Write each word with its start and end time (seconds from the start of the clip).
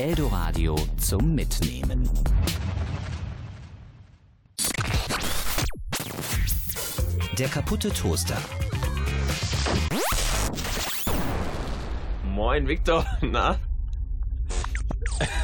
Eldoradio 0.00 0.76
zum 0.96 1.34
Mitnehmen. 1.34 2.08
Der 7.38 7.48
kaputte 7.48 7.90
Toaster. 7.90 8.38
Moin, 12.24 12.66
Victor. 12.66 13.04
Na? 13.20 13.58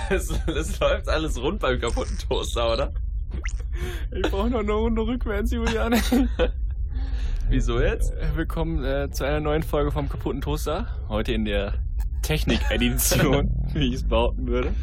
Es, 0.08 0.30
es 0.30 0.80
läuft 0.80 1.06
alles 1.10 1.38
rund 1.38 1.60
beim 1.60 1.78
kaputten 1.78 2.16
Toaster, 2.16 2.72
oder? 2.72 2.94
Ich 4.10 4.22
brauche 4.30 4.48
noch 4.48 4.60
eine 4.60 4.72
Runde 4.72 5.02
rückwärts, 5.02 5.50
Julian. 5.50 6.00
Wieso 7.50 7.78
jetzt? 7.78 8.10
Willkommen 8.34 8.82
äh, 8.82 9.10
zu 9.10 9.24
einer 9.24 9.40
neuen 9.40 9.64
Folge 9.64 9.92
vom 9.92 10.08
kaputten 10.08 10.40
Toaster. 10.40 10.86
Heute 11.10 11.34
in 11.34 11.44
der 11.44 11.74
Technik-Edition, 12.26 13.50
wie 13.80 13.88
ich 13.88 13.94
es 13.94 14.02
behaupten 14.04 14.46
würde. 14.46 14.74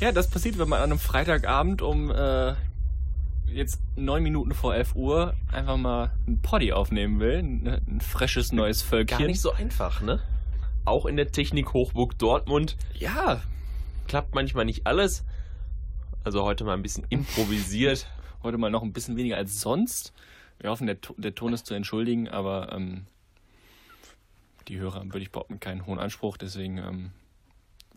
Ja, 0.00 0.12
das 0.12 0.30
passiert, 0.30 0.58
wenn 0.58 0.68
man 0.68 0.78
an 0.80 0.90
einem 0.90 0.98
Freitagabend 0.98 1.82
um 1.82 2.10
äh, 2.10 2.54
jetzt 3.52 3.80
neun 3.96 4.22
Minuten 4.22 4.54
vor 4.54 4.74
11 4.74 4.94
Uhr 4.94 5.34
einfach 5.52 5.76
mal 5.76 6.12
ein 6.26 6.40
Poddy 6.40 6.72
aufnehmen 6.72 7.20
will. 7.20 7.38
Ein, 7.38 7.66
ein 7.66 8.00
frisches 8.00 8.52
neues 8.52 8.82
Völkchen. 8.82 9.18
Gar 9.18 9.26
nicht 9.26 9.40
so 9.40 9.52
einfach, 9.52 10.00
ne? 10.00 10.20
Auch 10.84 11.04
in 11.04 11.16
der 11.16 11.30
Technik 11.30 11.72
Hochburg 11.74 12.18
Dortmund 12.18 12.76
Ja, 12.98 13.42
klappt 14.08 14.34
manchmal 14.34 14.64
nicht 14.64 14.86
alles. 14.86 15.24
Also 16.24 16.44
heute 16.44 16.64
mal 16.64 16.74
ein 16.74 16.82
bisschen 16.82 17.04
improvisiert. 17.10 18.06
heute 18.42 18.56
mal 18.56 18.70
noch 18.70 18.82
ein 18.82 18.92
bisschen 18.92 19.16
weniger 19.16 19.36
als 19.36 19.60
sonst. 19.60 20.12
Wir 20.58 20.70
hoffen, 20.70 20.86
der, 20.86 20.96
der 21.16 21.34
Ton 21.34 21.52
ist 21.52 21.66
zu 21.66 21.74
entschuldigen, 21.74 22.28
aber 22.28 22.72
ähm, 22.72 23.06
die 24.68 24.78
Hörer 24.78 25.00
haben, 25.00 25.12
würde 25.12 25.22
ich 25.22 25.30
behaupten, 25.30 25.60
keinen 25.60 25.86
hohen 25.86 25.98
Anspruch. 25.98 26.36
Deswegen, 26.36 26.78
ähm, 26.78 27.10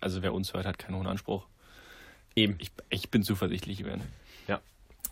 also 0.03 0.21
wer 0.21 0.33
uns 0.33 0.53
hört, 0.53 0.65
hat 0.65 0.77
keinen 0.77 0.95
hohen 0.97 1.07
Anspruch. 1.07 1.47
Eben. 2.35 2.55
Ich, 2.59 2.71
ich 2.89 3.09
bin 3.09 3.23
zuversichtlich, 3.23 3.79
Jürgen. 3.79 4.01
Ja. 4.47 4.59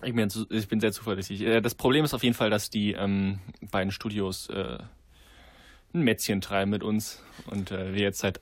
Ich 0.03 0.13
bin, 0.15 0.31
ich 0.49 0.67
bin 0.67 0.79
sehr 0.79 0.91
zuversichtlich. 0.91 1.41
Äh, 1.41 1.61
Das 1.61 1.75
Problem 1.75 2.03
ist 2.05 2.13
auf 2.13 2.23
jeden 2.23 2.35
Fall, 2.35 2.49
dass 2.49 2.69
die 2.69 2.93
ähm, 2.93 3.39
beiden 3.71 3.91
Studios 3.91 4.47
äh, 4.49 4.77
ein 5.93 6.01
Mätzchen 6.01 6.41
treiben 6.41 6.71
mit 6.71 6.83
uns 6.83 7.21
und 7.47 7.71
äh, 7.71 7.93
wir 7.93 8.01
jetzt 8.01 8.19
seit 8.19 8.39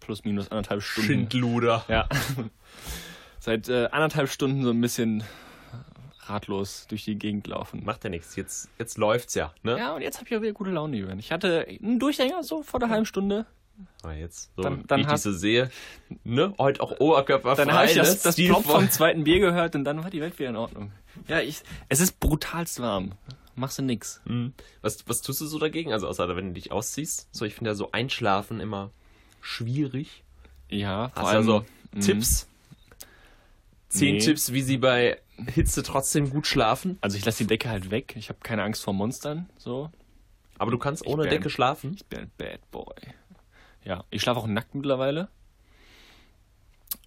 plus 0.00 0.24
minus 0.24 0.50
anderthalb 0.50 0.82
Stunden 0.82 1.06
Schindluder. 1.08 1.84
ja. 1.88 2.08
Seit 3.42 3.70
äh, 3.70 3.88
anderthalb 3.90 4.28
Stunden 4.28 4.62
so 4.64 4.70
ein 4.70 4.80
bisschen 4.82 5.24
ratlos 6.26 6.86
durch 6.88 7.04
die 7.04 7.16
Gegend 7.18 7.46
laufen. 7.46 7.84
Macht 7.84 8.04
ja 8.04 8.10
nichts. 8.10 8.36
Jetzt, 8.36 8.68
jetzt 8.78 8.98
läuft's 8.98 9.34
ja, 9.34 9.54
ne? 9.62 9.78
Ja, 9.78 9.94
und 9.94 10.02
jetzt 10.02 10.18
habe 10.18 10.28
ich 10.28 10.36
auch 10.36 10.42
wieder 10.42 10.52
gute 10.52 10.70
Laune, 10.70 10.96
Jürgen. 10.98 11.18
Ich 11.18 11.32
hatte 11.32 11.66
einen 11.66 11.98
Durchhänger 11.98 12.42
so 12.42 12.62
vor 12.62 12.80
der 12.80 12.90
halben 12.90 13.06
Stunde. 13.06 13.46
Aber 14.02 14.14
jetzt, 14.14 14.50
so 14.56 14.62
Dann- 14.62 14.86
dann 14.86 14.98
wie 14.98 15.02
ich 15.02 15.08
hast- 15.08 15.24
dich 15.24 15.32
so 15.32 15.38
sehe, 15.38 15.70
ne? 16.24 16.54
Heute 16.58 16.80
auch 16.82 16.98
Oberkörper 17.00 17.54
Dann 17.54 17.72
habe 17.72 17.86
ich 17.86 17.94
ne? 17.96 18.00
das, 18.02 18.22
das 18.22 18.34
Stilvoll. 18.34 18.62
Plop 18.62 18.74
vom 18.76 18.90
zweiten 18.90 19.24
Bier 19.24 19.40
gehört 19.40 19.74
und 19.74 19.84
dann 19.84 20.02
war 20.02 20.10
die 20.10 20.20
Welt 20.20 20.38
wieder 20.38 20.50
in 20.50 20.56
Ordnung. 20.56 20.92
Ja, 21.28 21.40
ich, 21.40 21.62
es 21.88 22.00
ist 22.00 22.20
brutalst 22.20 22.80
warm. 22.80 23.12
Machst 23.56 23.78
du 23.78 23.82
nix. 23.82 24.20
Mhm. 24.24 24.54
Was, 24.80 25.06
was 25.08 25.20
tust 25.22 25.40
du 25.40 25.46
so 25.46 25.58
dagegen? 25.58 25.92
Also 25.92 26.08
außer 26.08 26.34
wenn 26.36 26.48
du 26.48 26.52
dich 26.54 26.72
ausziehst. 26.72 27.28
So, 27.32 27.44
ich 27.44 27.54
finde 27.54 27.70
ja 27.70 27.74
so 27.74 27.90
Einschlafen 27.92 28.60
immer 28.60 28.90
schwierig. 29.40 30.22
Ja, 30.70 31.08
vor 31.10 31.22
Hast 31.22 31.22
du 31.22 31.26
allem 31.28 31.36
also 31.36 31.64
Tipps? 32.00 32.46
Zehn 33.88 34.14
Nee. 34.14 34.20
Tipps, 34.20 34.52
wie 34.52 34.62
sie 34.62 34.78
bei 34.78 35.18
Hitze 35.52 35.82
trotzdem 35.82 36.30
gut 36.30 36.46
schlafen. 36.46 36.96
Also 37.00 37.16
ich 37.18 37.24
lasse 37.24 37.38
die 37.38 37.48
Decke 37.48 37.68
halt 37.68 37.90
weg. 37.90 38.14
Ich 38.16 38.28
habe 38.28 38.38
keine 38.42 38.62
Angst 38.62 38.84
vor 38.84 38.94
Monstern. 38.94 39.50
So, 39.58 39.90
Aber 40.58 40.70
du 40.70 40.78
kannst 40.78 41.04
ohne 41.06 41.26
Decke 41.28 41.50
schlafen. 41.50 41.94
ich 41.94 42.06
bin 42.06 42.20
ein 42.20 42.30
Bad 42.38 42.60
Boy. 42.70 42.94
Ja, 43.84 44.04
ich 44.10 44.22
schlafe 44.22 44.40
auch 44.40 44.46
nackt 44.46 44.74
mittlerweile. 44.74 45.28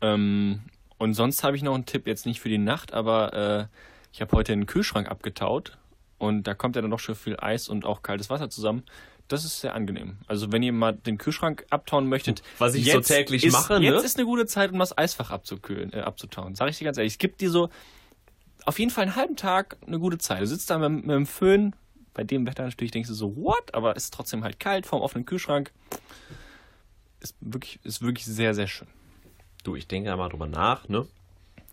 Ähm, 0.02 0.62
und 0.98 1.14
sonst 1.14 1.44
habe 1.44 1.56
ich 1.56 1.64
noch 1.64 1.76
einen 1.76 1.86
Tipp, 1.86 2.08
jetzt 2.08 2.26
nicht 2.26 2.40
für 2.40 2.50
die 2.50 2.58
Nacht, 2.58 2.94
aber 2.94 3.34
äh, 3.34 3.66
ich 4.12 4.22
habe 4.22 4.36
heute 4.36 4.54
einen 4.54 4.66
Kühlschrank 4.66 5.10
abgetaut 5.10 5.78
und 6.18 6.44
da 6.44 6.54
kommt 6.54 6.76
ja 6.76 6.82
dann 6.82 6.92
doch 6.92 7.00
schon 7.00 7.16
viel 7.16 7.38
Eis 7.40 7.68
und 7.68 7.86
auch 7.86 8.02
kaltes 8.04 8.30
Wasser 8.30 8.50
zusammen. 8.50 8.84
Das 9.28 9.46
ist 9.46 9.62
sehr 9.62 9.74
angenehm. 9.74 10.18
Also 10.28 10.52
wenn 10.52 10.64
ihr 10.64 10.74
mal 10.74 10.94
den 10.94 11.18
Kühlschrank 11.18 11.66
abtauen 11.70 12.08
möchtet, 12.08 12.44
Was 12.60 12.76
ich 12.76 12.92
so 12.92 13.00
täglich 13.00 13.44
ist, 13.44 13.54
mache, 13.54 13.80
ne? 13.80 13.86
Jetzt 13.86 14.04
ist 14.04 14.18
eine 14.18 14.26
gute 14.26 14.46
Zeit, 14.46 14.72
um 14.72 14.80
das 14.80 14.98
Eisfach 14.98 15.32
abzukühlen, 15.32 15.94
äh, 15.94 16.02
abzutauen. 16.02 16.56
Sag 16.56 16.70
ich 16.70 16.78
dir 16.78 16.86
ganz 16.86 16.98
ehrlich. 16.98 17.14
Es 17.14 17.18
gibt 17.20 17.42
dir 17.42 17.50
so 17.50 17.70
auf 18.66 18.80
jeden 18.80 18.92
Fall 18.92 19.04
einen 19.04 19.16
halben 19.16 19.36
Tag 19.36 19.78
eine 19.86 20.00
gute 20.00 20.18
Zeit. 20.18 20.42
Du 20.42 20.48
sitzt 20.48 20.70
da 20.70 20.78
mit, 20.78 21.06
mit 21.06 21.16
dem 21.16 21.26
Föhn, 21.26 21.76
bei 22.14 22.24
dem 22.24 22.46
Wetter 22.46 22.64
natürlich 22.64 22.92
denkst 22.92 23.10
du 23.10 23.16
so, 23.16 23.36
what? 23.36 23.74
Aber 23.74 23.96
es 23.96 24.06
ist 24.06 24.14
trotzdem 24.14 24.44
halt 24.44 24.60
kalt 24.60 24.86
vorm 24.86 25.02
offenen 25.02 25.26
Kühlschrank. 25.26 25.72
Ist 27.24 27.36
wirklich, 27.42 27.80
ist 27.84 28.02
wirklich 28.02 28.26
sehr, 28.26 28.54
sehr 28.54 28.68
schön. 28.68 28.88
Du, 29.64 29.76
ich 29.76 29.88
denke 29.88 30.10
da 30.10 30.18
mal 30.18 30.30
drüber 30.30 30.46
nach, 30.48 30.88
ne? 30.90 31.08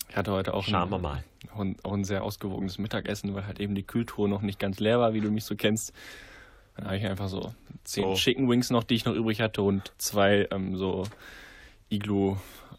Ich 0.09 0.17
hatte 0.17 0.33
heute 0.33 0.55
auch 0.55 0.65
Schauen 0.65 0.91
wir 0.91 0.97
ein, 0.97 1.03
mal. 1.03 1.25
auch 1.83 1.93
ein, 1.93 2.05
sehr 2.05 2.23
ausgewogenes 2.25 2.79
Mittagessen, 2.79 3.35
weil 3.35 3.47
halt 3.47 3.61
eben 3.61 3.75
die 3.75 3.83
Kühltruhe 3.83 4.29
noch 4.29 4.43
nicht 4.43 4.59
ganz 4.59 4.81
leer 4.81 4.99
war, 5.01 5.13
wie 5.13 5.21
du 5.21 5.31
mich 5.31 5.45
so 5.45 5.55
kennst. 5.57 5.93
Dann 6.77 6.87
habe 6.87 6.97
ich 6.97 7.05
einfach 7.07 7.29
so 7.29 7.53
zehn 7.85 8.05
Oh. 8.05 8.15
Chicken 8.15 8.49
Wings 8.49 8.71
noch, 8.71 8.85
die 8.85 8.95
ich 8.95 9.05
noch 9.05 9.15
übrig 9.15 9.41
hatte 9.41 9.63
und 9.63 9.93
zwei 9.99 10.49
ähm, 10.51 10.77
so 10.77 11.05
Iglu 11.89 12.37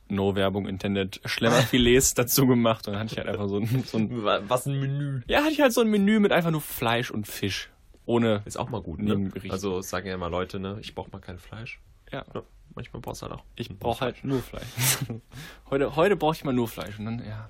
No 0.10 0.36
Werbung 0.36 0.68
intended 0.68 1.22
Schlemmerfilets 1.26 2.14
dazu 2.16 2.46
gemacht 2.48 2.88
und 2.88 2.94
dann 2.94 3.02
hatte 3.04 3.14
ich 3.14 3.18
halt 3.18 3.30
einfach 3.30 3.48
so 3.48 3.58
ein, 3.60 3.84
so 3.86 3.98
ein 3.98 4.24
Wa- 4.24 4.42
Was 4.48 4.66
ein 4.66 4.80
Menü. 4.80 5.22
ja, 5.28 5.40
hatte 5.42 5.52
ich 5.52 5.62
halt 5.62 5.72
so 5.74 5.82
ein 5.82 5.88
Menü 5.90 6.20
mit 6.20 6.32
einfach 6.34 6.52
nur 6.52 6.62
Fleisch 6.62 7.12
und 7.12 7.28
Fisch. 7.28 7.70
Ohne 8.06 8.42
Ist 8.46 8.58
auch 8.58 8.70
mal 8.70 8.82
gut, 8.82 9.00
ne? 9.02 9.32
Also 9.50 9.82
sagen 9.82 10.08
ja 10.08 10.18
mal 10.18 10.28
Leute, 10.28 10.60
ne? 10.60 10.78
Ich 10.82 10.96
brauche 10.96 11.12
mal 11.12 11.20
kein 11.20 11.40
Fleisch. 11.40 11.80
ja, 12.12 12.26
Ja, 12.34 12.42
manchmal 12.76 13.02
brauchst 13.02 13.22
du 13.22 13.28
halt 13.28 13.40
auch. 13.40 13.44
ich 13.56 13.70
brauche 13.78 14.02
halt 14.02 14.24
nur 14.24 14.42
Fleisch. 14.42 14.66
heute 15.70 15.96
heute 15.96 16.16
brauche 16.16 16.36
ich 16.36 16.44
mal 16.44 16.54
nur 16.54 16.68
Fleisch 16.68 17.00
und 17.00 17.06
dann 17.06 17.26
ja 17.26 17.50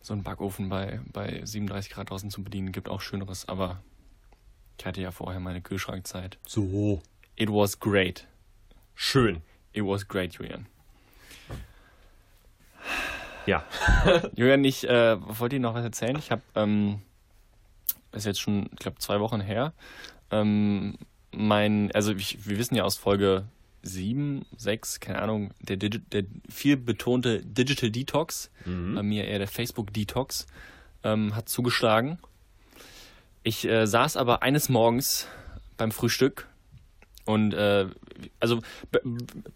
so 0.00 0.14
ein 0.14 0.22
Backofen 0.22 0.68
bei 0.68 1.00
bei 1.12 1.40
37 1.44 1.92
Grad 1.92 2.10
draußen 2.10 2.30
zu 2.30 2.42
bedienen 2.42 2.72
gibt 2.72 2.88
auch 2.88 3.00
schöneres, 3.00 3.48
aber 3.48 3.82
ich 4.78 4.86
hatte 4.86 5.00
ja 5.00 5.10
vorher 5.10 5.40
meine 5.40 5.60
Kühlschrankzeit. 5.60 6.38
So. 6.46 7.00
It 7.36 7.48
was 7.48 7.80
great. 7.80 8.26
Schön. 8.94 9.42
It 9.72 9.84
was 9.84 10.06
great, 10.06 10.34
Julian. 10.34 10.66
Ja. 13.46 13.64
Julian, 14.36 14.64
ich 14.64 14.88
äh, 14.88 15.16
wollte 15.20 15.56
dir 15.56 15.60
noch 15.60 15.74
was 15.74 15.84
erzählen. 15.84 16.16
Ich 16.16 16.30
habe, 16.30 16.42
ähm, 16.54 17.02
ist 18.12 18.26
jetzt 18.26 18.40
schon, 18.40 18.68
ich 18.72 18.78
glaube, 18.78 18.98
zwei 18.98 19.20
Wochen 19.20 19.40
her, 19.40 19.72
ähm, 20.30 20.96
mein, 21.32 21.90
also 21.92 22.12
ich, 22.12 22.46
wir 22.48 22.58
wissen 22.58 22.76
ja 22.76 22.84
aus 22.84 22.96
Folge 22.96 23.46
7, 23.84 24.44
6, 24.56 25.00
keine 25.00 25.22
Ahnung, 25.22 25.52
der, 25.60 25.76
Digi 25.76 26.00
der 26.00 26.24
viel 26.48 26.76
betonte 26.76 27.44
Digital 27.44 27.90
Detox, 27.90 28.50
bei 28.64 29.02
mir 29.02 29.26
eher 29.26 29.38
der 29.38 29.48
Facebook 29.48 29.92
Detox, 29.92 30.46
ähm, 31.02 31.36
hat 31.36 31.48
zugeschlagen. 31.48 32.18
Ich 33.42 33.66
äh, 33.66 33.86
saß 33.86 34.16
aber 34.16 34.42
eines 34.42 34.68
Morgens 34.68 35.28
beim 35.76 35.92
Frühstück 35.92 36.48
und 37.26 37.54
äh, 37.54 37.86
also 38.40 38.60
be 38.90 39.00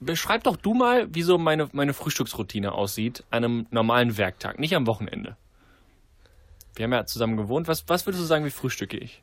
beschreib 0.01 0.45
doch 0.45 0.57
du 0.57 0.75
mal, 0.75 1.13
wie 1.15 1.23
so 1.23 1.39
meine, 1.39 1.69
meine 1.73 1.95
Frühstücksroutine 1.95 2.73
aussieht 2.73 3.25
an 3.31 3.45
einem 3.45 3.67
normalen 3.71 4.17
Werktag, 4.17 4.59
nicht 4.59 4.75
am 4.75 4.87
Wochenende. 4.87 5.37
Wir 6.75 6.85
haben 6.85 6.93
ja 6.93 7.07
zusammen 7.07 7.37
gewohnt. 7.37 7.67
Was, 7.67 7.89
was 7.89 8.07
würdest 8.07 8.23
du 8.23 8.27
sagen, 8.27 8.45
wie 8.45 8.51
frühstücke 8.51 8.97
ich? 8.97 9.23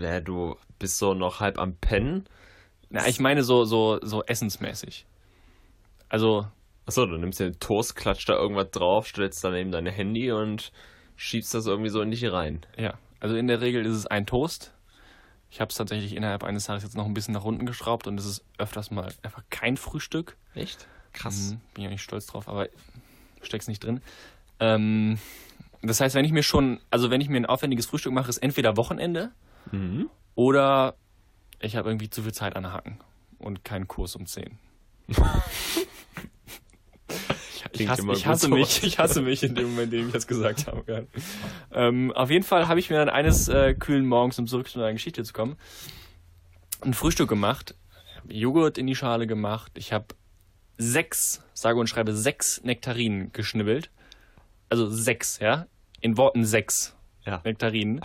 Ja, 0.00 0.20
du 0.20 0.56
bist 0.78 0.98
so 0.98 1.14
noch 1.14 1.40
halb 1.40 1.58
am 1.58 1.74
Pennen. 1.76 2.26
Na, 2.90 3.06
ich 3.06 3.20
meine 3.20 3.42
so, 3.44 3.64
so, 3.64 3.98
so 4.02 4.22
essensmäßig. 4.24 5.06
Also, 6.08 6.46
Achso, 6.86 7.06
du 7.06 7.16
nimmst 7.18 7.38
den 7.38 7.58
Toast, 7.60 7.94
klatscht 7.94 8.28
da 8.28 8.34
irgendwas 8.34 8.70
drauf, 8.72 9.06
stellst 9.06 9.44
daneben 9.44 9.70
dein 9.70 9.86
Handy 9.86 10.32
und 10.32 10.72
schiebst 11.16 11.54
das 11.54 11.66
irgendwie 11.66 11.90
so 11.90 12.00
in 12.02 12.10
dich 12.10 12.30
rein. 12.30 12.60
ja. 12.76 12.94
Also 13.22 13.36
in 13.36 13.48
der 13.48 13.60
Regel 13.60 13.84
ist 13.84 13.94
es 13.96 14.06
ein 14.06 14.24
Toast. 14.24 14.72
Ich 15.50 15.60
habe 15.60 15.68
es 15.68 15.74
tatsächlich 15.76 16.16
innerhalb 16.16 16.42
eines 16.42 16.64
Tages 16.64 16.84
jetzt 16.84 16.96
noch 16.96 17.04
ein 17.04 17.12
bisschen 17.12 17.34
nach 17.34 17.44
unten 17.44 17.66
geschraubt 17.66 18.06
und 18.06 18.18
es 18.18 18.24
ist 18.24 18.44
öfters 18.56 18.90
mal 18.90 19.12
einfach 19.22 19.42
kein 19.50 19.76
Frühstück. 19.76 20.38
Echt? 20.54 20.88
Krass. 21.12 21.50
Mhm, 21.52 21.60
bin 21.74 21.84
ja 21.84 21.90
nicht 21.90 22.00
stolz 22.02 22.26
drauf, 22.26 22.48
aber 22.48 22.68
steck's 23.42 23.68
nicht 23.68 23.84
drin. 23.84 24.00
Ähm, 24.58 25.18
das 25.82 26.00
heißt, 26.00 26.14
wenn 26.14 26.24
ich 26.24 26.32
mir 26.32 26.42
schon, 26.42 26.80
also 26.90 27.10
wenn 27.10 27.20
ich 27.20 27.28
mir 27.28 27.36
ein 27.36 27.44
aufwendiges 27.46 27.84
Frühstück 27.84 28.12
mache, 28.14 28.30
ist 28.30 28.38
entweder 28.38 28.78
Wochenende 28.78 29.32
Mhm. 29.70 30.08
oder 30.34 30.94
ich 31.60 31.76
habe 31.76 31.88
irgendwie 31.88 32.10
zu 32.10 32.22
viel 32.22 32.32
Zeit 32.32 32.56
an 32.56 32.64
den 32.64 32.72
Hacken 32.72 32.98
und 33.38 33.64
keinen 33.64 33.88
Kurs 33.88 34.16
um 34.16 34.26
10. 34.26 34.58
Ich, 37.72 37.88
hasse, 37.88 38.02
ich, 38.12 38.26
hasse 38.26 38.48
mich, 38.48 38.82
ich 38.82 38.98
hasse 38.98 39.22
mich 39.22 39.42
in 39.42 39.54
dem 39.54 39.70
Moment, 39.70 39.92
in 39.92 40.00
dem 40.00 40.06
ich 40.08 40.12
das 40.12 40.26
gesagt 40.26 40.66
habe. 40.66 41.06
Ähm, 41.72 42.10
auf 42.12 42.30
jeden 42.30 42.44
Fall 42.44 42.68
habe 42.68 42.80
ich 42.80 42.90
mir 42.90 42.96
dann 42.96 43.08
eines 43.08 43.48
äh, 43.48 43.74
kühlen 43.74 44.06
Morgens, 44.06 44.38
um 44.38 44.46
zurück 44.46 44.68
zu 44.68 44.78
meiner 44.78 44.92
Geschichte 44.92 45.22
zu 45.22 45.32
kommen, 45.32 45.56
ein 46.80 46.94
Frühstück 46.94 47.28
gemacht, 47.28 47.74
Joghurt 48.28 48.76
in 48.76 48.86
die 48.86 48.96
Schale 48.96 49.26
gemacht. 49.26 49.72
Ich 49.76 49.92
habe 49.92 50.06
sechs, 50.78 51.42
sage 51.52 51.78
und 51.78 51.86
schreibe 51.86 52.14
sechs 52.14 52.62
Nektarinen 52.64 53.32
geschnibbelt. 53.32 53.90
Also 54.68 54.88
sechs, 54.88 55.38
ja? 55.38 55.66
In 56.00 56.16
Worten 56.16 56.44
sechs 56.44 56.96
Ja. 57.24 57.40
Nektarinen. 57.44 58.00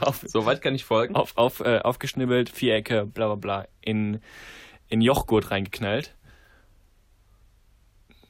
Auf, 0.00 0.24
So 0.26 0.46
weit 0.46 0.60
kann 0.62 0.74
ich 0.74 0.84
folgen. 0.84 1.14
auf, 1.14 1.36
auf, 1.36 1.60
äh, 1.60 1.78
aufgeschnibbelt, 1.80 2.50
Vierecke, 2.50 3.06
bla 3.06 3.26
bla 3.26 3.34
bla, 3.36 3.68
in, 3.80 4.20
in 4.88 5.00
Jochgurt 5.00 5.50
reingeknallt. 5.50 6.14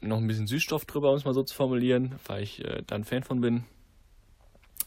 Noch 0.01 0.17
ein 0.17 0.27
bisschen 0.27 0.47
Süßstoff 0.47 0.85
drüber, 0.85 1.09
um 1.11 1.17
es 1.17 1.25
mal 1.25 1.33
so 1.33 1.43
zu 1.43 1.55
formulieren, 1.55 2.15
weil 2.27 2.43
ich 2.43 2.63
äh, 2.63 2.83
da 2.85 2.95
ein 2.95 3.03
Fan 3.05 3.23
von 3.23 3.41
bin. 3.41 3.63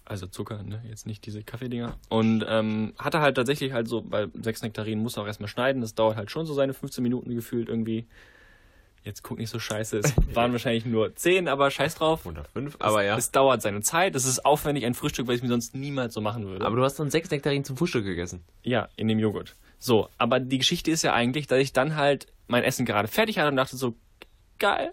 Also 0.04 0.26
Zucker, 0.26 0.62
ne? 0.62 0.82
Jetzt 0.88 1.06
nicht 1.06 1.26
diese 1.26 1.42
Kaffeedinger. 1.42 1.96
Und 2.08 2.44
ähm, 2.48 2.94
hatte 2.98 3.20
halt 3.20 3.36
tatsächlich 3.36 3.72
halt 3.72 3.88
so, 3.88 4.00
bei 4.00 4.28
sechs 4.40 4.62
Nektarinen 4.62 5.02
muss 5.02 5.18
auch 5.18 5.26
erstmal 5.26 5.48
schneiden. 5.48 5.82
Das 5.82 5.94
dauert 5.94 6.16
halt 6.16 6.30
schon 6.30 6.46
so 6.46 6.54
seine 6.54 6.72
15 6.72 7.02
Minuten 7.02 7.34
gefühlt 7.34 7.68
irgendwie. 7.68 8.06
Jetzt 9.04 9.22
guck 9.22 9.38
nicht 9.38 9.50
so 9.50 9.58
scheiße. 9.58 9.98
Es 9.98 10.14
waren 10.34 10.52
wahrscheinlich 10.52 10.84
nur 10.84 11.14
10, 11.14 11.48
aber 11.48 11.70
scheiß 11.70 11.94
drauf. 11.94 12.26
Oder 12.26 12.44
fünf, 12.44 12.76
aber 12.80 13.02
ja. 13.04 13.16
Es 13.16 13.30
dauert 13.30 13.62
seine 13.62 13.80
Zeit. 13.80 14.14
Es 14.14 14.24
ist 14.26 14.44
aufwendig, 14.44 14.84
ein 14.84 14.94
Frühstück, 14.94 15.26
weil 15.26 15.36
ich 15.36 15.42
mir 15.42 15.48
sonst 15.48 15.74
niemals 15.74 16.14
so 16.14 16.20
machen 16.20 16.46
würde. 16.46 16.66
Aber 16.66 16.76
du 16.76 16.84
hast 16.84 16.96
dann 16.98 17.10
sechs 17.10 17.30
Nektarinen 17.30 17.64
zum 17.64 17.76
Frühstück 17.76 18.04
gegessen. 18.04 18.44
Ja, 18.62 18.88
in 18.96 19.08
dem 19.08 19.18
Joghurt. 19.18 19.54
So, 19.78 20.08
aber 20.18 20.40
die 20.40 20.58
Geschichte 20.58 20.90
ist 20.90 21.02
ja 21.02 21.12
eigentlich, 21.14 21.46
dass 21.46 21.60
ich 21.60 21.72
dann 21.72 21.96
halt 21.96 22.26
mein 22.48 22.64
Essen 22.64 22.84
gerade 22.84 23.08
fertig 23.08 23.38
hatte 23.38 23.48
und 23.48 23.56
dachte 23.56 23.76
so, 23.76 23.94
geil, 24.58 24.92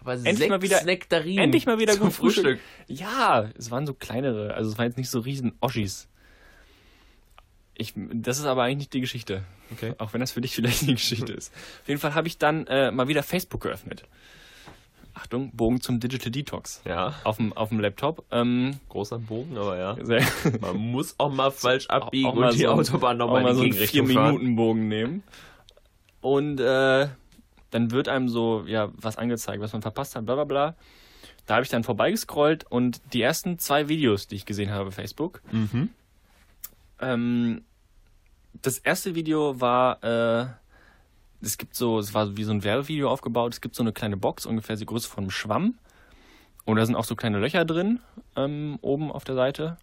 Aber 0.00 0.12
Endlich 0.14 0.48
mal 0.50 0.60
wieder- 0.62 0.84
Nektarinen 0.84 1.44
endlich 1.44 1.64
mal 1.66 1.78
wieder 1.78 1.94
zum 1.94 2.04
gut 2.08 2.12
Frühstück. 2.12 2.60
Ja, 2.88 3.48
es 3.56 3.70
waren 3.70 3.86
so 3.86 3.94
kleinere, 3.94 4.52
also 4.54 4.70
es 4.70 4.76
waren 4.78 4.86
jetzt 4.86 4.98
nicht 4.98 5.08
so 5.10 5.20
riesen 5.20 5.52
Oschis. 5.60 6.08
Ich, 7.74 7.94
das 7.96 8.38
ist 8.38 8.44
aber 8.44 8.64
eigentlich 8.64 8.78
nicht 8.78 8.92
die 8.92 9.00
Geschichte. 9.00 9.44
Okay. 9.72 9.94
Auch 9.98 10.12
wenn 10.12 10.20
das 10.20 10.32
für 10.32 10.40
dich 10.40 10.54
vielleicht 10.54 10.82
die 10.82 10.94
Geschichte 10.94 11.32
ist. 11.32 11.52
Auf 11.82 11.88
jeden 11.88 12.00
Fall 12.00 12.14
habe 12.14 12.28
ich 12.28 12.38
dann 12.38 12.66
äh, 12.66 12.90
mal 12.90 13.08
wieder 13.08 13.22
Facebook 13.22 13.62
geöffnet. 13.62 14.04
Achtung, 15.14 15.50
Bogen 15.52 15.80
zum 15.82 16.00
Digital 16.00 16.30
Detox. 16.30 16.80
Ja, 16.86 17.14
Auf 17.24 17.36
dem, 17.36 17.52
auf 17.52 17.68
dem 17.68 17.80
Laptop. 17.80 18.24
Ähm, 18.30 18.78
großer 18.88 19.18
Bogen, 19.18 19.58
aber 19.58 19.76
ja. 19.78 19.96
Man 20.60 20.76
muss 20.76 21.14
auch 21.18 21.30
mal 21.30 21.50
falsch 21.50 21.86
abbiegen 21.88 22.28
auch 22.30 22.34
mal 22.34 22.46
und 22.50 22.54
die 22.54 22.60
so 22.62 22.68
Autobahn 22.68 23.20
auch 23.20 23.26
nochmal 23.26 23.42
mal 23.42 23.50
in 23.50 23.56
so 23.56 23.62
die 23.62 23.68
einen 23.70 23.72
Gegenrichtung 23.78 24.06
fahren. 24.08 24.34
4-Minuten-Bogen 24.36 24.88
nehmen. 24.88 25.22
Und 26.22 26.60
äh, 26.60 27.08
dann 27.70 27.90
wird 27.90 28.08
einem 28.08 28.28
so, 28.30 28.64
ja, 28.66 28.90
was 28.94 29.18
angezeigt, 29.18 29.60
was 29.60 29.72
man 29.74 29.82
verpasst 29.82 30.16
hat, 30.16 30.24
bla 30.24 30.34
bla 30.34 30.44
bla. 30.44 30.74
Da 31.46 31.54
habe 31.54 31.64
ich 31.64 31.70
dann 31.70 31.84
vorbeigescrollt 31.84 32.64
und 32.70 33.00
die 33.12 33.20
ersten 33.20 33.58
zwei 33.58 33.88
Videos, 33.88 34.28
die 34.28 34.36
ich 34.36 34.46
gesehen 34.46 34.70
habe 34.70 34.92
Facebook, 34.92 35.42
Mhm. 35.52 35.90
ähm, 37.00 37.62
das 38.60 38.78
erste 38.78 39.14
Video 39.14 39.60
war, 39.60 40.02
äh, 40.04 40.46
es 41.40 41.58
gibt 41.58 41.74
so, 41.74 41.98
es 41.98 42.14
war 42.14 42.36
wie 42.36 42.44
so 42.44 42.52
ein 42.52 42.62
Werbevideo 42.64 43.10
aufgebaut, 43.10 43.52
es 43.54 43.60
gibt 43.60 43.74
so 43.74 43.82
eine 43.82 43.92
kleine 43.92 44.16
Box, 44.16 44.46
ungefähr 44.46 44.76
die 44.76 44.86
Größe 44.86 45.08
von 45.08 45.24
einem 45.24 45.30
Schwamm. 45.30 45.78
Und 46.64 46.76
da 46.76 46.86
sind 46.86 46.94
auch 46.94 47.04
so 47.04 47.16
kleine 47.16 47.38
Löcher 47.40 47.64
drin, 47.64 47.98
ähm, 48.36 48.78
oben 48.82 49.10
auf 49.10 49.24
der 49.24 49.34
Seite. 49.34 49.78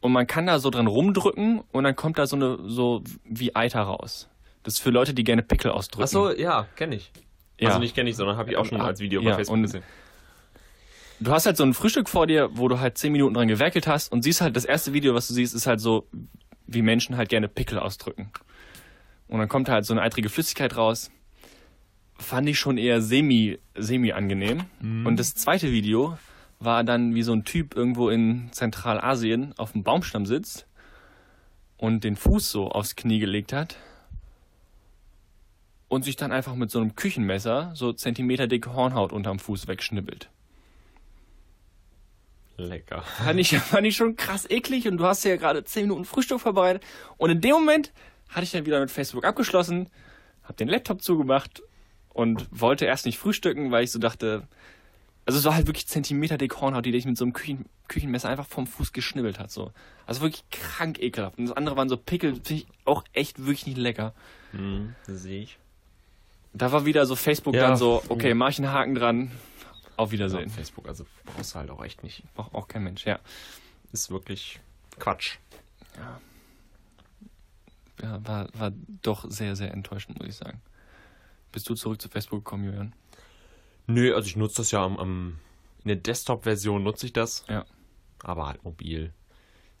Und 0.00 0.12
man 0.12 0.26
kann 0.26 0.46
da 0.46 0.58
so 0.58 0.70
dran 0.70 0.86
rumdrücken 0.86 1.62
und 1.72 1.84
dann 1.84 1.96
kommt 1.96 2.18
da 2.18 2.26
so 2.26 2.36
eine, 2.36 2.58
so 2.68 3.02
wie 3.24 3.54
Eiter 3.56 3.82
raus. 3.82 4.28
Das 4.62 4.74
ist 4.74 4.80
für 4.80 4.90
Leute, 4.90 5.14
die 5.14 5.24
gerne 5.24 5.42
Pickel 5.42 5.70
ausdrücken. 5.70 6.04
Ach 6.04 6.08
so, 6.08 6.30
ja, 6.32 6.66
kenne 6.76 6.96
ich. 6.96 7.12
ja. 7.58 7.68
Also 7.68 7.80
nicht 7.80 7.94
kenne 7.94 8.08
ich, 8.10 8.16
sondern 8.16 8.36
habe 8.36 8.50
ich 8.50 8.56
auch 8.56 8.64
schon 8.64 8.80
Ah, 8.80 8.86
als 8.86 9.00
Video 9.00 9.20
bei 9.22 9.30
ja, 9.30 9.34
Facebook 9.36 9.54
und- 9.54 9.62
gesehen. 9.62 9.82
Du 11.18 11.32
hast 11.32 11.46
halt 11.46 11.56
so 11.56 11.64
ein 11.64 11.72
Frühstück 11.74 12.08
vor 12.08 12.26
dir, 12.26 12.50
wo 12.52 12.68
du 12.68 12.78
halt 12.78 12.98
10 12.98 13.10
Minuten 13.10 13.34
dran 13.34 13.48
gewerkelt 13.48 13.86
hast 13.86 14.12
und 14.12 14.22
siehst 14.22 14.40
halt, 14.40 14.54
das 14.54 14.64
erste 14.64 14.92
Video, 14.92 15.14
was 15.14 15.28
du 15.28 15.34
siehst, 15.34 15.54
ist 15.54 15.66
halt 15.66 15.80
so, 15.80 16.06
wie 16.66 16.82
Menschen 16.82 17.16
halt 17.16 17.28
gerne 17.30 17.48
Pickel 17.48 17.78
ausdrücken. 17.78 18.30
Und 19.28 19.38
dann 19.38 19.48
kommt 19.48 19.68
halt 19.68 19.84
so 19.86 19.94
eine 19.94 20.02
eitrige 20.02 20.28
Flüssigkeit 20.28 20.76
raus. 20.76 21.10
Fand 22.18 22.48
ich 22.48 22.58
schon 22.58 22.78
eher 22.78 23.00
semi, 23.00 23.58
semi 23.76 24.12
angenehm. 24.12 24.64
Und 25.06 25.16
das 25.18 25.34
zweite 25.34 25.72
Video 25.72 26.18
war 26.58 26.84
dann, 26.84 27.14
wie 27.14 27.22
so 27.22 27.32
ein 27.32 27.44
Typ 27.44 27.74
irgendwo 27.74 28.08
in 28.08 28.48
Zentralasien 28.52 29.54
auf 29.58 29.72
dem 29.72 29.82
Baumstamm 29.82 30.26
sitzt 30.26 30.66
und 31.76 32.04
den 32.04 32.16
Fuß 32.16 32.50
so 32.50 32.70
aufs 32.70 32.96
Knie 32.96 33.18
gelegt 33.18 33.52
hat 33.52 33.76
und 35.88 36.04
sich 36.04 36.16
dann 36.16 36.32
einfach 36.32 36.54
mit 36.54 36.70
so 36.70 36.80
einem 36.80 36.94
Küchenmesser 36.94 37.72
so 37.74 37.92
Zentimeter 37.92 38.46
dicke 38.46 38.74
Hornhaut 38.74 39.12
unterm 39.12 39.38
Fuß 39.38 39.66
wegschnibbelt. 39.66 40.30
Lecker. 42.56 43.02
Fand 43.24 43.38
ich, 43.40 43.56
fand 43.58 43.86
ich 43.86 43.96
schon 43.96 44.16
krass 44.16 44.48
eklig 44.48 44.88
und 44.88 44.96
du 44.98 45.04
hast 45.04 45.24
ja 45.24 45.36
gerade 45.36 45.64
10 45.64 45.82
Minuten 45.84 46.04
Frühstück 46.04 46.40
vorbereitet. 46.40 46.82
Und 47.16 47.30
in 47.30 47.40
dem 47.40 47.52
Moment 47.52 47.92
hatte 48.28 48.44
ich 48.44 48.50
dann 48.50 48.66
wieder 48.66 48.80
mit 48.80 48.90
Facebook 48.90 49.24
abgeschlossen, 49.24 49.88
hab 50.44 50.56
den 50.56 50.68
Laptop 50.68 51.02
zugemacht 51.02 51.62
und 52.10 52.46
wollte 52.50 52.86
erst 52.86 53.06
nicht 53.06 53.18
frühstücken, 53.18 53.70
weil 53.70 53.84
ich 53.84 53.92
so 53.92 53.98
dachte, 53.98 54.46
also 55.26 55.38
es 55.38 55.44
war 55.44 55.54
halt 55.54 55.66
wirklich 55.66 55.86
Zentimeter 55.86 56.38
dick 56.38 56.60
Hornhaut, 56.60 56.86
die 56.86 56.92
dich 56.92 57.04
mit 57.04 57.18
so 57.18 57.24
einem 57.24 57.32
Küchen, 57.32 57.66
Küchenmesser 57.88 58.28
einfach 58.28 58.46
vom 58.46 58.66
Fuß 58.66 58.92
geschnibbelt 58.92 59.38
hat. 59.38 59.50
So. 59.50 59.72
Also 60.06 60.22
wirklich 60.22 60.44
krank 60.50 60.98
ekelhaft. 61.00 61.38
Und 61.38 61.46
das 61.48 61.56
andere 61.56 61.76
waren 61.76 61.88
so 61.88 61.96
Pickel, 61.96 62.34
finde 62.34 62.54
ich 62.54 62.66
auch 62.84 63.04
echt 63.12 63.40
wirklich 63.40 63.66
nicht 63.66 63.78
lecker. 63.78 64.14
Mhm, 64.52 64.94
sehe 65.06 65.42
ich. 65.42 65.58
Da 66.54 66.72
war 66.72 66.86
wieder 66.86 67.04
so 67.06 67.16
Facebook 67.16 67.54
Ja. 67.54 67.62
dann 67.68 67.76
so, 67.76 68.02
okay, 68.08 68.32
mach 68.34 68.48
ich 68.48 68.58
einen 68.58 68.72
Haken 68.72 68.94
dran, 68.94 69.30
auf 69.96 70.08
Ja, 70.08 70.12
Wiedersehen. 70.12 70.50
Facebook, 70.50 70.86
also 70.88 71.06
brauchst 71.24 71.54
du 71.54 71.58
halt 71.58 71.70
auch 71.70 71.84
echt 71.84 72.02
nicht. 72.02 72.22
Braucht 72.34 72.54
auch 72.54 72.68
kein 72.68 72.84
Mensch, 72.84 73.06
ja. 73.06 73.18
Ist 73.92 74.10
wirklich 74.10 74.60
Quatsch. 74.98 75.38
ja, 78.02 78.20
war, 78.26 78.48
war 78.54 78.72
doch 79.02 79.24
sehr, 79.30 79.56
sehr 79.56 79.72
enttäuschend, 79.72 80.18
muss 80.18 80.28
ich 80.28 80.36
sagen. 80.36 80.60
Bist 81.52 81.68
du 81.68 81.74
zurück 81.74 82.00
zu 82.00 82.08
Facebook 82.08 82.44
gekommen, 82.44 82.64
Julian? 82.64 82.94
Nö, 83.86 84.14
also 84.14 84.26
ich 84.26 84.36
nutze 84.36 84.56
das 84.58 84.70
ja 84.70 84.84
am, 84.84 84.98
am 84.98 85.38
in 85.84 85.88
der 85.88 85.96
Desktop-Version 85.96 86.82
nutze 86.82 87.06
ich 87.06 87.12
das, 87.12 87.44
Ja. 87.48 87.64
aber 88.22 88.48
halt 88.48 88.64
mobil. 88.64 89.12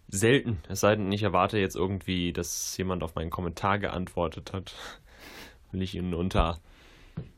Selten. 0.08 0.58
Es 0.68 0.80
sei 0.80 0.94
denn, 0.94 1.10
ich 1.10 1.24
erwarte 1.24 1.58
jetzt 1.58 1.74
irgendwie, 1.74 2.32
dass 2.32 2.76
jemand 2.76 3.02
auf 3.02 3.16
meinen 3.16 3.30
Kommentar 3.30 3.80
geantwortet 3.80 4.52
hat. 4.52 4.74
Will 5.72 5.82
ich 5.82 5.96
ihn 5.96 6.14
unter 6.14 6.60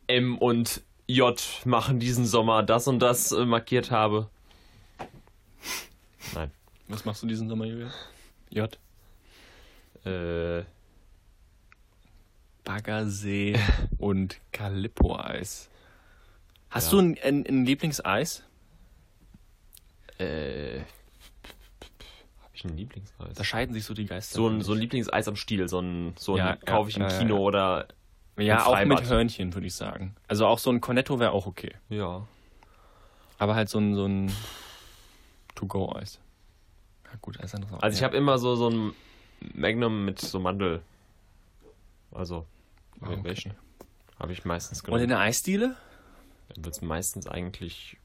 M 0.07 0.37
und 0.37 0.83
J 1.09 1.43
machen 1.65 1.99
diesen 2.01 2.27
Sommer 2.27 2.63
das 2.63 2.87
und 2.87 3.01
das 3.01 3.33
äh, 3.33 3.45
markiert 3.47 3.91
habe. 3.91 4.29
Nein. 6.35 6.51
Was 6.89 7.05
machst 7.07 7.23
du 7.23 7.27
diesen 7.27 7.49
Sommer, 7.49 7.65
Julian? 7.65 7.91
J. 8.51 8.79
Äh, 10.05 10.65
Baggersee 12.65 13.59
und 13.99 14.39
Calippo-Eis. 14.53 15.71
Hast 16.71 16.93
Ja. 16.93 16.99
du 16.99 16.99
ein, 16.99 17.19
ein, 17.23 17.47
ein 17.47 17.65
Lieblingseis? 17.65 18.45
äh, 20.19 20.81
habe 20.81 20.85
ich 22.53 22.65
ein 22.65 22.77
Lieblingseis? 22.77 23.35
Da 23.35 23.45
scheiden 23.45 23.73
sich 23.73 23.85
so 23.85 23.95
die 23.95 24.05
Geister. 24.05 24.35
So 24.35 24.49
ein, 24.49 24.61
so 24.61 24.73
ein 24.73 24.79
Lieblingseis 24.79 25.29
am 25.29 25.37
Stiel, 25.37 25.69
so 25.69 25.81
ein, 25.81 26.15
so 26.19 26.35
ein 26.35 26.39
Ja, 26.39 26.57
kaufe 26.57 26.91
ich 26.91 26.97
im 26.97 27.03
ja, 27.03 27.09
Kino 27.19 27.39
oder 27.39 27.89
ja, 28.47 28.65
auch 28.67 28.85
mit. 28.85 29.03
Hörnchen, 29.09 29.55
würde 29.55 29.67
ich 29.67 29.75
sagen. 29.75 30.15
Also 30.29 30.47
auch 30.47 30.59
so 30.59 30.71
ein 30.71 30.81
Cornetto 30.81 31.19
wäre 31.19 31.33
auch 31.33 31.47
okay. 31.47 31.75
ja. 31.89 32.27
Aber 33.41 33.55
halt 33.55 33.69
so 33.69 33.79
ein, 33.79 33.95
so 33.95 34.05
ein 34.07 34.33
To-Go-Eis. 35.55 36.19
Ja, 37.05 37.11
gut, 37.21 37.39
alles 37.39 37.55
andere 37.55 37.77
auch. 37.77 37.83
Also 37.83 37.97
ich 37.97 38.03
habe 38.03 38.17
immer 38.17 38.39
so, 38.39 38.57
so 38.57 38.69
ein 38.69 38.93
Magnum 39.55 40.05
mit 40.05 40.19
so 40.21 40.41
Mandel. 40.41 40.83
Also, 42.13 42.47
Ah, 43.01 43.11
okay. 43.11 43.21
welchen 43.23 43.55
habe 44.19 44.33
ich 44.33 44.45
meistens 44.45 44.81
Und 44.81 44.87
genommen. 44.87 45.05
in 45.05 45.09
der 45.11 45.21
Eisdiele? 45.21 45.77
Dann 46.49 46.65
wird 46.65 46.75
es 46.75 46.83
meistens 46.83 47.29
eigentlich 47.29 47.97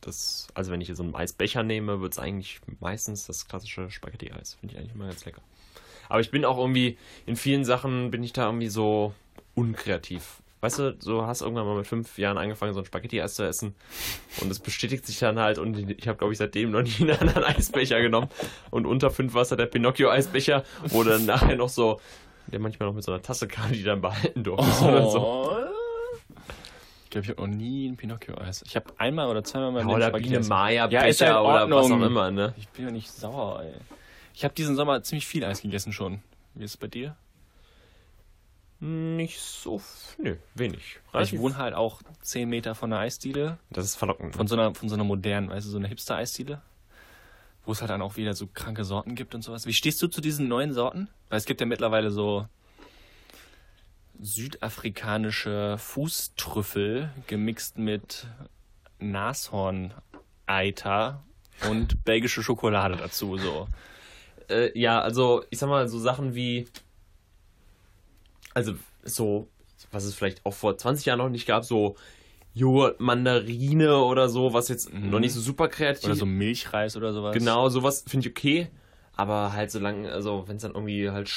das, 0.00 0.48
also 0.54 0.72
wenn 0.72 0.80
ich 0.80 0.88
jetzt 0.88 0.96
so 0.96 1.04
einen 1.04 1.14
Eisbecher 1.14 1.62
nehme, 1.62 2.00
wird 2.00 2.14
es 2.14 2.18
eigentlich 2.18 2.60
meistens 2.80 3.26
das 3.26 3.46
klassische 3.46 3.88
Spaghetti-Eis. 3.88 4.54
Finde 4.54 4.74
ich 4.74 4.80
eigentlich 4.80 4.94
immer 4.96 5.06
ganz 5.06 5.24
lecker. 5.24 5.42
Aber 6.08 6.18
ich 6.18 6.32
bin 6.32 6.44
auch 6.44 6.58
irgendwie, 6.58 6.98
in 7.24 7.36
vielen 7.36 7.64
Sachen 7.64 8.10
bin 8.10 8.24
ich 8.24 8.32
da 8.32 8.46
irgendwie 8.46 8.68
so 8.68 9.14
unkreativ. 9.54 10.42
Weißt 10.62 10.78
du, 10.78 10.96
so 11.00 11.26
hast 11.26 11.40
irgendwann 11.40 11.66
mal 11.66 11.76
mit 11.76 11.88
fünf 11.88 12.18
Jahren 12.18 12.38
angefangen, 12.38 12.72
so 12.72 12.78
ein 12.78 12.86
Spaghetti-Eis 12.86 13.34
zu 13.34 13.42
essen. 13.42 13.74
Und 14.40 14.48
es 14.48 14.60
bestätigt 14.60 15.04
sich 15.04 15.18
dann 15.18 15.40
halt. 15.40 15.58
Und 15.58 15.76
ich 15.76 16.06
habe, 16.06 16.16
glaube 16.16 16.32
ich, 16.32 16.38
seitdem 16.38 16.70
noch 16.70 16.82
nie 16.82 16.94
einen 17.00 17.18
anderen 17.18 17.42
Eisbecher 17.42 18.00
genommen. 18.00 18.28
Und 18.70 18.86
unter 18.86 19.10
fünf 19.10 19.34
war 19.34 19.42
es 19.42 19.50
halt 19.50 19.58
der 19.58 19.66
Pinocchio-Eisbecher, 19.66 20.62
wo 20.84 21.02
dann 21.02 21.26
nachher 21.26 21.56
noch 21.56 21.68
so, 21.68 22.00
der 22.46 22.60
manchmal 22.60 22.88
noch 22.88 22.94
mit 22.94 23.02
so 23.02 23.10
einer 23.10 23.22
Tasse 23.22 23.48
kam, 23.48 23.72
die 23.72 23.82
dann 23.82 24.00
behalten 24.00 24.44
durfte. 24.44 24.84
Oder 24.88 25.10
so. 25.10 25.18
Oh. 25.18 25.56
Ich 27.04 27.10
glaube, 27.10 27.24
ich 27.24 27.30
habe 27.30 27.42
noch 27.42 27.56
nie 27.56 27.88
ein 27.88 27.96
Pinocchio-Eis. 27.96 28.62
Ich 28.64 28.76
habe 28.76 28.86
einmal 28.96 29.26
oder 29.28 29.44
zweimal 29.44 29.84
mal 29.84 29.84
Oder 29.84 30.06
Spaghetti 30.06 30.28
Biene 30.28 30.38
essen. 30.38 30.48
Maya-Becher 30.48 31.26
Ja, 31.26 31.32
ja 31.32 31.42
oder 31.42 31.76
was 31.76 31.90
auch 31.90 32.00
immer, 32.00 32.30
ne? 32.30 32.54
Ich 32.56 32.68
bin 32.68 32.86
ja 32.86 32.90
nicht 32.90 33.10
sauer, 33.10 33.64
ey. 33.64 33.74
Ich 34.32 34.44
habe 34.44 34.54
diesen 34.54 34.76
Sommer 34.76 35.02
ziemlich 35.02 35.26
viel 35.26 35.44
Eis 35.44 35.60
gegessen 35.60 35.92
schon. 35.92 36.22
Wie 36.54 36.64
ist 36.64 36.70
es 36.70 36.76
bei 36.78 36.86
dir? 36.86 37.16
Nicht 38.84 39.38
so, 39.38 39.80
nö, 40.18 40.34
wenig. 40.56 40.98
Ich 41.20 41.38
wohne 41.38 41.56
halt 41.56 41.72
auch 41.72 42.02
10 42.22 42.48
Meter 42.48 42.74
von 42.74 42.92
einer 42.92 43.00
Eisdiele. 43.00 43.60
Das 43.70 43.84
ist 43.84 43.94
verlockend. 43.94 44.34
Von 44.34 44.48
so 44.48 44.56
einer, 44.56 44.74
von 44.74 44.88
so 44.88 44.96
einer 44.96 45.04
modernen, 45.04 45.50
weißt 45.50 45.64
du, 45.64 45.70
so 45.70 45.78
einer 45.78 45.86
Hipster-Eisdiele. 45.86 46.60
Wo 47.64 47.70
es 47.70 47.80
halt 47.80 47.92
dann 47.92 48.02
auch 48.02 48.16
wieder 48.16 48.34
so 48.34 48.48
kranke 48.48 48.82
Sorten 48.82 49.14
gibt 49.14 49.36
und 49.36 49.42
sowas. 49.42 49.66
Wie 49.66 49.72
stehst 49.72 50.02
du 50.02 50.08
zu 50.08 50.20
diesen 50.20 50.48
neuen 50.48 50.72
Sorten? 50.72 51.08
Weil 51.28 51.38
es 51.38 51.44
gibt 51.44 51.60
ja 51.60 51.66
mittlerweile 51.66 52.10
so 52.10 52.48
südafrikanische 54.20 55.76
Fußtrüffel 55.78 57.12
gemixt 57.28 57.78
mit 57.78 58.26
Nashorn-Eiter 58.98 61.22
und 61.70 62.04
belgische 62.04 62.42
Schokolade 62.42 62.96
dazu, 62.96 63.36
so. 63.36 63.68
Äh, 64.50 64.76
ja, 64.76 65.00
also 65.00 65.44
ich 65.50 65.60
sag 65.60 65.68
mal, 65.68 65.86
so 65.86 66.00
Sachen 66.00 66.34
wie 66.34 66.66
also 68.54 68.74
so, 69.04 69.48
was 69.90 70.04
es 70.04 70.14
vielleicht 70.14 70.44
auch 70.44 70.54
vor 70.54 70.76
20 70.76 71.06
Jahren 71.06 71.18
noch 71.18 71.28
nicht 71.28 71.46
gab, 71.46 71.64
so 71.64 71.96
Joghurt, 72.54 73.00
Mandarine 73.00 73.98
oder 73.98 74.28
so, 74.28 74.52
was 74.52 74.68
jetzt 74.68 74.92
noch 74.92 75.20
nicht 75.20 75.32
so 75.32 75.40
super 75.40 75.68
kreativ 75.68 76.04
Oder 76.04 76.14
so 76.14 76.26
Milchreis 76.26 76.96
oder 76.96 77.12
sowas. 77.12 77.34
Genau, 77.34 77.68
sowas 77.68 78.04
finde 78.06 78.28
ich 78.28 78.32
okay. 78.32 78.68
Aber 79.16 79.52
halt 79.52 79.70
so 79.70 79.78
lange, 79.78 80.10
also 80.10 80.44
wenn 80.46 80.56
es 80.56 80.62
dann 80.62 80.72
irgendwie 80.72 81.10
halt 81.10 81.30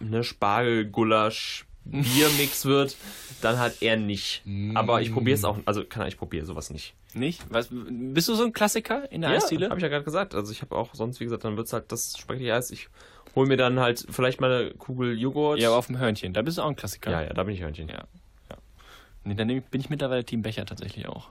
ne, 0.00 0.24
Spargel, 0.24 0.86
Gulasch, 0.86 1.66
Biermix 1.84 2.64
wird, 2.64 2.96
dann 3.40 3.58
halt 3.58 3.82
eher 3.82 3.96
nicht. 3.96 4.42
Aber 4.74 5.02
ich 5.02 5.12
probiere 5.12 5.36
es 5.36 5.44
auch, 5.44 5.58
also 5.64 5.84
kann 5.84 6.06
ich 6.06 6.16
probiere 6.16 6.46
sowas 6.46 6.70
nicht. 6.70 6.94
Nicht? 7.14 7.44
Was, 7.50 7.68
bist 7.70 8.28
du 8.28 8.34
so 8.34 8.44
ein 8.44 8.52
Klassiker 8.52 9.10
in 9.12 9.20
der 9.20 9.30
Eisdiele? 9.30 9.68
habe 9.68 9.78
ich 9.78 9.82
ja 9.82 9.88
gerade 9.88 10.04
gesagt. 10.04 10.34
Also 10.34 10.52
ich 10.52 10.62
habe 10.62 10.74
auch 10.76 10.94
sonst, 10.94 11.20
wie 11.20 11.24
gesagt, 11.24 11.44
dann 11.44 11.56
wird 11.56 11.66
es 11.66 11.72
halt 11.72 11.92
das 11.92 12.16
Spaghetti-Eis. 12.16 12.70
Ich 12.70 12.88
hole 13.34 13.46
mir 13.48 13.56
dann 13.56 13.80
halt 13.80 14.06
vielleicht 14.10 14.40
mal 14.40 14.52
eine 14.52 14.70
Kugel 14.74 15.18
Joghurt. 15.18 15.58
Ja, 15.60 15.68
aber 15.68 15.78
auf 15.78 15.86
dem 15.86 15.98
Hörnchen. 15.98 16.32
Da 16.32 16.42
bist 16.42 16.58
du 16.58 16.62
auch 16.62 16.68
ein 16.68 16.76
Klassiker. 16.76 17.10
ja, 17.10 17.22
ja, 17.22 17.32
da 17.32 17.42
bin 17.44 17.54
ich 17.54 17.60
Hörnchen. 17.62 17.88
Ja. 17.88 18.04
ja. 18.50 18.56
Nee, 19.24 19.34
dann 19.34 19.48
ich- 19.50 19.64
bin 19.64 19.80
ich 19.80 19.90
mittlerweile 19.90 20.24
Team 20.24 20.42
Becher 20.42 20.66
tatsächlich 20.66 21.06
auch. 21.08 21.28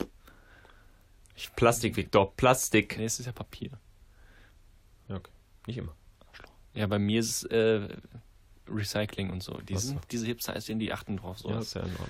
Plastik, 1.56 1.96
Victor, 1.96 2.36
Plastik. 2.36 2.98
Nee, 2.98 3.06
es 3.06 3.20
ist 3.20 3.26
ja 3.26 3.32
Papier. 3.32 3.72
Ja, 5.08 5.16
okay. 5.16 5.32
Nicht 5.68 5.78
immer. 5.78 5.94
Ja, 6.74 6.88
bei 6.88 7.00
mir 7.00 7.20
ist 7.20 7.30
es 7.30 7.44
äh, 7.46 7.88
Recycling 8.70 9.30
und 9.32 9.44
so. 9.44 9.58
Die 9.68 9.76
Ach 9.76 9.80
sind, 9.80 10.02
so. 10.02 10.08
diese 10.12 10.26
Hipster 10.26 10.56
ist 10.56 10.68
die 10.68 10.94
achten 10.94 11.18
drauf. 11.18 11.40
So. 11.40 11.50
Ja, 11.50 11.60
ist 11.60 11.74
ja 11.74 11.82
in 11.82 11.92
Ordnung. 11.92 12.08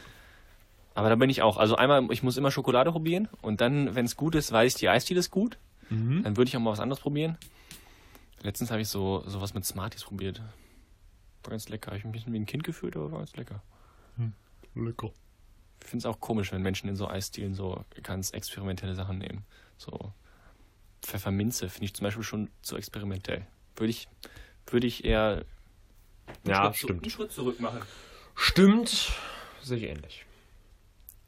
Aber 0.94 1.10
da 1.10 1.16
bin 1.16 1.30
ich 1.30 1.42
auch. 1.42 1.58
Also 1.58 1.76
einmal, 1.78 2.06
ich 2.12 2.22
muss 2.22 2.38
immer 2.38 2.52
Schokolade 2.52 2.92
probieren 2.92 3.30
und 3.42 3.62
dann, 3.62 3.96
wenn 3.96 4.06
es 4.06 4.18
gut 4.18 4.36
ist, 4.36 4.52
weiß 4.52 4.74
ich, 4.74 4.80
die 4.80 4.90
Eisdiele 4.90 5.20
ist 5.20 5.32
gut. 5.32 5.58
Mhm. 5.90 6.24
Dann 6.24 6.36
würde 6.38 6.50
ich 6.50 6.58
auch 6.58 6.62
mal 6.62 6.72
was 6.72 6.80
anderes 6.82 7.00
probieren. 7.02 7.38
Letztens 8.44 8.72
habe 8.72 8.82
ich 8.82 8.88
so 8.88 9.24
sowas 9.28 9.54
mit 9.54 9.66
Smarties 9.66 10.04
probiert. 10.04 10.42
War 11.44 11.52
ganz 11.52 11.70
lecker. 11.70 11.88
Habe 11.88 11.98
ich 11.98 12.04
mich 12.04 12.10
ein 12.10 12.12
bisschen 12.14 12.34
wie 12.34 12.40
ein 12.40 12.46
Kind 12.46 12.64
gefühlt, 12.64 12.96
aber 12.96 13.12
war 13.12 13.20
ganz 13.20 13.36
lecker. 13.36 13.62
Lecker. 14.74 15.12
Ich 15.82 15.88
finde 15.88 15.98
es 15.98 16.06
auch 16.06 16.20
komisch, 16.20 16.52
wenn 16.52 16.62
Menschen 16.62 16.88
in 16.88 16.96
so 16.96 17.08
Eisdielen 17.10 17.54
so 17.56 17.84
ganz 18.04 18.32
experimentelle 18.32 18.96
Sachen 18.96 19.18
nehmen. 19.18 19.44
So 19.78 20.14
Pfefferminze 21.02 21.68
finde 21.70 21.86
ich 21.86 21.94
zum 21.94 22.06
Beispiel 22.06 22.24
schon 22.24 22.50
zu 22.62 22.78
experimentell. 22.78 23.46
Würde 23.76 23.90
ich, 23.90 24.08
würde 24.68 24.88
ich 24.88 25.04
eher 25.04 25.44
Ja, 26.46 26.66
Schritt 26.66 26.74
zu- 26.76 26.80
stimmt. 26.88 27.04
einen 27.04 27.12
Schritt 27.12 27.32
zurück 27.32 27.60
machen. 27.60 27.82
Stimmt. 28.36 29.12
Sehe 29.62 29.78
ich 29.78 29.84
ähnlich. 29.84 30.26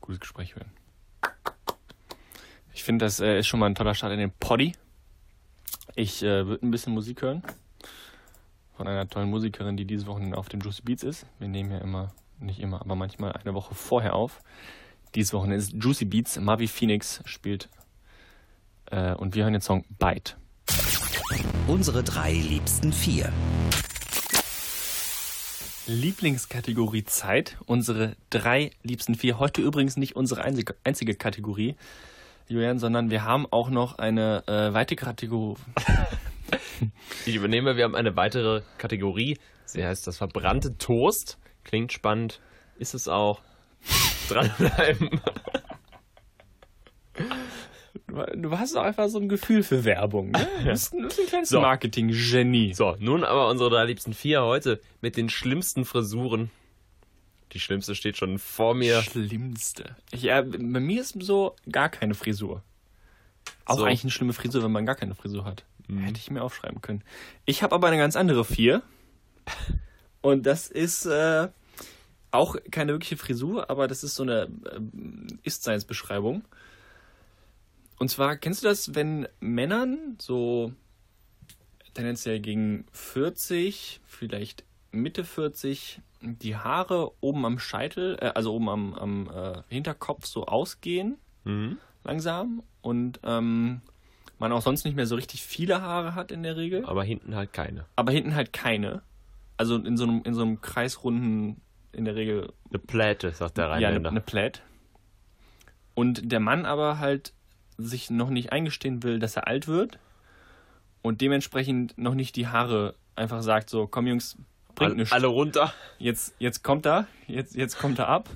Gutes 0.02 0.20
Gespräch 0.22 0.56
hören. 0.56 0.72
Ich 2.74 2.84
finde, 2.84 3.06
das 3.06 3.20
äh, 3.20 3.40
ist 3.40 3.48
schon 3.48 3.60
mal 3.60 3.66
ein 3.68 3.76
toller 3.76 3.94
Start 3.96 4.14
in 4.14 4.20
den 4.20 4.32
Poddy. 4.32 4.74
Ich 5.96 6.24
äh, 6.24 6.48
würde 6.48 6.66
ein 6.66 6.72
bisschen 6.72 6.94
Musik 6.94 7.22
hören. 7.22 7.44
Von 8.76 8.88
einer 8.88 9.08
tollen 9.08 9.30
Musikerin, 9.30 9.78
die 9.78 9.86
diese 9.86 10.08
Woche 10.08 10.36
auf 10.36 10.50
den 10.50 10.60
Juicy 10.60 10.82
Beats 10.82 11.04
ist. 11.04 11.28
Wir 11.38 11.48
nehmen 11.48 11.70
ja 11.70 11.78
immer, 11.78 12.12
nicht 12.40 12.60
immer, 12.60 12.82
aber 12.82 12.96
manchmal 12.96 13.34
eine 13.34 13.54
Woche 13.54 13.76
vorher 13.76 14.16
auf. 14.16 14.42
Diese 15.14 15.34
Woche 15.34 15.54
ist 15.54 15.74
Juicy 15.74 16.06
Beats. 16.06 16.40
Mavi 16.40 16.68
Phoenix 16.68 17.22
spielt. 17.26 17.70
Äh, 18.90 19.14
und 19.14 19.36
wir 19.36 19.44
hören 19.44 19.54
den 19.54 19.62
Song 19.62 19.86
Bite. 20.00 20.34
Unsere 21.68 22.04
drei 22.04 22.34
liebsten 22.34 22.92
vier. 22.92 23.32
Lieblingskategorie 25.86 27.04
Zeit. 27.04 27.58
Unsere 27.68 28.16
drei 28.32 28.72
liebsten 28.82 29.14
vier. 29.14 29.38
Heute 29.38 29.62
übrigens 29.62 29.98
nicht 29.98 30.16
unsere 30.16 30.42
einzige, 30.42 30.76
einzige 30.84 31.14
Kategorie, 31.14 31.76
Julian, 32.48 32.80
sondern 32.80 33.10
wir 33.10 33.24
haben 33.24 33.46
auch 33.50 33.70
noch 33.70 33.98
eine 33.98 34.44
äh, 34.48 34.74
weitere 34.74 34.96
Kategorie. 34.96 35.58
Ich 37.26 37.36
übernehme, 37.36 37.78
wir 37.78 37.86
haben 37.86 37.96
eine 37.96 38.16
weitere 38.16 38.62
Kategorie. 38.78 39.38
Sie 39.66 39.84
heißt 39.84 40.06
das 40.06 40.18
verbrannte 40.18 40.78
Toast. 40.78 41.40
Klingt 41.64 41.94
spannend. 41.94 42.42
Ist 42.78 42.94
es 42.94 43.08
auch. 43.08 43.42
Dranbleiben. 44.30 45.22
Du 48.36 48.52
hast 48.58 48.76
auch 48.76 48.84
einfach 48.84 49.08
so 49.08 49.20
ein 49.20 49.30
Gefühl 49.30 49.64
für 49.64 49.86
Werbung. 49.86 50.32
Ne? 50.32 50.48
Du 50.60 50.66
bist 50.66 50.94
ein, 50.94 51.06
ein 51.06 51.28
kleines 51.28 51.50
So. 51.50 51.62
Marketing-Genie. 51.62 52.74
So, 52.74 52.96
nun 53.00 53.24
aber 53.24 53.50
unsere 53.50 53.70
drei 53.70 53.86
liebsten 53.86 54.14
vier 54.14 54.44
heute 54.44 54.82
mit 55.02 55.18
den 55.18 55.30
schlimmsten 55.30 55.86
Frisuren. 55.86 56.52
Die 57.54 57.60
schlimmste 57.60 57.94
steht 57.96 58.18
schon 58.18 58.40
vor 58.40 58.74
mir. 58.74 59.02
Schlimmste. 59.04 59.96
Ja, 60.14 60.42
bei 60.42 60.58
mir 60.58 61.02
ist 61.02 61.16
so 61.22 61.56
gar 61.72 61.90
keine 61.90 62.16
Frisur. 62.16 62.64
Auch 63.66 63.78
So. 63.78 63.84
eigentlich 63.84 64.04
eine 64.04 64.12
schlimme 64.12 64.34
Frisur, 64.34 64.64
wenn 64.64 64.72
man 64.72 64.86
gar 64.86 64.96
keine 64.96 65.16
Frisur 65.16 65.46
hat. 65.46 65.64
Hätte 65.88 66.20
ich 66.20 66.32
mir 66.32 66.42
aufschreiben 66.42 66.82
können. 66.82 67.04
Ich 67.46 67.62
habe 67.62 67.76
aber 67.76 67.88
eine 67.88 67.98
ganz 67.98 68.16
andere 68.16 68.46
vier. 68.46 68.82
Und 70.22 70.46
das 70.46 70.68
ist 70.70 71.06
äh, 71.06 71.50
auch 72.32 72.56
keine 72.72 72.94
wirkliche 72.94 73.18
Frisur, 73.18 73.70
aber 73.70 73.88
das 73.88 74.04
ist 74.04 74.16
so 74.16 74.24
eine 74.24 74.44
äh, 74.66 74.80
Ist-Seins-Beschreibung. 75.44 76.44
Und 78.00 78.10
zwar, 78.10 78.38
kennst 78.38 78.64
du 78.64 78.68
das, 78.68 78.96
wenn 78.96 79.28
Männern 79.40 80.18
so 80.20 80.74
tendenziell 81.94 82.40
gegen 82.40 82.86
40, 82.92 84.02
vielleicht 84.08 84.64
Mitte 84.94 85.24
40, 85.24 86.00
die 86.22 86.56
Haare 86.56 87.12
oben 87.20 87.46
am 87.46 87.60
Scheitel, 87.60 88.18
äh, 88.22 88.32
also 88.36 88.54
oben 88.54 88.70
am, 88.70 88.94
am 88.94 89.30
äh, 89.30 89.62
Hinterkopf 89.68 90.26
so 90.26 90.46
ausgehen, 90.46 91.18
Mhm. 91.46 91.78
langsam, 92.06 92.64
und 92.82 93.20
ähm, 93.24 93.82
man 94.40 94.52
auch 94.54 94.62
sonst 94.62 94.86
nicht 94.86 94.96
mehr 94.96 95.06
so 95.08 95.16
richtig 95.16 95.44
viele 95.44 95.82
Haare 95.82 96.16
hat 96.16 96.32
in 96.32 96.42
der 96.44 96.56
Regel, 96.56 96.86
Aber 96.86 97.04
hinten 97.04 97.36
halt 97.36 97.52
keine. 97.54 97.86
aber 97.98 98.12
hinten 98.14 98.34
halt 98.36 98.54
keine. 98.54 99.02
Also 99.58 99.76
in 99.78 99.98
so 99.98 100.04
einem, 100.06 100.22
in 100.24 100.34
so 100.34 100.42
einem 100.42 100.62
kreisrunden, 100.62 101.60
in 101.92 102.06
der 102.06 102.16
Regel 102.16 102.52
Eine 102.70 102.80
Pläte, 102.80 103.32
sagt 103.32 103.58
der 103.58 103.66
ja, 103.66 103.72
eine, 103.74 103.86
Rheinländer. 103.86 104.10
eine 104.12 104.22
Plaid. 104.22 104.62
Und 105.96 106.32
der 106.32 106.40
Mann 106.40 106.66
aber 106.66 107.00
halt 107.00 107.34
sich 107.78 108.10
noch 108.10 108.30
nicht 108.30 108.52
eingestehen 108.52 109.04
will, 109.04 109.20
dass 109.20 109.36
er 109.36 109.48
alt 109.48 109.68
wird 109.68 110.00
und 111.02 111.22
dementsprechend 111.22 111.98
noch 111.98 112.16
nicht 112.16 112.36
die 112.36 112.48
Haare 112.48 112.96
einfach 113.16 113.42
sagt 113.44 113.70
so, 113.70 113.86
komm 113.88 114.08
Jungs, 114.08 114.38
bringt 114.76 114.92
All, 114.92 114.98
nichts. 114.98 115.12
alle 115.12 115.28
runter. 115.28 115.74
Jetzt, 116.00 116.34
jetzt 116.40 116.64
kommt 116.64 116.86
er, 116.86 117.08
jetzt, 117.28 117.56
jetzt 117.56 117.78
kommt 117.78 118.00
er 118.00 118.10
ab. 118.10 118.30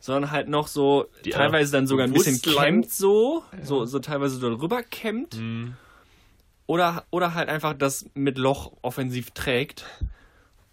Sondern 0.00 0.30
halt 0.30 0.48
noch 0.48 0.66
so, 0.66 1.06
Die 1.24 1.30
teilweise 1.30 1.72
dann 1.72 1.86
sogar 1.86 2.06
ein 2.06 2.12
bisschen 2.12 2.42
kämmt 2.42 2.90
so, 2.90 3.42
so, 3.62 3.86
so 3.86 4.00
teilweise 4.00 4.36
so 4.36 4.54
drüber 4.54 4.82
kämmt. 4.82 5.40
Oder, 6.66 7.04
oder 7.10 7.34
halt 7.34 7.48
einfach 7.48 7.72
das 7.72 8.04
mit 8.12 8.36
Loch 8.36 8.72
offensiv 8.82 9.30
trägt. 9.30 9.86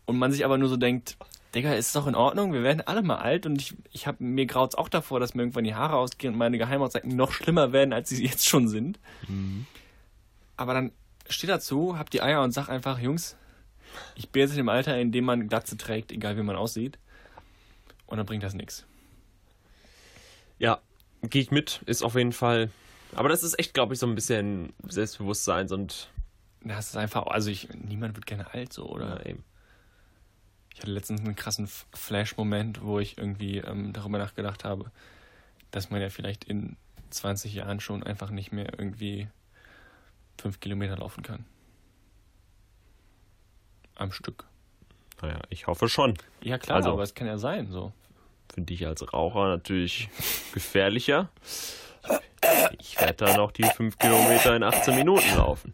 Und 0.05 0.17
man 0.17 0.33
sich 0.33 0.43
aber 0.43 0.57
nur 0.57 0.67
so 0.67 0.75
denkt, 0.75 1.15
Digga, 1.55 1.73
ist 1.73 1.95
doch 1.95 2.07
in 2.07 2.15
Ordnung, 2.15 2.53
wir 2.53 2.63
werden 2.63 2.81
alle 2.85 3.01
mal 3.01 3.17
alt 3.17 3.45
und 3.45 3.61
ich, 3.61 3.75
ich 3.91 4.07
hab, 4.07 4.21
mir 4.21 4.45
graut's 4.45 4.75
auch 4.75 4.87
davor, 4.87 5.19
dass 5.19 5.33
mir 5.33 5.43
irgendwann 5.43 5.65
die 5.65 5.75
Haare 5.75 5.95
ausgehen 5.97 6.33
und 6.33 6.37
meine 6.37 6.57
Geheimratsecken 6.57 7.15
noch 7.15 7.31
schlimmer 7.33 7.73
werden, 7.73 7.91
als 7.93 8.09
sie 8.09 8.25
jetzt 8.25 8.47
schon 8.47 8.67
sind. 8.69 8.99
Aber 10.57 10.73
dann 10.73 10.91
steht 11.29 11.49
dazu, 11.49 11.97
hab 11.97 12.09
die 12.09 12.21
Eier 12.21 12.41
und 12.41 12.51
sag 12.51 12.69
einfach, 12.69 12.99
Jungs, 12.99 13.35
ich 14.15 14.29
bin 14.29 14.41
jetzt 14.41 14.51
in 14.51 14.57
dem 14.57 14.69
Alter, 14.69 14.97
in 14.99 15.11
dem 15.11 15.25
man 15.25 15.47
Glatze 15.47 15.77
trägt, 15.77 16.11
egal 16.11 16.37
wie 16.37 16.43
man 16.43 16.55
aussieht. 16.55 16.97
Und 18.05 18.17
dann 18.17 18.25
bringt 18.25 18.43
das 18.43 18.53
nichts. 18.53 18.85
Ja, 20.59 20.81
gehe 21.23 21.41
ich 21.41 21.51
mit. 21.51 21.81
Ist 21.85 22.03
auf 22.03 22.15
jeden 22.15 22.33
Fall. 22.33 22.69
Aber 23.15 23.29
das 23.29 23.43
ist 23.43 23.57
echt, 23.59 23.73
glaube 23.73 23.93
ich, 23.93 23.99
so 23.99 24.07
ein 24.07 24.15
bisschen 24.15 24.73
Selbstbewusstseins 24.87 25.71
und. 25.71 26.09
Das 26.63 26.89
ist 26.89 26.97
einfach, 26.97 27.25
also 27.25 27.49
ich, 27.49 27.69
niemand 27.73 28.15
wird 28.15 28.27
gerne 28.27 28.53
alt 28.53 28.71
so, 28.71 28.87
oder? 28.87 29.21
Ja, 29.23 29.29
eben. 29.31 29.43
Ich 30.73 30.79
hatte 30.79 30.91
letztens 30.91 31.21
einen 31.21 31.35
krassen 31.35 31.67
Flash-Moment, 31.67 32.83
wo 32.83 32.99
ich 32.99 33.17
irgendwie 33.17 33.57
ähm, 33.57 33.93
darüber 33.93 34.19
nachgedacht 34.19 34.63
habe, 34.63 34.91
dass 35.71 35.89
man 35.89 36.01
ja 36.01 36.09
vielleicht 36.09 36.43
in 36.43 36.77
20 37.09 37.53
Jahren 37.53 37.79
schon 37.79 38.03
einfach 38.03 38.29
nicht 38.29 38.51
mehr 38.51 38.77
irgendwie 38.77 39.27
fünf 40.39 40.59
Kilometer 40.59 40.97
laufen 40.97 41.23
kann. 41.23 41.45
Am 44.01 44.11
Stück. 44.11 44.45
Naja, 45.21 45.39
ich 45.49 45.67
hoffe 45.67 45.87
schon. 45.87 46.15
Ja 46.41 46.57
klar, 46.57 46.77
Also- 46.77 46.93
aber 46.93 47.03
es 47.03 47.13
kann 47.13 47.27
ja 47.27 47.37
sein, 47.37 47.71
so. 47.71 47.93
Für 48.51 48.61
dich 48.61 48.85
als 48.87 49.13
Raucher 49.13 49.47
natürlich 49.47 50.09
gefährlicher. 50.53 51.29
Ich 52.79 52.99
werde 52.99 53.25
da 53.25 53.37
noch 53.37 53.51
die 53.51 53.63
5 53.63 53.97
Kilometer 53.99 54.55
in 54.55 54.63
18 54.63 54.95
Minuten 54.95 55.35
laufen. 55.35 55.73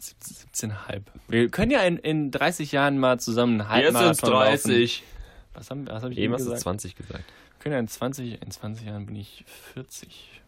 17,5. 0.00 1.02
Wir 1.28 1.50
können 1.50 1.70
ja 1.70 1.82
in, 1.82 1.98
in 1.98 2.30
30 2.30 2.72
Jahren 2.72 2.98
mal 2.98 3.20
zusammen 3.20 3.60
einen 3.60 3.82
Jetzt 3.84 3.92
sind 3.92 3.96
es 4.10 4.22
Halbmarathon 4.22 4.30
laufen. 4.30 4.68
30. 4.70 5.02
Was, 5.54 5.70
habe 5.70 5.80
ich 6.12 6.18
Eben 6.18 6.24
eben 6.24 6.32
hast 6.34 6.40
du 6.40 6.44
gesagt? 6.46 6.62
20 6.62 6.96
gesagt. 6.96 7.24
Wir 7.24 7.58
können 7.60 7.72
ja 7.74 7.78
in 7.80 7.88
20, 7.88 8.42
in 8.42 8.50
20 8.50 8.86
Jahren 8.86 9.06
bin 9.06 9.16
ich 9.16 9.44
40. 9.74 10.40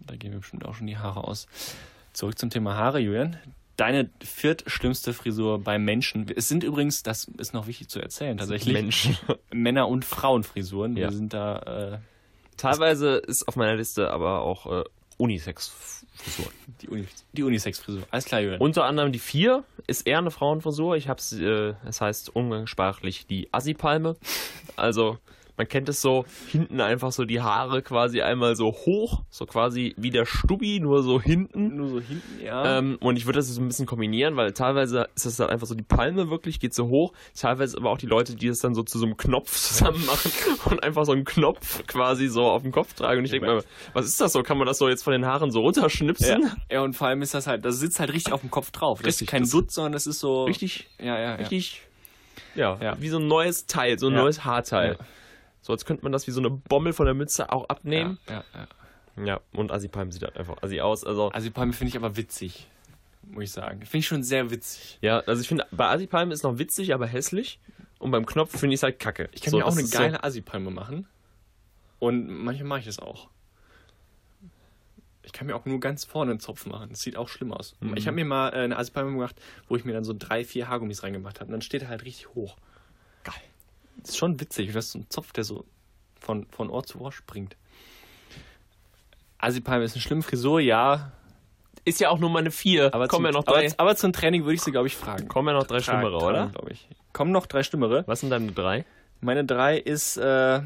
Da 0.00 0.16
gehen 0.16 0.32
mir 0.32 0.38
bestimmt 0.38 0.64
auch 0.64 0.74
schon 0.74 0.86
die 0.86 0.96
Haare 0.98 1.24
aus. 1.24 1.46
Zurück 2.14 2.38
zum 2.38 2.48
Thema 2.50 2.74
Haare, 2.76 2.98
Julian. 3.00 3.36
Deine 3.76 4.10
viertschlimmste 4.22 5.12
Frisur 5.12 5.58
bei 5.58 5.78
Menschen. 5.78 6.26
Es 6.34 6.48
sind 6.48 6.62
übrigens, 6.62 7.02
das 7.02 7.24
ist 7.38 7.54
noch 7.54 7.66
wichtig 7.66 7.88
zu 7.88 8.00
erzählen, 8.00 8.36
tatsächlich 8.36 8.72
Menschen. 8.72 9.18
Männer- 9.52 9.88
und 9.88 10.04
Frauenfrisuren. 10.04 10.96
Ja. 10.96 11.08
Wir 11.08 11.16
sind 11.16 11.32
da, 11.32 11.94
äh, 11.94 11.98
Teilweise 12.56 13.16
ist 13.16 13.48
auf 13.48 13.56
meiner 13.56 13.76
Liste 13.76 14.10
aber 14.10 14.42
auch 14.42 14.66
äh, 14.66 14.84
Unisex-Frisuren. 15.16 16.52
Die, 16.82 16.88
Uni, 16.88 17.06
die 17.32 17.42
Unisex-Frisur. 17.42 18.02
Alles 18.10 18.24
klar, 18.24 18.40
Julian. 18.40 18.60
Unter 18.60 18.84
anderem 18.84 19.12
die 19.12 19.18
vier 19.18 19.64
ist 19.86 20.06
eher 20.06 20.18
eine 20.18 20.30
Frauenfrisur. 20.30 20.96
Ich 20.96 21.08
hab's, 21.08 21.32
äh, 21.32 21.74
es 21.86 22.00
heißt 22.00 22.34
umgangssprachlich 22.34 23.26
die 23.26 23.48
Assi-Palme. 23.52 24.16
Also 24.76 25.18
man 25.56 25.68
kennt 25.68 25.88
es 25.88 26.00
so, 26.00 26.24
hinten 26.48 26.80
einfach 26.80 27.12
so 27.12 27.24
die 27.24 27.40
Haare 27.40 27.82
quasi 27.82 28.22
einmal 28.22 28.56
so 28.56 28.72
hoch, 28.72 29.22
so 29.30 29.46
quasi 29.46 29.94
wie 29.96 30.10
der 30.10 30.26
Stubbi, 30.26 30.80
nur 30.80 31.02
so 31.02 31.20
hinten. 31.20 31.76
Nur 31.76 31.88
so 31.88 32.00
hinten, 32.00 32.44
ja. 32.44 32.78
Ähm, 32.78 32.96
und 33.00 33.16
ich 33.16 33.26
würde 33.26 33.38
das 33.38 33.48
so 33.48 33.60
ein 33.60 33.68
bisschen 33.68 33.86
kombinieren, 33.86 34.36
weil 34.36 34.52
teilweise 34.52 35.08
ist 35.14 35.26
das 35.26 35.36
dann 35.36 35.50
einfach 35.50 35.66
so, 35.66 35.74
die 35.74 35.82
Palme 35.84 36.30
wirklich 36.30 36.58
geht 36.60 36.74
so 36.74 36.88
hoch, 36.88 37.12
teilweise 37.38 37.76
aber 37.76 37.90
auch 37.90 37.98
die 37.98 38.06
Leute, 38.06 38.34
die 38.34 38.48
das 38.48 38.58
dann 38.58 38.74
so 38.74 38.82
zu 38.82 38.98
so 38.98 39.06
einem 39.06 39.16
Knopf 39.16 39.50
zusammen 39.56 40.04
machen 40.06 40.30
und 40.66 40.82
einfach 40.82 41.04
so 41.04 41.12
einen 41.12 41.24
Knopf 41.24 41.86
quasi 41.86 42.28
so 42.28 42.44
auf 42.46 42.62
dem 42.62 42.72
Kopf 42.72 42.94
tragen. 42.94 43.18
Und 43.20 43.24
ich 43.24 43.30
denke 43.30 43.46
mir, 43.46 43.64
was 43.92 44.06
ist 44.06 44.20
das 44.20 44.32
so? 44.32 44.42
Kann 44.42 44.58
man 44.58 44.66
das 44.66 44.78
so 44.78 44.88
jetzt 44.88 45.02
von 45.04 45.12
den 45.12 45.24
Haaren 45.26 45.50
so 45.50 45.60
runterschnipsen? 45.60 46.42
ja. 46.42 46.56
ja, 46.70 46.80
und 46.82 46.94
vor 46.94 47.06
allem 47.08 47.22
ist 47.22 47.34
das 47.34 47.46
halt, 47.46 47.64
das 47.64 47.78
sitzt 47.78 48.00
halt 48.00 48.12
richtig 48.12 48.32
auf 48.32 48.40
dem 48.40 48.50
Kopf 48.50 48.70
drauf. 48.70 48.98
Das 48.98 49.06
Richtig, 49.08 49.28
ist 49.28 49.30
kein 49.30 49.48
Dutt, 49.48 49.70
sondern 49.70 49.92
das 49.92 50.06
ist 50.06 50.18
so. 50.20 50.44
Richtig, 50.44 50.88
Ja, 50.98 51.16
ja, 51.18 51.20
ja. 51.20 51.34
richtig, 51.36 51.82
ja, 52.54 52.78
Ja. 52.80 52.96
wie 53.00 53.08
so 53.08 53.18
ein 53.18 53.26
neues 53.28 53.66
Teil, 53.66 53.98
so 53.98 54.08
ein 54.08 54.14
Ja. 54.14 54.22
neues 54.22 54.44
Haarteil. 54.44 54.96
Ja. 54.98 55.06
So 55.66 55.72
als 55.72 55.86
könnte 55.86 56.02
man 56.02 56.12
das 56.12 56.26
wie 56.26 56.30
so 56.30 56.40
eine 56.40 56.50
Bommel 56.50 56.92
von 56.92 57.06
der 57.06 57.14
Mütze 57.14 57.50
auch 57.50 57.66
abnehmen. 57.70 58.18
Ja, 58.28 58.44
ja, 58.54 58.66
ja. 59.16 59.24
Ja, 59.24 59.40
und 59.54 59.72
Assi-Palm 59.72 60.12
sieht 60.12 60.22
halt 60.24 60.36
einfach 60.36 60.62
Assi 60.62 60.80
aus. 60.80 61.04
Also, 61.04 61.30
die 61.40 61.48
Palme 61.50 61.72
finde 61.72 61.88
ich 61.88 61.96
aber 61.96 62.16
witzig. 62.18 62.68
Muss 63.22 63.44
ich 63.44 63.52
sagen. 63.52 63.78
Finde 63.80 63.98
ich 63.98 64.06
schon 64.06 64.22
sehr 64.22 64.50
witzig. 64.50 64.98
ja, 65.00 65.20
also 65.20 65.40
ich 65.40 65.48
finde, 65.48 65.66
bei 65.70 65.88
Assi-Palm 65.88 66.32
ist 66.32 66.42
noch 66.42 66.58
witzig, 66.58 66.92
aber 66.92 67.06
hässlich. 67.06 67.58
Und 67.98 68.10
beim 68.10 68.26
Knopf 68.26 68.50
finde 68.58 68.74
ich 68.74 68.80
es 68.80 68.82
halt 68.82 68.98
kacke. 69.00 69.30
Ich 69.32 69.40
kann 69.40 69.52
So, 69.52 69.56
mir 69.58 69.64
auch 69.64 69.72
eine 69.72 69.80
ist 69.80 69.92
so- 69.92 69.98
geile 69.98 70.22
Assi-Palme 70.22 70.70
machen. 70.70 71.06
Und 71.98 72.28
manchmal 72.28 72.66
mache 72.68 72.80
ich 72.80 72.86
das 72.86 72.98
auch. 72.98 73.30
Ich 75.22 75.32
kann 75.32 75.46
mir 75.46 75.56
auch 75.56 75.64
nur 75.64 75.80
ganz 75.80 76.04
vorne 76.04 76.32
einen 76.32 76.40
Zopf 76.40 76.66
machen. 76.66 76.90
Das 76.90 77.00
sieht 77.00 77.16
auch 77.16 77.28
schlimm 77.28 77.52
aus. 77.52 77.76
Mhm. 77.80 77.96
Ich 77.96 78.06
habe 78.06 78.14
mir 78.16 78.24
mal 78.26 78.50
äh, 78.50 78.56
eine 78.64 78.76
Assi-Palme 78.76 79.12
gemacht, 79.12 79.40
wo 79.68 79.76
ich 79.76 79.84
mir 79.86 79.92
dann 79.94 80.04
so 80.04 80.14
drei, 80.16 80.44
vier 80.44 80.68
Haargummis 80.68 81.02
reingemacht 81.02 81.40
habe. 81.40 81.46
Und 81.48 81.52
dann 81.52 81.62
steht 81.62 81.82
er 81.82 81.88
halt 81.88 82.04
richtig 82.04 82.34
hoch. 82.34 82.56
Ist 84.02 84.16
schon 84.18 84.40
witzig. 84.40 84.72
Du 84.72 84.78
hast 84.78 84.92
so 84.92 84.98
einen 84.98 85.10
Zopf, 85.10 85.32
der 85.32 85.44
so 85.44 85.64
von, 86.20 86.46
von 86.46 86.70
Ohr 86.70 86.84
zu 86.84 87.00
Ohr 87.00 87.12
springt. 87.12 87.56
Assi-Palme 89.38 89.84
ist 89.84 89.94
eine 89.94 90.02
schlimme 90.02 90.22
Frisur, 90.22 90.60
ja. 90.60 91.12
Ist 91.84 92.00
ja 92.00 92.08
auch 92.08 92.18
nur 92.18 92.30
mal 92.30 92.38
eine 92.38 92.50
4. 92.50 92.94
Aber, 92.94 93.08
kommen 93.08 93.18
zum, 93.18 93.26
ja 93.26 93.32
noch 93.32 93.44
drei. 93.44 93.66
aber, 93.66 93.74
aber 93.78 93.96
zum 93.96 94.12
Training 94.12 94.44
würde 94.44 94.54
ich 94.54 94.62
sie, 94.62 94.72
glaube 94.72 94.86
ich, 94.86 94.96
fragen. 94.96 95.28
kommen 95.28 95.48
ja 95.48 95.54
noch 95.54 95.66
drei 95.66 95.80
Schlimmere, 95.80 96.16
oder? 96.16 96.46
glaube 96.48 96.72
ich. 96.72 96.88
Kommen 97.12 97.30
noch 97.30 97.46
drei 97.46 97.62
Schlimmere. 97.62 98.04
Was 98.06 98.20
sind 98.20 98.30
deine 98.30 98.52
drei? 98.52 98.86
Meine 99.20 99.44
drei 99.44 99.76
ist, 99.78 100.16
äh, 100.16 100.60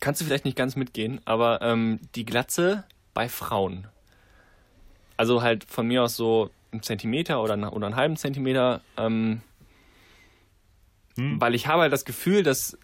kannst 0.00 0.20
du 0.20 0.24
vielleicht 0.26 0.44
nicht 0.44 0.56
ganz 0.56 0.76
mitgehen, 0.76 1.20
aber 1.24 1.62
ähm, 1.62 2.00
die 2.14 2.24
Glatze 2.24 2.84
bei 3.14 3.28
Frauen. 3.28 3.86
Also 5.16 5.42
halt 5.42 5.64
von 5.64 5.86
mir 5.86 6.02
aus 6.02 6.16
so 6.16 6.50
einen 6.70 6.82
Zentimeter 6.82 7.42
oder, 7.42 7.54
einen- 7.54 7.68
oder 7.68 7.86
einen 7.86 7.96
halben 7.96 8.16
Zentimeter, 8.16 8.80
ähm, 8.96 9.40
Hm. 11.16 11.40
weil 11.40 11.54
ich 11.54 11.66
habe 11.66 11.82
halt 11.82 11.92
das 11.92 12.04
Gefühl, 12.04 12.42
dass 12.42 12.78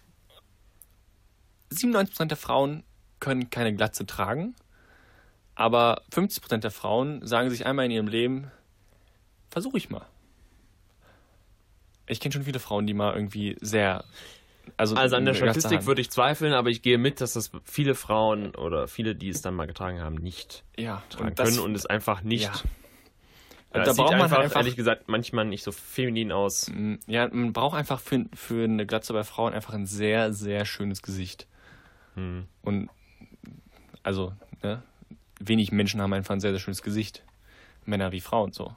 97% 1.71 2.25
der 2.25 2.37
Frauen 2.37 2.83
können 3.19 3.49
keine 3.49 3.73
Glatze 3.73 4.05
tragen, 4.05 4.55
aber 5.55 6.03
50% 6.13 6.57
der 6.57 6.71
Frauen 6.71 7.25
sagen 7.25 7.49
sich 7.49 7.65
einmal 7.65 7.85
in 7.85 7.91
ihrem 7.91 8.07
Leben, 8.07 8.51
versuche 9.49 9.77
ich 9.77 9.89
mal. 9.89 10.05
Ich 12.07 12.19
kenne 12.19 12.33
schon 12.33 12.43
viele 12.43 12.59
Frauen, 12.59 12.87
die 12.87 12.93
mal 12.93 13.13
irgendwie 13.13 13.55
sehr. 13.61 14.03
Also, 14.77 14.95
Also 14.95 15.15
an 15.15 15.25
der 15.25 15.33
Statistik 15.33 15.85
würde 15.85 16.01
ich 16.01 16.09
zweifeln, 16.09 16.53
aber 16.53 16.69
ich 16.69 16.81
gehe 16.81 16.97
mit, 16.97 17.21
dass 17.21 17.33
das 17.33 17.51
viele 17.65 17.95
Frauen 17.95 18.55
oder 18.55 18.87
viele, 18.87 19.15
die 19.15 19.29
es 19.29 19.41
dann 19.41 19.55
mal 19.55 19.67
getragen 19.67 19.99
haben, 19.99 20.15
nicht 20.15 20.63
ja, 20.77 21.03
tragen 21.09 21.29
und 21.29 21.35
können 21.37 21.59
und 21.59 21.75
es 21.75 21.85
einfach 21.85 22.21
nicht. 22.21 22.43
Ja. 22.43 22.53
Ja, 23.73 23.83
da 23.83 23.93
braucht 23.93 24.11
man 24.13 24.21
einfach, 24.23 24.39
einfach- 24.39 24.55
ehrlich 24.57 24.75
gesagt, 24.75 25.07
manchmal 25.09 25.45
nicht 25.45 25.63
so 25.63 25.71
feminin 25.71 26.31
aus. 26.31 26.69
Mm, 26.69 26.95
Ja, 27.05 27.27
man 27.31 27.53
braucht 27.53 27.77
einfach 27.77 27.99
für, 27.99 28.25
für 28.33 28.63
eine 28.63 28.85
Glatze 28.87 29.13
bei 29.13 29.23
Frauen 29.23 29.53
einfach 29.53 29.73
ein 29.73 29.85
sehr, 29.85 30.33
sehr 30.33 30.65
schönes 30.65 31.01
Gesicht. 31.03 31.45
Hm. 32.15 32.47
Und 32.63 32.89
also, 34.01 34.33
ne, 34.63 34.81
wenig 35.39 35.71
Menschen 35.71 36.01
haben 36.01 36.13
einfach 36.13 36.33
ein 36.33 36.39
sehr, 36.39 36.51
sehr 36.51 36.59
schönes 36.59 36.81
Gesicht. 36.81 37.23
Männer 37.85 38.11
wie 38.11 38.21
Frauen 38.21 38.51
so. 38.53 38.75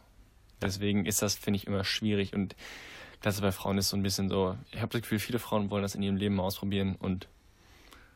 Deswegen 0.61 1.07
ist 1.07 1.23
das, 1.23 1.35
finde 1.37 1.57
ich, 1.57 1.67
immer 1.67 1.85
schwierig. 1.85 2.35
Und 2.35 2.55
Glatze 3.23 3.41
bei 3.41 3.51
Frauen 3.53 3.79
ist 3.79 3.89
so 3.89 3.97
ein 3.97 4.03
bisschen 4.03 4.29
so, 4.29 4.57
ich 4.73 4.81
habe 4.81 4.93
das 4.93 5.01
Gefühl, 5.03 5.19
viele 5.19 5.39
Frauen 5.39 5.71
wollen 5.71 5.83
das 5.83 5.95
in 5.95 6.03
ihrem 6.03 6.17
Leben 6.17 6.35
mal 6.37 6.43
ausprobieren 6.45 6.97
und 6.99 7.29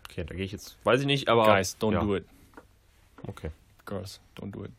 Okay, 0.08 0.24
da 0.24 0.34
gehe 0.34 0.44
ich 0.44 0.52
jetzt, 0.52 0.78
weiß 0.84 1.00
ich 1.00 1.06
nicht, 1.06 1.28
aber. 1.28 1.44
Guys, 1.46 1.76
don't 1.80 1.92
ja. 1.94 2.00
do 2.00 2.16
it. 2.16 2.24
Okay. 3.26 3.50
Girls, 3.84 4.20
don't 4.36 4.52
do 4.52 4.64
it. 4.64 4.70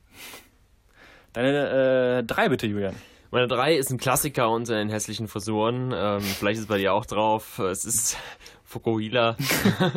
Deine 1.37 2.17
äh, 2.17 2.23
drei 2.23 2.49
bitte, 2.49 2.65
Julian. 2.65 2.95
Meine 3.29 3.47
drei 3.47 3.75
ist 3.75 3.91
ein 3.91 3.99
Klassiker 3.99 4.49
unter 4.49 4.73
den 4.73 4.89
hässlichen 4.89 5.27
Frisuren. 5.27 5.93
Ähm, 5.95 6.21
vielleicht 6.21 6.55
ist 6.55 6.61
es 6.61 6.67
bei 6.67 6.79
dir 6.79 6.93
auch 6.93 7.05
drauf. 7.05 7.59
Es 7.59 7.85
ist 7.85 8.17
Fukuhila. 8.63 9.37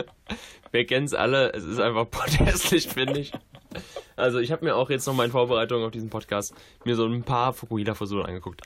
Wir 0.70 0.84
kennen 0.84 1.06
es 1.06 1.14
alle. 1.14 1.50
Es 1.54 1.64
ist 1.64 1.80
einfach 1.80 2.06
hässlich, 2.40 2.88
finde 2.88 3.20
ich. 3.20 3.32
Also 4.16 4.38
ich 4.38 4.52
habe 4.52 4.66
mir 4.66 4.76
auch 4.76 4.90
jetzt 4.90 5.06
noch 5.06 5.14
mal 5.14 5.24
in 5.24 5.30
Vorbereitung 5.30 5.82
auf 5.82 5.92
diesen 5.92 6.10
Podcast 6.10 6.54
mir 6.84 6.94
so 6.94 7.06
ein 7.06 7.22
paar 7.22 7.54
Fukuhila-Frisuren 7.54 8.26
angeguckt. 8.26 8.60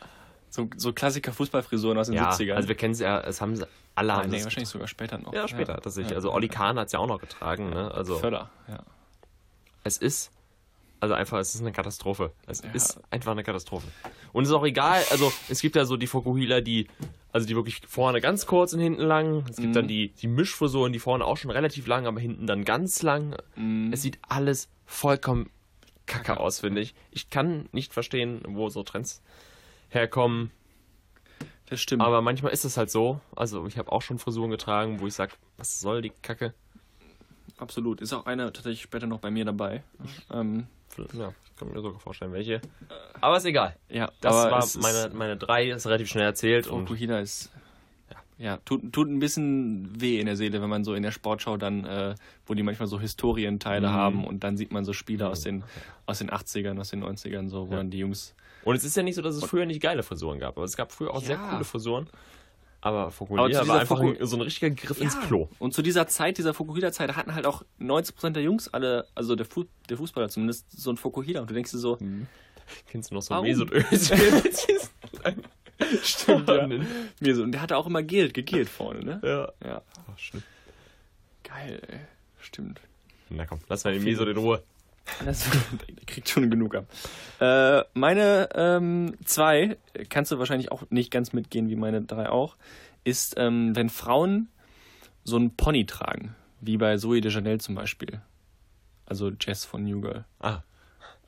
So, 0.50 0.68
so 0.76 0.92
Klassiker 0.92 1.32
Fußballfrisuren 1.32 1.96
aus 1.96 2.08
den 2.08 2.16
Ja, 2.16 2.30
70ern. 2.30 2.54
also 2.54 2.68
wir 2.68 2.74
kennen 2.74 2.94
es 2.94 2.98
ja, 2.98 3.20
es 3.20 3.40
haben 3.40 3.54
sie 3.54 3.68
alle 3.94 4.14
ah, 4.14 4.16
haben 4.16 4.30
nee, 4.30 4.42
wahrscheinlich 4.42 4.68
sogar 4.68 4.88
später 4.88 5.18
noch. 5.18 5.32
Ja, 5.32 5.46
später 5.46 5.80
tatsächlich. 5.80 6.10
Ja. 6.10 6.16
Also 6.16 6.32
Olli 6.32 6.48
Kahn 6.48 6.76
hat 6.80 6.86
es 6.86 6.92
ja 6.92 6.98
auch 6.98 7.06
noch 7.06 7.20
getragen. 7.20 7.70
Ne? 7.70 7.92
Also 7.94 8.16
Völler, 8.16 8.50
ja. 8.66 8.80
es 9.84 9.96
ist, 9.96 10.32
also 11.04 11.14
einfach, 11.14 11.38
es 11.38 11.54
ist 11.54 11.60
eine 11.60 11.72
Katastrophe. 11.72 12.32
Es 12.46 12.62
Ja. 12.62 12.70
ist 12.72 13.00
einfach 13.10 13.32
eine 13.32 13.42
Katastrophe. 13.44 13.86
Und 14.32 14.42
es 14.44 14.48
ist 14.50 14.54
auch 14.54 14.64
egal, 14.64 15.02
also 15.10 15.32
es 15.48 15.60
gibt 15.60 15.76
ja 15.76 15.84
so 15.84 15.96
die 15.96 16.06
Fokuhila, 16.06 16.60
die, 16.60 16.88
also 17.32 17.46
die 17.46 17.54
wirklich 17.54 17.80
vorne 17.86 18.20
ganz 18.20 18.46
kurz 18.46 18.72
und 18.72 18.80
hinten 18.80 19.02
lang. 19.02 19.44
Es 19.48 19.56
gibt 19.56 19.68
Mhm. 19.68 19.72
dann 19.74 19.88
die, 19.88 20.08
die 20.08 20.26
Mischfrisuren, 20.26 20.92
die 20.92 20.98
vorne 20.98 21.24
auch 21.24 21.36
schon 21.36 21.50
relativ 21.50 21.86
lang, 21.86 22.06
aber 22.06 22.20
hinten 22.20 22.46
dann 22.46 22.64
ganz 22.64 23.02
lang. 23.02 23.36
Mhm. 23.56 23.92
Es 23.92 24.02
sieht 24.02 24.18
alles 24.28 24.68
vollkommen 24.86 25.50
kacke 26.06 26.38
aus, 26.40 26.60
finde 26.60 26.80
ich. 26.80 26.94
Ich 27.12 27.30
kann 27.30 27.68
nicht 27.72 27.92
verstehen, 27.94 28.42
wo 28.46 28.68
so 28.68 28.82
Trends 28.82 29.22
herkommen. 29.88 30.50
Das 31.66 31.80
stimmt. 31.80 32.02
Aber 32.02 32.20
manchmal 32.20 32.52
ist 32.52 32.64
es 32.64 32.76
halt 32.76 32.90
so. 32.90 33.20
Also 33.34 33.66
ich 33.66 33.78
habe 33.78 33.90
auch 33.92 34.02
schon 34.02 34.18
Frisuren 34.18 34.50
getragen, 34.50 35.00
wo 35.00 35.06
ich 35.06 35.14
sage, 35.14 35.32
was 35.56 35.80
soll 35.80 36.02
die 36.02 36.10
Kacke? 36.10 36.52
Absolut. 37.56 38.00
Ist 38.00 38.12
auch 38.12 38.26
eine 38.26 38.52
tatsächlich 38.52 38.82
später 38.82 39.06
noch 39.06 39.20
bei 39.20 39.30
mir 39.30 39.44
dabei. 39.44 39.82
Ähm, 40.32 40.66
Ja, 41.12 41.32
ich 41.44 41.56
kann 41.56 41.68
mir 41.72 41.80
sogar 41.80 41.98
vorstellen, 42.00 42.32
welche. 42.32 42.60
Aber 43.20 43.36
ist 43.36 43.44
egal. 43.44 43.76
ja, 43.88 44.10
Das 44.20 44.34
war 44.34 44.68
meine, 44.82 45.14
meine 45.14 45.36
drei, 45.36 45.70
ist 45.70 45.86
relativ 45.86 46.08
schnell 46.08 46.24
erzählt. 46.24 46.66
Und 46.66 46.86
Fukuhila 46.88 47.20
ist. 47.20 47.50
Ja, 48.36 48.56
tut, 48.64 48.92
tut 48.92 49.08
ein 49.08 49.20
bisschen 49.20 50.00
weh 50.00 50.18
in 50.18 50.26
der 50.26 50.34
Seele, 50.36 50.60
wenn 50.60 50.68
man 50.68 50.82
so 50.82 50.94
in 50.94 51.04
der 51.04 51.12
Sportschau 51.12 51.56
dann, 51.56 51.84
äh, 51.84 52.16
wo 52.46 52.54
die 52.54 52.64
manchmal 52.64 52.88
so 52.88 52.98
Historienteile 52.98 53.88
Mhm. 53.88 53.92
haben 53.92 54.24
und 54.26 54.42
dann 54.42 54.56
sieht 54.56 54.72
man 54.72 54.84
so 54.84 54.92
Spieler 54.92 55.30
aus 55.30 55.42
den, 55.42 55.62
aus 56.06 56.18
den 56.18 56.30
80ern, 56.30 56.78
aus 56.80 56.90
den 56.90 56.98
90ern, 57.04 57.48
so, 57.48 57.68
wo 57.68 57.72
Ja. 57.72 57.76
dann 57.78 57.90
die 57.90 57.98
Jungs. 57.98 58.34
Und 58.64 58.74
es 58.74 58.82
ist 58.82 58.96
ja 58.96 59.04
nicht 59.04 59.14
so, 59.14 59.22
dass 59.22 59.36
es 59.36 59.44
früher 59.44 59.66
nicht 59.66 59.80
geile 59.80 60.02
Frisuren 60.02 60.40
gab, 60.40 60.56
aber 60.56 60.64
es 60.64 60.76
gab 60.76 60.90
früher 60.90 61.12
auch 61.14 61.20
sehr 61.20 61.36
Ja. 61.36 61.50
coole 61.50 61.64
Frisuren. 61.64 62.08
Aber 62.84 62.98
Aber 63.02 63.10
Fukuhila 63.10 63.62
zu 63.62 63.68
war 63.68 63.80
einfach 63.80 63.98
Fuku- 63.98 64.20
ein, 64.20 64.26
so 64.26 64.36
ein 64.36 64.42
richtiger 64.42 64.70
Griff 64.70 65.00
ins 65.00 65.18
Klo. 65.22 65.48
Und 65.58 65.72
zu 65.72 65.80
dieser 65.80 66.06
Zeit, 66.06 66.36
dieser 66.38 66.52
Fukuhila-Zeit, 66.52 67.16
hatten 67.16 67.34
halt 67.34 67.46
auch 67.46 67.62
90% 67.80 68.30
der 68.30 68.42
Jungs 68.42 68.68
alle, 68.72 69.06
also 69.14 69.34
der, 69.36 69.46
Fu 69.46 69.64
der 69.88 69.96
Fußballer 69.96 70.28
zumindest, 70.28 70.70
so 70.70 70.90
ein 70.90 70.96
Fukuhila. 70.98 71.40
Und 71.40 71.48
du 71.50 71.54
denkst 71.54 71.70
dir 71.72 71.78
so, 71.78 71.98
Kennst 72.88 73.10
du 73.10 73.14
noch 73.14 73.22
so? 73.22 73.40
Mesut 73.42 73.72
Özil? 73.72 74.18
Stimmt, 76.02 76.48
ja. 76.48 76.66
mir 76.66 77.34
so, 77.34 77.42
und 77.42 77.52
der 77.52 77.60
hatte 77.62 77.76
auch 77.76 77.86
immer 77.86 78.02
Geld, 78.02 78.34
gegelt 78.34 78.68
vorne, 78.68 79.00
ne? 79.00 79.20
ja. 79.22 79.52
Ja. 79.66 79.82
Ach, 80.12 80.18
schlimm. 80.18 80.42
Geil, 81.42 81.80
ey. 81.88 81.98
Stimmt. 82.40 82.80
Na 83.30 83.46
komm, 83.46 83.60
lass 83.68 83.84
mal 83.84 83.92
den 83.94 84.04
Mesut 84.04 84.28
in 84.28 84.36
Ruhe. 84.36 84.62
Das, 85.24 85.48
der 85.88 86.04
kriegt 86.06 86.28
schon 86.28 86.50
genug 86.50 86.74
ab. 86.74 86.86
Äh, 87.40 87.84
meine 87.94 88.48
ähm, 88.54 89.14
zwei, 89.24 89.76
kannst 90.08 90.32
du 90.32 90.38
wahrscheinlich 90.38 90.72
auch 90.72 90.84
nicht 90.90 91.10
ganz 91.10 91.32
mitgehen, 91.32 91.68
wie 91.68 91.76
meine 91.76 92.02
drei 92.02 92.28
auch, 92.28 92.56
ist, 93.04 93.34
ähm, 93.36 93.76
wenn 93.76 93.90
Frauen 93.90 94.48
so 95.24 95.36
einen 95.36 95.50
Pony 95.56 95.86
tragen, 95.86 96.34
wie 96.60 96.76
bei 96.76 96.96
Zoe 96.96 97.20
de 97.20 97.30
Chanel 97.30 97.60
zum 97.60 97.74
Beispiel. 97.74 98.20
Also 99.06 99.30
Jess 99.38 99.64
von 99.64 99.84
New 99.84 100.00
Girl. 100.00 100.24
Ah, 100.40 100.62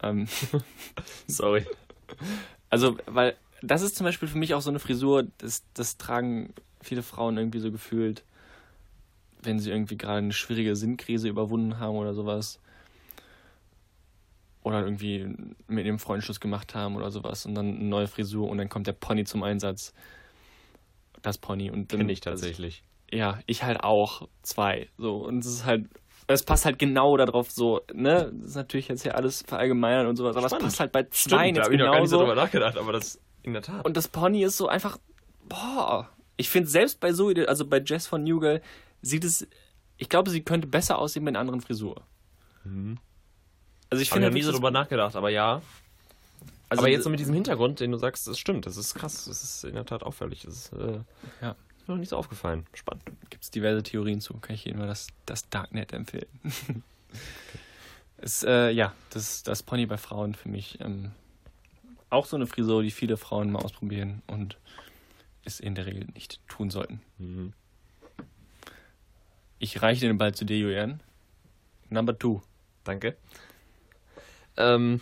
Ähm, 0.02 0.26
sorry. 1.26 1.66
also, 2.70 2.96
weil 3.06 3.34
das 3.62 3.82
ist 3.82 3.96
zum 3.96 4.04
Beispiel 4.04 4.28
für 4.28 4.38
mich 4.38 4.54
auch 4.54 4.60
so 4.60 4.70
eine 4.70 4.78
Frisur, 4.78 5.26
das, 5.38 5.64
das 5.74 5.96
tragen 5.96 6.52
viele 6.80 7.02
Frauen 7.02 7.36
irgendwie 7.36 7.60
so 7.60 7.70
gefühlt, 7.70 8.22
wenn 9.42 9.58
sie 9.58 9.70
irgendwie 9.70 9.96
gerade 9.96 10.18
eine 10.18 10.32
schwierige 10.32 10.76
Sinnkrise 10.76 11.28
überwunden 11.28 11.78
haben 11.78 11.96
oder 11.96 12.14
sowas. 12.14 12.58
Oder 14.66 14.81
irgendwie 14.81 15.24
mit 15.68 15.87
ihrem 15.87 16.00
Freund 16.00 16.24
Schluss 16.24 16.40
gemacht 16.40 16.74
haben 16.74 16.96
oder 16.96 17.12
sowas 17.12 17.46
und 17.46 17.55
dann 17.55 17.76
eine 17.76 17.85
neue 17.85 18.09
Frisur 18.09 18.48
und 18.48 18.59
dann 18.59 18.68
kommt 18.68 18.88
der 18.88 18.94
Pony 18.94 19.22
zum 19.22 19.44
Einsatz. 19.44 19.94
Das 21.22 21.38
Pony 21.38 21.70
und 21.70 21.92
dann. 21.92 22.00
Kenn 22.00 22.09
ich 22.09 22.18
tatsächlich. 22.20 22.83
Ja, 23.12 23.38
ich 23.46 23.62
halt 23.62 23.85
auch 23.85 24.26
zwei. 24.42 24.88
So, 24.98 25.18
und 25.18 25.38
es 25.38 25.46
ist 25.46 25.64
halt 25.66 25.87
Es 26.26 26.42
passt 26.42 26.64
halt 26.64 26.81
genau 26.81 27.16
darauf 27.16 27.52
so, 27.52 27.83
ne? 27.94 28.33
Das 28.40 28.50
ist 28.50 28.57
natürlich 28.57 28.88
jetzt 28.88 29.02
hier 29.05 29.14
alles 29.14 29.44
verallgemeinern 29.46 30.09
und 30.09 30.16
sowas, 30.16 30.37
aber 30.37 30.48
Spannend. 30.48 30.64
es 30.64 30.70
passt 30.70 30.81
halt 30.81 30.90
bei 30.90 31.05
zwei 31.11 31.37
da 31.37 31.44
jetzt 31.44 31.64
habe 31.66 31.74
ich 31.74 31.81
noch 31.81 31.92
gar 31.92 32.00
nicht 32.00 32.11
so 32.11 32.18
drüber 32.18 32.35
nachgedacht, 32.35 32.76
aber 32.76 32.92
das 32.92 33.20
in 33.44 33.52
der 33.52 33.62
Tat. 33.62 33.85
Und 33.85 33.96
das 33.96 34.09
Pony 34.09 34.42
ist 34.42 34.57
so 34.57 34.66
einfach, 34.66 34.98
boah. 35.48 36.11
Ich 36.37 36.48
finde 36.50 36.68
selbst 36.68 36.98
bei 36.98 37.12
Zoe, 37.12 37.48
also 37.48 37.64
bei 37.64 37.81
Jess 37.81 38.09
von 38.09 38.24
New 38.24 38.40
Girl, 38.40 38.61
sieht 39.00 39.22
es, 39.22 39.46
ich 39.96 40.09
glaube, 40.09 40.31
sie 40.31 40.42
könnte 40.42 40.66
besser 40.66 40.98
aussehen 40.98 41.22
mit 41.22 41.33
einer 41.33 41.40
anderen 41.40 41.61
Frisur. 41.61 42.02
Also 43.90 44.03
ich 44.03 44.09
ich 44.09 44.12
habe 44.12 44.22
finde 44.22 44.35
nie 44.35 44.42
so 44.42 44.53
drüber 44.53 44.70
nachgedacht, 44.70 45.14
aber 45.16 45.31
ja. 45.31 45.62
also 46.68 46.83
aber 46.83 46.90
jetzt 46.90 47.05
so 47.05 47.11
mit 47.11 47.20
diesem 47.20 47.35
Hintergrund, 47.35 47.81
den 47.81 47.92
du 47.92 47.99
sagst, 47.99 48.27
das 48.27 48.38
stimmt, 48.38 48.66
das 48.66 48.77
ist 48.77 48.94
krass, 48.94 49.27
das 49.27 49.42
ist 49.42 49.64
in 49.64 49.75
der 49.75 49.87
Tat 49.87 50.03
auffällig. 50.03 50.42
Das 50.42 50.55
ist 50.55 50.72
äh, 50.72 51.01
Ja. 51.40 51.55
mir 51.87 51.94
noch 51.94 51.96
nicht 51.96 52.09
so 52.09 52.16
aufgefallen. 52.16 52.66
Spannend. 52.75 53.05
gibt 53.31 53.44
es 53.44 53.51
diverse 53.51 53.83
Theorien 53.83 54.20
zu. 54.20 54.35
Kann 54.35 54.55
ich 54.55 54.64
jedem 54.64 54.81
mal 54.81 54.88
das, 54.88 55.09
das 55.25 55.49
Darknet 55.49 55.92
empfehlen. 55.92 56.27
es, 58.18 58.42
äh, 58.42 58.70
ja, 58.70 58.92
das, 59.11 59.42
das 59.44 59.62
Pony 59.62 59.87
bei 59.87 59.96
Frauen 59.99 60.35
für 60.35 60.49
mich 60.49 60.81
ähm, 60.81 61.12
auch 62.11 62.27
so 62.27 62.37
eine 62.37 62.46
Frisur, 62.46 62.83
die 62.83 62.90
viele 62.90 63.16
Frauen 63.16 63.51
mal 63.51 63.62
ausprobieren 63.62 64.22
und 64.27 64.59
es 65.44 65.61
in 65.61 65.75
der 65.75 65.87
Regel 65.87 66.07
nicht 66.14 66.40
tun 66.49 66.70
sollten. 66.70 67.01
Mhm. 67.18 67.53
Ich 69.59 69.81
reiche 69.81 70.07
den 70.07 70.18
Ball 70.18 70.35
zu 70.35 70.44
dir, 70.44 70.59
Julian. 70.59 71.01
Number 71.88 72.18
two. 72.18 72.42
Danke. 72.85 73.16
Ähm, 74.57 75.01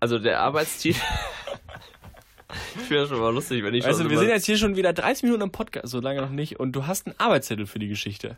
also 0.00 0.18
der 0.18 0.40
Arbeitstitel. 0.40 1.00
ich 2.76 2.82
finde 2.82 3.02
das 3.02 3.08
schon 3.08 3.20
mal 3.20 3.32
lustig, 3.34 3.64
wenn 3.64 3.74
ich 3.74 3.84
Also 3.86 4.08
wir 4.08 4.18
sind 4.18 4.28
jetzt 4.28 4.46
hier 4.46 4.56
schon 4.58 4.76
wieder 4.76 4.92
30 4.92 5.24
Minuten 5.24 5.42
im 5.42 5.50
Podcast, 5.52 5.88
so 5.88 6.00
lange 6.00 6.20
noch 6.20 6.30
nicht, 6.30 6.60
und 6.60 6.72
du 6.72 6.86
hast 6.86 7.06
einen 7.06 7.18
Arbeitszettel 7.18 7.66
für 7.66 7.78
die 7.78 7.88
Geschichte. 7.88 8.36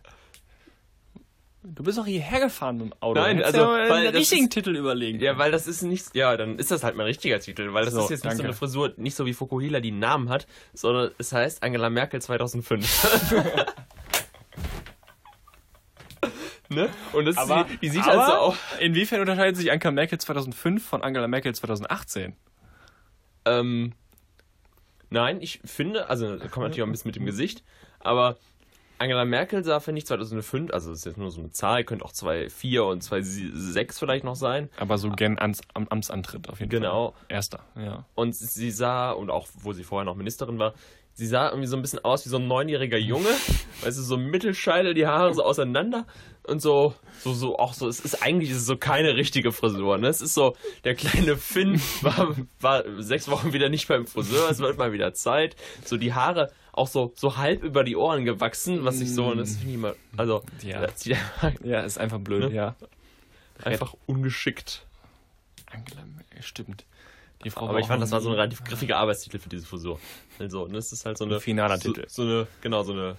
Du 1.65 1.83
bist 1.83 1.99
auch 2.01 2.07
hierher 2.07 2.41
gefahren 2.41 2.79
mit 2.79 2.87
dem 2.87 2.93
Auto. 3.01 3.21
Nein, 3.21 3.43
also, 3.43 3.59
mal 3.59 3.91
weil 3.91 4.07
einen 4.07 4.17
richtigen 4.17 4.45
ist- 4.45 4.53
Titel 4.53 4.75
überlegen. 4.75 5.21
Ja, 5.21 5.37
weil 5.37 5.51
das 5.51 5.67
ist 5.67 5.83
nicht, 5.83 6.15
ja, 6.15 6.35
dann 6.37 6.57
ist 6.59 6.71
das 6.71 6.83
halt 6.83 6.97
mein 6.97 7.05
richtiger 7.05 7.41
Titel, 7.41 7.75
weil 7.75 7.85
das 7.85 7.93
So, 7.95 8.05
ist 8.05 8.11
jetzt 8.11 8.25
nicht 8.25 8.33
so 8.33 8.39
danke. 8.39 8.45
eine 8.45 8.53
Frisur, 8.55 8.95
nicht 8.97 9.15
so 9.17 9.27
wie 9.27 9.35
Fukuhila, 9.35 9.81
die 9.81 9.91
einen 9.91 9.99
Namen 9.99 10.31
hat, 10.31 10.47
sondern 10.73 11.11
es 11.19 11.33
heißt 11.33 11.63
Angela 11.63 11.91
Merkel 11.91 12.23
2005. 12.23 13.35
ne? 16.69 16.89
Und 17.13 17.25
das 17.27 17.37
aber 17.37 17.67
ist, 17.69 17.83
die 17.83 17.89
sieht 17.89 18.03
aber 18.07 18.19
halt 18.27 18.27
so 18.29 18.33
auch, 18.39 18.57
Inwiefern 18.81 19.21
unterscheidet 19.21 19.57
sich 19.57 19.71
Angela 19.71 19.91
Merkel 19.93 20.19
2005 20.19 20.87
von 20.87 21.03
Angela 21.03 21.29
Merkel 21.29 21.55
2018? 21.55 22.35
ähm, 23.45 23.93
nein, 25.11 25.41
ich 25.41 25.61
finde, 25.65 26.09
also 26.11 26.37
da 26.37 26.49
kommt 26.49 26.65
natürlich 26.65 26.83
auch 26.83 26.87
ein 26.87 26.93
bisschen 26.93 27.09
mit 27.09 27.17
dem 27.17 27.25
Gesicht, 27.27 27.63
aber 28.01 28.37
Angela 29.01 29.25
Merkel 29.25 29.63
sah, 29.65 29.79
finde 29.81 30.01
ich, 30.01 30.07
2005, 30.07 30.73
also 30.73 30.91
das 30.91 30.99
ist 31.01 31.05
jetzt 31.05 31.19
nur 31.19 31.31
so 31.31 31.41
eine 31.41 31.51
Zahl, 31.51 31.85
könnte 31.85 32.05
auch 32.05 32.13
2,4 32.13 32.81
und 32.81 33.03
2,6 33.05 33.97
vielleicht 33.99 34.25
noch 34.25 34.35
sein. 34.35 34.69
Aber 34.77 34.99
so 34.99 35.09
gern 35.11 35.39
Amts, 35.39 35.61
Am- 35.73 35.87
Amtsantritt 35.89 36.49
auf 36.49 36.59
jeden 36.59 36.71
Genau. 36.71 37.13
Fall. 37.13 37.21
Erster, 37.29 37.61
ja. 37.77 38.05
Und 38.17 38.35
sie 38.35 38.71
sah, 38.73 39.13
und 39.13 39.31
auch 39.31 39.47
wo 39.55 39.73
sie 39.73 39.85
vorher 39.85 40.05
noch 40.05 40.17
Ministerin 40.17 40.59
war, 40.59 40.75
sie 41.19 41.27
sah 41.27 41.49
irgendwie 41.49 41.67
so 41.67 41.75
ein 41.77 41.83
bisschen 41.83 41.99
aus 42.05 42.25
wie 42.25 42.29
so 42.29 42.37
ein 42.37 42.47
neunjähriger 42.47 42.97
Junge. 42.97 43.29
weißt 43.83 43.99
du, 43.99 44.03
so 44.03 44.17
Mittelscheitel, 44.17 44.95
die 44.95 45.05
Haare 45.07 45.35
so 45.35 45.43
auseinander 45.43 46.07
und 46.45 46.63
so, 46.63 46.95
so, 47.25 47.35
so, 47.35 47.59
auch 47.59 47.75
so, 47.75 47.89
es 47.89 47.99
ist 47.99 48.23
eigentlich 48.23 48.51
ist 48.51 48.59
es 48.59 48.67
so 48.67 48.77
keine 48.77 49.17
richtige 49.17 49.51
Frisur, 49.51 49.99
ne? 49.99 50.07
Es 50.07 50.21
ist 50.21 50.35
so, 50.35 50.55
der 50.85 50.95
kleine 50.95 51.37
Finn 51.37 51.81
war, 52.03 52.37
war 52.61 52.85
sechs 53.03 53.29
Wochen 53.29 53.53
wieder 53.53 53.69
nicht 53.69 53.89
beim 53.89 54.07
Friseur, 54.07 54.49
es 54.49 54.61
wird 54.61 54.79
mal 54.79 54.93
wieder 54.93 55.13
Zeit. 55.13 55.57
So 55.85 55.97
die 55.97 56.15
Haare 56.15 56.53
auch 56.73 56.87
so, 56.87 57.13
so 57.17 57.37
halb 57.37 57.65
über 57.65 57.83
die 57.83 57.97
Ohren 57.97 58.25
gewachsen, 58.25 58.85
was 58.85 59.01
ich 59.01 59.13
so, 59.13 59.27
und 59.27 59.39
das 59.39 59.57
finde 59.57 59.69
ich 59.71 59.75
immer, 59.75 59.95
also, 60.17 60.43
Ja. 60.63 60.83
einfach, 60.83 61.53
Ja, 61.65 61.81
ist 61.81 61.99
einfach 61.99 62.21
blöd, 62.21 62.51
Ne? 62.51 62.55
ja. 62.55 62.77
einfach 63.65 63.95
ungeschickt. 64.07 64.87
Angela 65.67 66.05
stimmt. 66.41 66.85
Die 67.45 67.51
Frau 67.51 67.69
Aber 67.69 67.79
ich 67.79 67.87
fand, 67.87 68.03
das 68.03 68.11
war 68.11 68.21
so 68.21 68.31
ein 68.31 68.35
relativ 68.35 68.65
griffiger 68.65 68.97
Arbeitstitel 68.97 69.39
für 69.39 69.49
diese 69.49 69.65
Frisur. 69.65 70.01
Also, 70.39 70.65
und 70.65 70.73
das 70.73 70.93
ist 70.93 71.07
halt 71.07 71.19
so 71.19 71.25
eine. 71.25 71.37
Ein 71.37 71.41
finaler 71.41 71.79
so, 71.79 71.93
Titel. 71.93 72.09
So 72.09 72.23
eine, 72.23 72.47
genau, 72.61 72.83
so 72.83 72.93
eine 72.93 73.17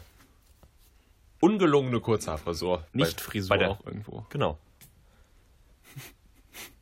ungelungene 1.39 1.99
Kurzhaarfrisur. 2.01 2.84
Nicht 2.93 3.17
Bei- 3.17 3.23
Frisur 3.23 3.49
bei 3.49 3.58
der, 3.58 3.71
auch 3.71 3.86
irgendwo. 3.86 4.25
Genau. 4.29 4.58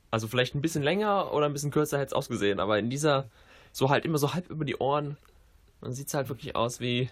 Also 0.10 0.28
vielleicht 0.28 0.56
ein 0.56 0.62
bisschen 0.62 0.84
länger 0.84 1.34
oder 1.34 1.46
ein 1.48 1.54
bisschen 1.54 1.70
kürzer 1.70 1.98
hätte 1.98 2.08
es 2.08 2.14
ausgesehen, 2.14 2.60
aber 2.60 2.80
in 2.80 2.90
dieser, 2.90 3.30
so 3.72 3.90
halt 3.90 4.06
immer 4.06 4.18
so 4.18 4.34
halb 4.34 4.50
über 4.50 4.64
die 4.64 4.78
Ohren, 4.78 5.18
dann 5.82 5.94
sieht 5.94 6.08
es 6.08 6.14
halt 6.14 6.30
wirklich 6.30 6.56
aus 6.56 6.80
wie. 6.80 7.10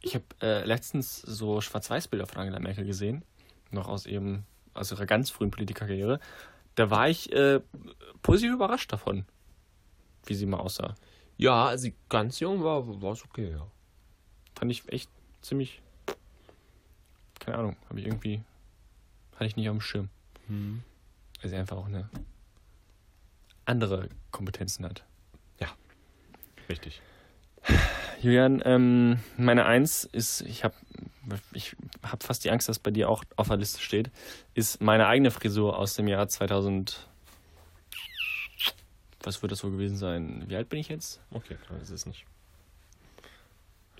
Ich 0.00 0.14
habe 0.14 0.24
äh, 0.40 0.64
letztens 0.64 1.20
so 1.20 1.60
Schwarz-Weiß-Bilder 1.60 2.26
von 2.26 2.38
Angela 2.38 2.58
Merkel 2.60 2.84
gesehen, 2.84 3.24
noch 3.70 3.88
aus 3.88 4.06
ihrem, 4.06 4.44
aus 4.74 4.90
ihrer 4.90 5.06
ganz 5.06 5.30
frühen 5.30 5.50
Politikerkarriere. 5.50 6.18
Da 6.74 6.90
war 6.90 7.08
ich 7.08 7.32
äh, 7.32 7.60
positiv 8.22 8.54
überrascht 8.54 8.92
davon, 8.92 9.24
wie 10.26 10.34
sie 10.34 10.46
mal 10.46 10.58
aussah. 10.58 10.94
Ja, 11.36 11.66
als 11.66 11.82
sie 11.82 11.94
ganz 12.08 12.40
jung 12.40 12.62
war, 12.62 13.02
war 13.02 13.12
es 13.12 13.24
okay, 13.24 13.50
ja. 13.50 13.66
Fand 14.54 14.70
ich 14.70 14.88
echt 14.92 15.10
ziemlich, 15.40 15.82
keine 17.40 17.58
Ahnung, 17.58 17.76
habe 17.88 18.00
ich 18.00 18.06
irgendwie, 18.06 18.42
hatte 19.34 19.46
ich 19.46 19.56
nicht 19.56 19.68
auf 19.68 19.76
dem 19.76 19.80
Schirm. 19.80 20.08
Weil 21.40 21.50
sie 21.50 21.56
einfach 21.56 21.76
auch 21.76 21.86
eine 21.86 22.08
andere 23.64 24.08
Kompetenzen 24.30 24.84
hat. 24.84 25.04
Richtig. 26.68 27.02
Julian, 28.22 28.62
ähm, 28.64 29.18
meine 29.36 29.66
Eins 29.66 30.04
ist, 30.04 30.42
ich 30.42 30.62
habe 30.62 30.74
ich 31.52 31.74
hab 32.04 32.22
fast 32.22 32.44
die 32.44 32.50
Angst, 32.50 32.68
dass 32.68 32.78
bei 32.78 32.92
dir 32.92 33.08
auch 33.08 33.24
auf 33.36 33.48
der 33.48 33.56
Liste 33.56 33.80
steht, 33.80 34.10
ist 34.54 34.80
meine 34.80 35.06
eigene 35.06 35.32
Frisur 35.32 35.76
aus 35.76 35.94
dem 35.94 36.06
Jahr 36.06 36.28
2000. 36.28 37.08
Was 39.24 39.42
wird 39.42 39.50
das 39.50 39.64
wohl 39.64 39.72
gewesen 39.72 39.96
sein? 39.96 40.44
Wie 40.46 40.56
alt 40.56 40.68
bin 40.68 40.78
ich 40.78 40.88
jetzt? 40.88 41.20
Okay, 41.32 41.56
dann 41.68 41.80
ist 41.80 41.90
es 41.90 42.06
nicht. 42.06 42.24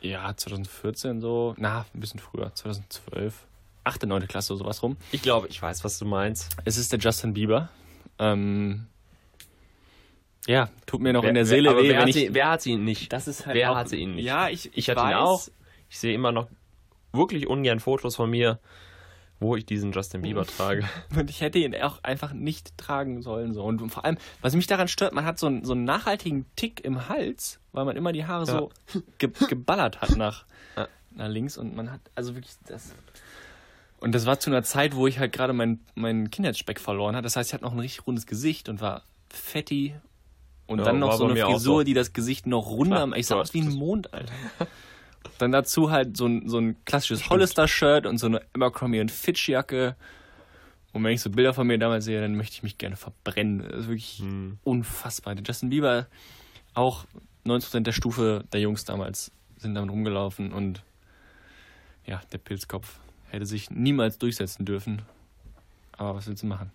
Ja, 0.00 0.36
2014 0.36 1.20
so. 1.20 1.54
Na, 1.58 1.86
ein 1.92 2.00
bisschen 2.00 2.20
früher. 2.20 2.52
2012. 2.54 3.46
Achte, 3.84 4.06
neunte 4.06 4.28
Klasse, 4.28 4.56
sowas 4.56 4.82
rum. 4.82 4.96
Ich 5.10 5.22
glaube, 5.22 5.48
ich 5.48 5.60
weiß, 5.60 5.82
was 5.82 5.98
du 5.98 6.04
meinst. 6.04 6.56
Es 6.64 6.76
ist 6.76 6.92
der 6.92 7.00
Justin 7.00 7.34
Bieber. 7.34 7.70
Ähm, 8.18 8.86
ja, 10.46 10.68
tut 10.86 11.00
mir 11.00 11.12
noch 11.12 11.24
in 11.24 11.34
der 11.34 11.46
Seele 11.46 11.76
weh, 11.76 11.88
wer, 11.88 11.94
wenn 11.94 12.00
hat 12.02 12.08
ich. 12.08 12.14
sie, 12.14 12.34
wer 12.34 12.50
hat 12.50 12.62
sie 12.62 12.72
ihn 12.72 12.84
nicht? 12.84 13.12
das 13.12 13.28
ist 13.28 13.46
halt 13.46 13.56
wer 13.56 13.72
auch, 13.72 13.76
hatte 13.76 13.96
ihn 13.96 14.14
nicht? 14.16 14.24
Ja, 14.24 14.48
ich, 14.48 14.70
Ich 14.76 14.88
hatte 14.90 15.00
weiß, 15.00 15.10
ihn 15.12 15.16
auch. 15.16 15.48
Ich 15.88 15.98
sehe 15.98 16.14
immer 16.14 16.32
noch 16.32 16.48
wirklich 17.12 17.46
ungern 17.46 17.78
Fotos 17.80 18.16
von 18.16 18.30
mir, 18.30 18.58
wo 19.38 19.56
ich 19.56 19.66
diesen 19.66 19.92
Justin 19.92 20.22
Bieber 20.22 20.44
trage. 20.46 20.84
Und 21.14 21.28
ich 21.30 21.40
hätte 21.42 21.58
ihn 21.58 21.74
auch 21.76 22.02
einfach 22.02 22.32
nicht 22.32 22.76
tragen 22.78 23.22
sollen. 23.22 23.52
So. 23.54 23.62
Und 23.64 23.88
vor 23.90 24.04
allem, 24.04 24.16
was 24.40 24.54
mich 24.54 24.66
daran 24.66 24.88
stört, 24.88 25.12
man 25.12 25.24
hat 25.24 25.38
so 25.38 25.46
einen, 25.46 25.64
so 25.64 25.72
einen 25.72 25.84
nachhaltigen 25.84 26.46
Tick 26.56 26.84
im 26.84 27.08
Hals, 27.08 27.60
weil 27.72 27.84
man 27.84 27.96
immer 27.96 28.12
die 28.12 28.24
Haare 28.24 28.46
so 28.46 28.70
ge 29.18 29.30
geballert 29.48 30.00
hat 30.00 30.16
nach, 30.16 30.44
Ja. 30.76 30.88
nach 31.14 31.28
links. 31.28 31.58
Und 31.58 31.76
man 31.76 31.90
hat 31.92 32.00
also 32.14 32.34
wirklich 32.34 32.54
das. 32.66 32.94
Und 34.00 34.14
das 34.14 34.26
war 34.26 34.40
zu 34.40 34.50
einer 34.50 34.62
Zeit, 34.64 34.96
wo 34.96 35.06
ich 35.06 35.18
halt 35.20 35.32
gerade 35.32 35.52
meinen 35.52 35.84
meinen 35.94 36.30
Kindheitsspeck 36.30 36.80
verloren 36.80 37.14
hatte. 37.14 37.24
Das 37.24 37.36
heißt, 37.36 37.50
ich 37.50 37.54
hatte 37.54 37.64
noch 37.64 37.72
ein 37.72 37.78
richtig 37.78 38.06
rundes 38.06 38.26
Gesicht 38.26 38.68
und 38.68 38.80
war 38.80 39.02
fetti. 39.30 39.94
Und 40.72 40.78
Ja, 40.80 40.84
dann 40.86 40.98
noch 40.98 41.12
so 41.14 41.26
eine 41.26 41.36
Frisur, 41.36 41.80
so. 41.80 41.82
die 41.82 41.94
das 41.94 42.12
Gesicht 42.12 42.46
noch 42.46 42.66
runder 42.66 43.06
macht. 43.06 43.18
Ich 43.18 43.26
sah 43.26 43.36
aus 43.36 43.52
wie 43.54 43.60
ein 43.60 43.70
Mond, 43.72 44.12
Alter. 44.12 44.32
Dann 45.38 45.52
dazu 45.52 45.90
halt 45.90 46.16
so 46.16 46.26
ein, 46.26 46.48
so 46.48 46.58
ein 46.58 46.76
klassisches 46.84 47.28
Hollister-Shirt 47.30 48.06
und 48.06 48.18
so 48.18 48.26
eine 48.26 48.40
Abercrombie 48.54 49.06
Fitch 49.08 49.48
Jacke. 49.48 49.96
Und 50.92 51.02
wenn 51.04 51.12
ich 51.12 51.20
so 51.20 51.30
Bilder 51.30 51.54
von 51.54 51.66
mir 51.66 51.78
damals 51.78 52.04
sehe, 52.04 52.20
dann 52.20 52.36
möchte 52.36 52.54
ich 52.56 52.62
mich 52.62 52.76
gerne 52.78 52.96
verbrennen. 52.96 53.60
Das 53.68 53.80
ist 53.80 53.88
wirklich 53.88 54.18
Hm. 54.18 54.58
unfassbar. 54.64 55.34
Der 55.34 55.44
Justin 55.44 55.70
Bieber, 55.70 56.06
auch 56.74 57.04
90% 57.44 57.80
der 57.86 57.92
Stufe 57.92 58.44
der 58.52 58.60
Jungs 58.60 58.84
damals 58.84 59.30
sind 59.56 59.74
damit 59.74 59.90
rumgelaufen 59.90 60.52
und 60.52 60.82
ja, 62.04 62.20
der 62.32 62.38
Pilzkopf 62.38 62.98
hätte 63.30 63.46
sich 63.46 63.70
niemals 63.70 64.18
durchsetzen 64.18 64.64
dürfen. 64.64 65.02
Aber 65.96 66.14
was 66.16 66.26
willst 66.26 66.42
du 66.42 66.46
machen? 66.46 66.70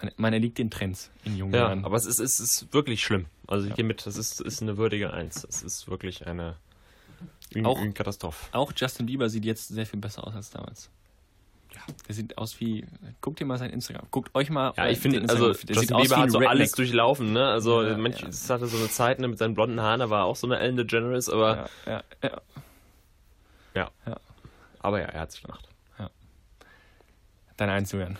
Man, 0.00 0.12
man 0.16 0.32
erliegt 0.32 0.58
den 0.58 0.70
Trends 0.70 1.10
in 1.24 1.36
jungen 1.36 1.52
Ja, 1.54 1.60
Jahren. 1.68 1.84
aber 1.84 1.96
es 1.96 2.06
ist, 2.06 2.18
es 2.20 2.40
ist 2.40 2.72
wirklich 2.72 3.02
schlimm. 3.02 3.26
Also 3.46 3.72
hiermit, 3.74 4.06
das 4.06 4.16
ist, 4.16 4.40
ist 4.40 4.62
eine 4.62 4.76
würdige 4.76 5.12
Eins. 5.12 5.44
Es 5.48 5.62
ist 5.62 5.88
wirklich 5.88 6.26
eine, 6.26 6.56
eine 7.54 7.68
Auch- 7.68 7.78
Katastrophe. 7.94 8.46
Auch 8.52 8.72
Justin 8.76 9.06
Bieber 9.06 9.28
sieht 9.28 9.44
jetzt 9.44 9.68
sehr 9.68 9.86
viel 9.86 10.00
besser 10.00 10.26
aus 10.26 10.34
als 10.34 10.50
damals. 10.50 10.88
Ja, 11.74 11.80
der 12.08 12.14
sieht 12.14 12.36
aus 12.38 12.58
wie. 12.60 12.84
Guckt 13.20 13.38
dir 13.40 13.44
mal 13.44 13.56
sein 13.58 13.70
Instagram. 13.70 14.06
Guckt 14.10 14.34
euch 14.34 14.50
mal. 14.50 14.72
Ja, 14.76 14.88
ich 14.88 14.98
finde, 14.98 15.20
also 15.28 15.52
der 15.52 15.76
Justin 15.76 15.96
Bieber 15.98 16.16
wie 16.16 16.20
hat 16.20 16.30
so 16.30 16.38
Redneck. 16.38 16.48
alles 16.48 16.72
durchlaufen, 16.72 17.32
ne? 17.32 17.46
Also 17.46 17.82
Ja, 17.84 17.96
manch, 17.96 18.20
ja. 18.22 18.28
es 18.28 18.50
hatte 18.50 18.66
so 18.66 18.76
eine 18.76 18.88
Zeit 18.88 19.20
ne, 19.20 19.28
mit 19.28 19.38
seinen 19.38 19.54
blonden 19.54 19.80
Haaren, 19.80 20.00
da 20.00 20.10
war 20.10 20.24
auch 20.24 20.34
so 20.36 20.46
eine 20.48 20.58
Ellen 20.58 20.76
DeGeneres, 20.76 21.28
aber 21.28 21.68
Ja, 21.86 22.02
ja, 22.22 23.90
ja. 24.06 24.16
aber 24.80 25.00
ja, 25.00 25.06
er 25.06 25.20
hat's 25.20 25.40
gemacht. 25.40 25.66
Dein 27.56 27.68
Eins, 27.70 27.92
Julian. 27.92 28.16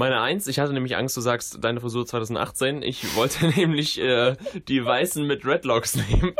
Meine 0.00 0.22
Eins, 0.22 0.46
ich 0.46 0.58
hatte 0.58 0.72
nämlich 0.72 0.96
Angst, 0.96 1.14
du 1.18 1.20
sagst 1.20 1.58
deine 1.60 1.78
Frisur 1.78 2.06
2018. 2.06 2.80
Ich 2.80 3.16
wollte 3.16 3.48
nämlich 3.56 4.00
äh, 4.00 4.34
die 4.66 4.82
Weißen 4.82 5.26
mit 5.26 5.44
Redlocks 5.44 5.94
nehmen. 5.94 6.32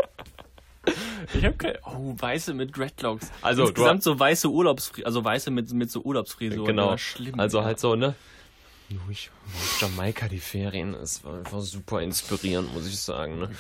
Ich 1.35 1.45
habe 1.45 1.57
keine. 1.59 1.79
Oh, 1.85 2.15
weiße 2.17 2.55
mit 2.55 2.75
Dreadlocks. 2.75 3.31
Also, 3.43 3.65
insgesamt 3.65 4.03
so 4.03 4.19
weiße 4.19 4.49
Urlaubsfrisur, 4.49 5.05
also 5.05 5.23
weiße 5.23 5.51
mit, 5.51 5.71
mit 5.75 5.91
so 5.91 6.01
Urlaubsfrisur. 6.01 6.65
Genau. 6.65 6.93
Ja, 6.93 6.97
schlimm. 6.97 7.39
also 7.39 7.59
ja. 7.59 7.65
halt 7.65 7.81
so, 7.81 7.97
ne? 7.97 8.15
Ich 9.11 9.31
Jamaika 9.79 10.27
die 10.29 10.41
Ferien. 10.41 10.95
Es 10.95 11.23
war 11.23 11.37
einfach 11.37 11.61
super 11.61 12.01
inspirierend, 12.01 12.73
muss 12.73 12.89
ich 12.89 12.99
sagen. 12.99 13.41
Ne? 13.41 13.51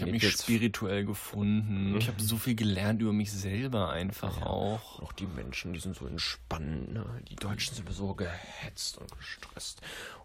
Ich 0.00 0.02
habe 0.02 0.12
mich 0.12 0.22
jetzt- 0.22 0.42
spirituell 0.42 1.04
gefunden. 1.04 1.94
Ich 1.98 2.08
habe 2.08 2.22
so 2.22 2.36
viel 2.38 2.54
gelernt 2.54 3.02
über 3.02 3.12
mich 3.12 3.30
selber 3.30 3.90
einfach 3.90 4.40
auch. 4.42 5.00
Auch 5.02 5.12
die 5.12 5.26
Menschen, 5.26 5.74
die 5.74 5.80
sind 5.80 5.94
so 5.94 6.06
entspannt. 6.06 6.92
Ne? 6.94 7.04
Die 7.30 7.36
Deutschen 7.36 7.74
sind 7.74 7.90
so 7.92 8.14
gehetzt 8.14 8.96
und 8.98 9.10
gestresst. 9.18 9.82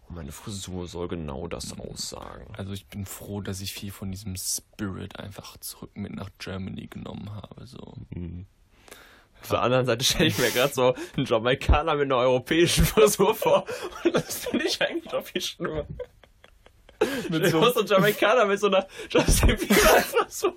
Und 0.08 0.16
meine 0.16 0.32
Frisur 0.32 0.86
soll 0.88 1.08
genau 1.08 1.46
das 1.46 1.78
aussagen. 1.78 2.46
Also 2.56 2.72
ich 2.72 2.86
bin 2.86 3.04
froh, 3.06 3.40
dass 3.42 3.60
ich 3.60 3.72
viel 3.74 3.90
von 3.92 4.10
diesem 4.10 4.34
Spirit 4.36 5.18
einfach 5.18 5.56
zurück 5.58 5.90
mit 5.94 6.14
nach 6.14 6.30
Germany 6.38 6.86
genommen 6.86 7.30
habe. 7.34 7.66
So. 7.66 7.94
Auf 9.42 9.48
der 9.50 9.60
anderen 9.62 9.84
Seite 9.86 10.04
stelle 10.04 10.26
ich 10.28 10.38
mir 10.38 10.50
gerade 10.50 10.72
so 10.72 10.94
einen 11.16 11.26
Jamaikaner 11.26 11.94
mit 11.96 12.04
einer 12.04 12.16
europäischen 12.16 12.84
Frisur 12.86 13.34
vor. 13.34 13.64
Und 14.04 14.14
das 14.14 14.46
finde 14.46 14.64
ich 14.66 14.80
eigentlich 14.80 15.10
doch 15.12 15.24
viel 15.24 15.40
schlimmer. 15.42 15.86
Mit 17.30 17.46
so, 17.50 17.62
so 17.72 17.80
ein 17.80 17.86
Jamaikaner 17.86 18.46
mit 18.46 18.58
so 18.60 18.68
einer 18.68 18.86
Justin 19.10 19.56
Bieber 19.56 19.74
Frisur. 19.74 20.54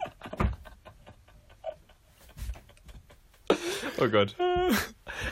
Oh 4.00 4.08
Gott. 4.08 4.36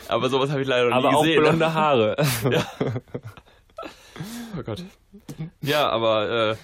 Aber 0.08 0.28
sowas 0.28 0.50
habe 0.50 0.60
ich 0.62 0.68
leider 0.68 0.90
noch 0.90 0.96
Aber 0.96 1.10
nie 1.10 1.14
auch 1.16 1.22
gesehen. 1.22 1.40
blonde 1.40 1.58
ne? 1.66 1.74
Haare. 1.74 2.16
Oh 4.58 4.62
Gott. 4.64 4.82
Ja, 5.60 5.88
aber 5.90 6.50
äh, 6.52 6.56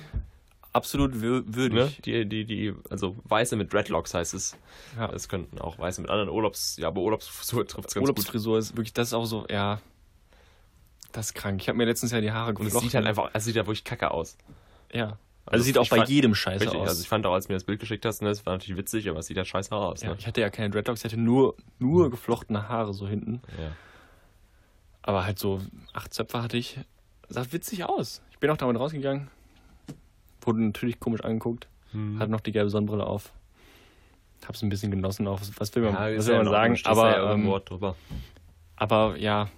Absolut 0.73 1.13
wür- 1.15 1.45
würdig. 1.47 1.73
ne, 1.75 1.93
die, 2.05 2.29
die, 2.29 2.45
die, 2.45 2.75
also 2.91 3.15
Weiße 3.25 3.55
mit 3.55 3.73
Dreadlocks 3.73 4.13
heißt 4.13 4.35
es. 4.35 4.57
Ja. 4.99 5.09
Es 5.13 5.29
könnten 5.29 5.61
auch 5.61 5.79
Weiße 5.79 6.01
mit 6.01 6.11
anderen 6.11 6.31
Urlaubs, 6.31 6.77
ja, 6.79 6.89
aber 6.89 7.03
Urlaubsfrisur 7.03 7.65
trifft 7.67 7.89
es 7.91 7.95
ganz 7.95 8.03
gut. 8.03 8.09
Urlaubsfrisur 8.11 8.59
ist 8.59 8.77
wirklich, 8.77 8.93
das 8.93 9.09
ist 9.09 9.15
auch 9.15 9.27
so, 9.27 9.47
ja, 9.49 9.81
das 11.15 11.27
ist 11.27 11.35
krank. 11.35 11.61
Ich 11.63 11.69
habe 11.69 11.79
mir 11.79 11.85
letztens 11.87 12.13
ja 12.13 12.21
die 12.21 12.33
Haare 12.33 12.53
geflochten. 12.55 12.81
sieht 12.81 12.95
halt 12.95 13.07
einfach, 13.07 13.31
es 13.33 13.45
sieht 13.45 13.57
ja 13.57 13.63
wirklich 13.67 13.85
kacke 13.85 14.11
aus. 14.11 14.37
ja. 14.93 15.17
Also 15.47 15.57
Also, 15.57 15.65
sieht 15.67 15.77
auch 15.77 15.89
bei 15.91 15.97
fand- 15.99 16.09
jedem 16.09 16.35
scheiße 16.35 16.63
Richtig, 16.65 16.81
aus. 16.81 16.89
also 16.89 17.03
ich 17.03 17.09
fand 17.09 17.27
auch, 17.27 17.35
als 17.35 17.47
du 17.47 17.53
mir 17.53 17.57
das 17.57 17.65
Bild 17.65 17.79
geschickt 17.79 18.07
hast, 18.07 18.23
ne, 18.23 18.29
das 18.31 18.47
war 18.47 18.55
natürlich 18.55 18.79
witzig, 18.79 19.11
aber 19.11 19.19
es 19.19 19.27
sieht 19.27 19.37
ja 19.37 19.45
scheiße 19.45 19.75
aus. 19.77 20.01
ja, 20.01 20.09
Ne? 20.09 20.17
ich 20.19 20.27
hatte 20.27 20.41
ja 20.41 20.49
keine 20.49 20.71
Dreadlocks, 20.71 21.01
ich 21.01 21.05
hatte 21.13 21.21
nur, 21.21 21.55
nur 21.79 22.11
geflochtene 22.11 22.71
Haare 22.71 22.95
so 22.95 23.07
hinten. 23.07 23.43
Ja. 23.59 23.73
Aber 25.03 25.27
halt 25.27 25.39
so 25.39 25.61
acht 25.93 26.15
Zöpfe 26.15 26.43
hatte 26.43 26.57
ich. 26.57 26.79
Sah 27.29 27.45
witzig 27.53 27.85
aus. 27.85 28.23
Ich 28.31 28.39
bin 28.39 28.49
auch 28.51 28.57
damit 28.57 28.79
rausgegangen. 28.79 29.29
Wurde 30.41 30.63
natürlich 30.63 30.99
komisch 30.99 31.23
angeguckt. 31.23 31.69
Hm. 31.93 32.19
Hatte 32.19 32.31
noch 32.31 32.41
die 32.41 32.53
gelbe 32.53 32.71
Sonnenbrille 32.71 33.05
auf. 33.05 33.31
Hab's 34.47 34.63
ein 34.63 34.71
bisschen 34.71 34.91
genossen 34.91 35.27
auch. 35.29 35.41
Was 35.59 35.75
will 35.75 35.83
man, 35.83 35.93
Ja, 35.93 36.17
was 36.19 36.27
will 36.27 36.37
man 36.37 36.49
sagen? 36.49 36.79
Aber, 36.85 37.11
ja 37.19 37.33
ähm, 37.33 37.53
drüber. 37.67 37.97
aber 38.77 39.17
ja, 39.19 39.49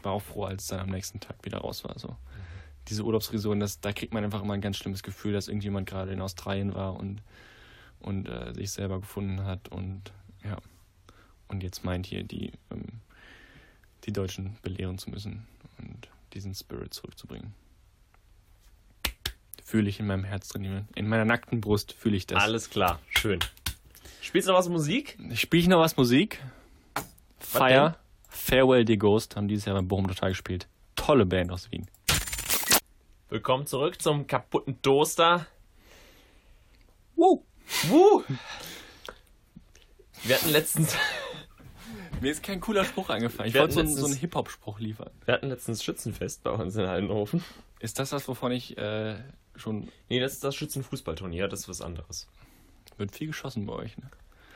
ich 0.00 0.04
war 0.04 0.12
auch 0.12 0.22
froh, 0.22 0.44
als 0.44 0.62
es 0.62 0.68
dann 0.68 0.80
am 0.80 0.88
nächsten 0.88 1.20
Tag 1.20 1.36
wieder 1.44 1.58
raus 1.58 1.84
war. 1.84 1.98
So. 1.98 2.16
Diese 2.88 3.04
Urlaubsfrisuren, 3.04 3.60
das, 3.60 3.80
da 3.80 3.92
kriegt 3.92 4.14
man 4.14 4.24
einfach 4.24 4.42
immer 4.42 4.54
ein 4.54 4.62
ganz 4.62 4.78
schlimmes 4.78 5.02
Gefühl, 5.02 5.34
dass 5.34 5.48
irgendjemand 5.48 5.86
gerade 5.88 6.12
in 6.12 6.22
Australien 6.22 6.74
war 6.74 6.96
und, 6.96 7.22
und 8.00 8.26
äh, 8.26 8.54
sich 8.54 8.70
selber 8.70 9.00
gefunden 9.00 9.44
hat 9.44 9.68
und 9.68 10.12
ja. 10.42 10.56
Und 11.48 11.62
jetzt 11.62 11.84
meint 11.84 12.06
hier, 12.06 12.22
die, 12.24 12.52
ähm, 12.70 13.00
die 14.04 14.12
Deutschen 14.12 14.56
belehren 14.62 14.96
zu 14.98 15.10
müssen 15.10 15.46
und 15.78 16.08
diesen 16.32 16.54
Spirit 16.54 16.94
zurückzubringen. 16.94 17.52
Fühle 19.62 19.88
ich 19.88 20.00
in 20.00 20.06
meinem 20.06 20.24
Herz 20.24 20.48
drin, 20.48 20.88
in 20.94 21.08
meiner 21.08 21.24
nackten 21.26 21.60
Brust 21.60 21.92
fühle 21.92 22.16
ich 22.16 22.26
das. 22.26 22.42
Alles 22.42 22.70
klar, 22.70 23.00
schön. 23.10 23.40
Spielst 24.22 24.48
du 24.48 24.52
noch 24.52 24.58
was 24.58 24.68
Musik? 24.68 25.18
Spiele 25.34 25.62
ich 25.62 25.68
noch 25.68 25.80
was 25.80 25.96
Musik? 25.96 26.40
Fire, 27.38 27.96
Farewell 28.30 28.86
the 28.86 28.96
Ghost 28.96 29.36
haben 29.36 29.48
dieses 29.48 29.64
Jahr 29.64 29.74
beim 29.76 29.88
Bochum 29.88 30.08
Total 30.08 30.30
gespielt. 30.30 30.68
Tolle 30.96 31.26
Band 31.26 31.50
aus 31.50 31.70
Wien. 31.70 31.86
Willkommen 33.28 33.66
zurück 33.66 34.00
zum 34.00 34.26
kaputten 34.26 34.80
Toaster. 34.82 35.46
Woo. 37.16 37.44
Wuh! 37.88 38.22
Wir 40.24 40.36
hatten 40.36 40.50
letztens, 40.50 40.96
Mir 42.20 42.32
ist 42.32 42.42
kein 42.42 42.60
cooler 42.60 42.84
Spruch 42.84 43.08
eingefallen. 43.10 43.48
Ich 43.48 43.54
Wir 43.54 43.62
wollte 43.62 43.74
so, 43.74 43.80
einen- 43.80 43.88
so 43.90 43.94
einen 43.96 44.02
letztens- 44.06 44.20
Hip-Hop-Spruch 44.20 44.78
liefern. 44.80 45.10
wir 45.24 45.34
hatten 45.34 45.48
letztens 45.48 45.82
Schützenfest 45.82 46.42
bei 46.42 46.50
uns 46.50 46.76
in 46.76 46.86
Heidenhofen. 46.86 47.42
Ist 47.80 47.98
das 47.98 48.12
was, 48.12 48.28
wovon 48.28 48.52
ich 48.52 48.76
äh, 48.76 49.16
schon. 49.56 49.88
Nee, 50.08 50.20
das 50.20 50.34
ist 50.34 50.44
das 50.44 50.54
Schützenfußballturnier, 50.56 51.48
das 51.48 51.60
ist 51.60 51.68
was 51.68 51.80
anderes. 51.80 52.26
Wird 52.98 53.12
viel 53.12 53.28
geschossen 53.28 53.64
bei 53.66 53.72
euch, 53.74 53.96
ne? 53.96 54.10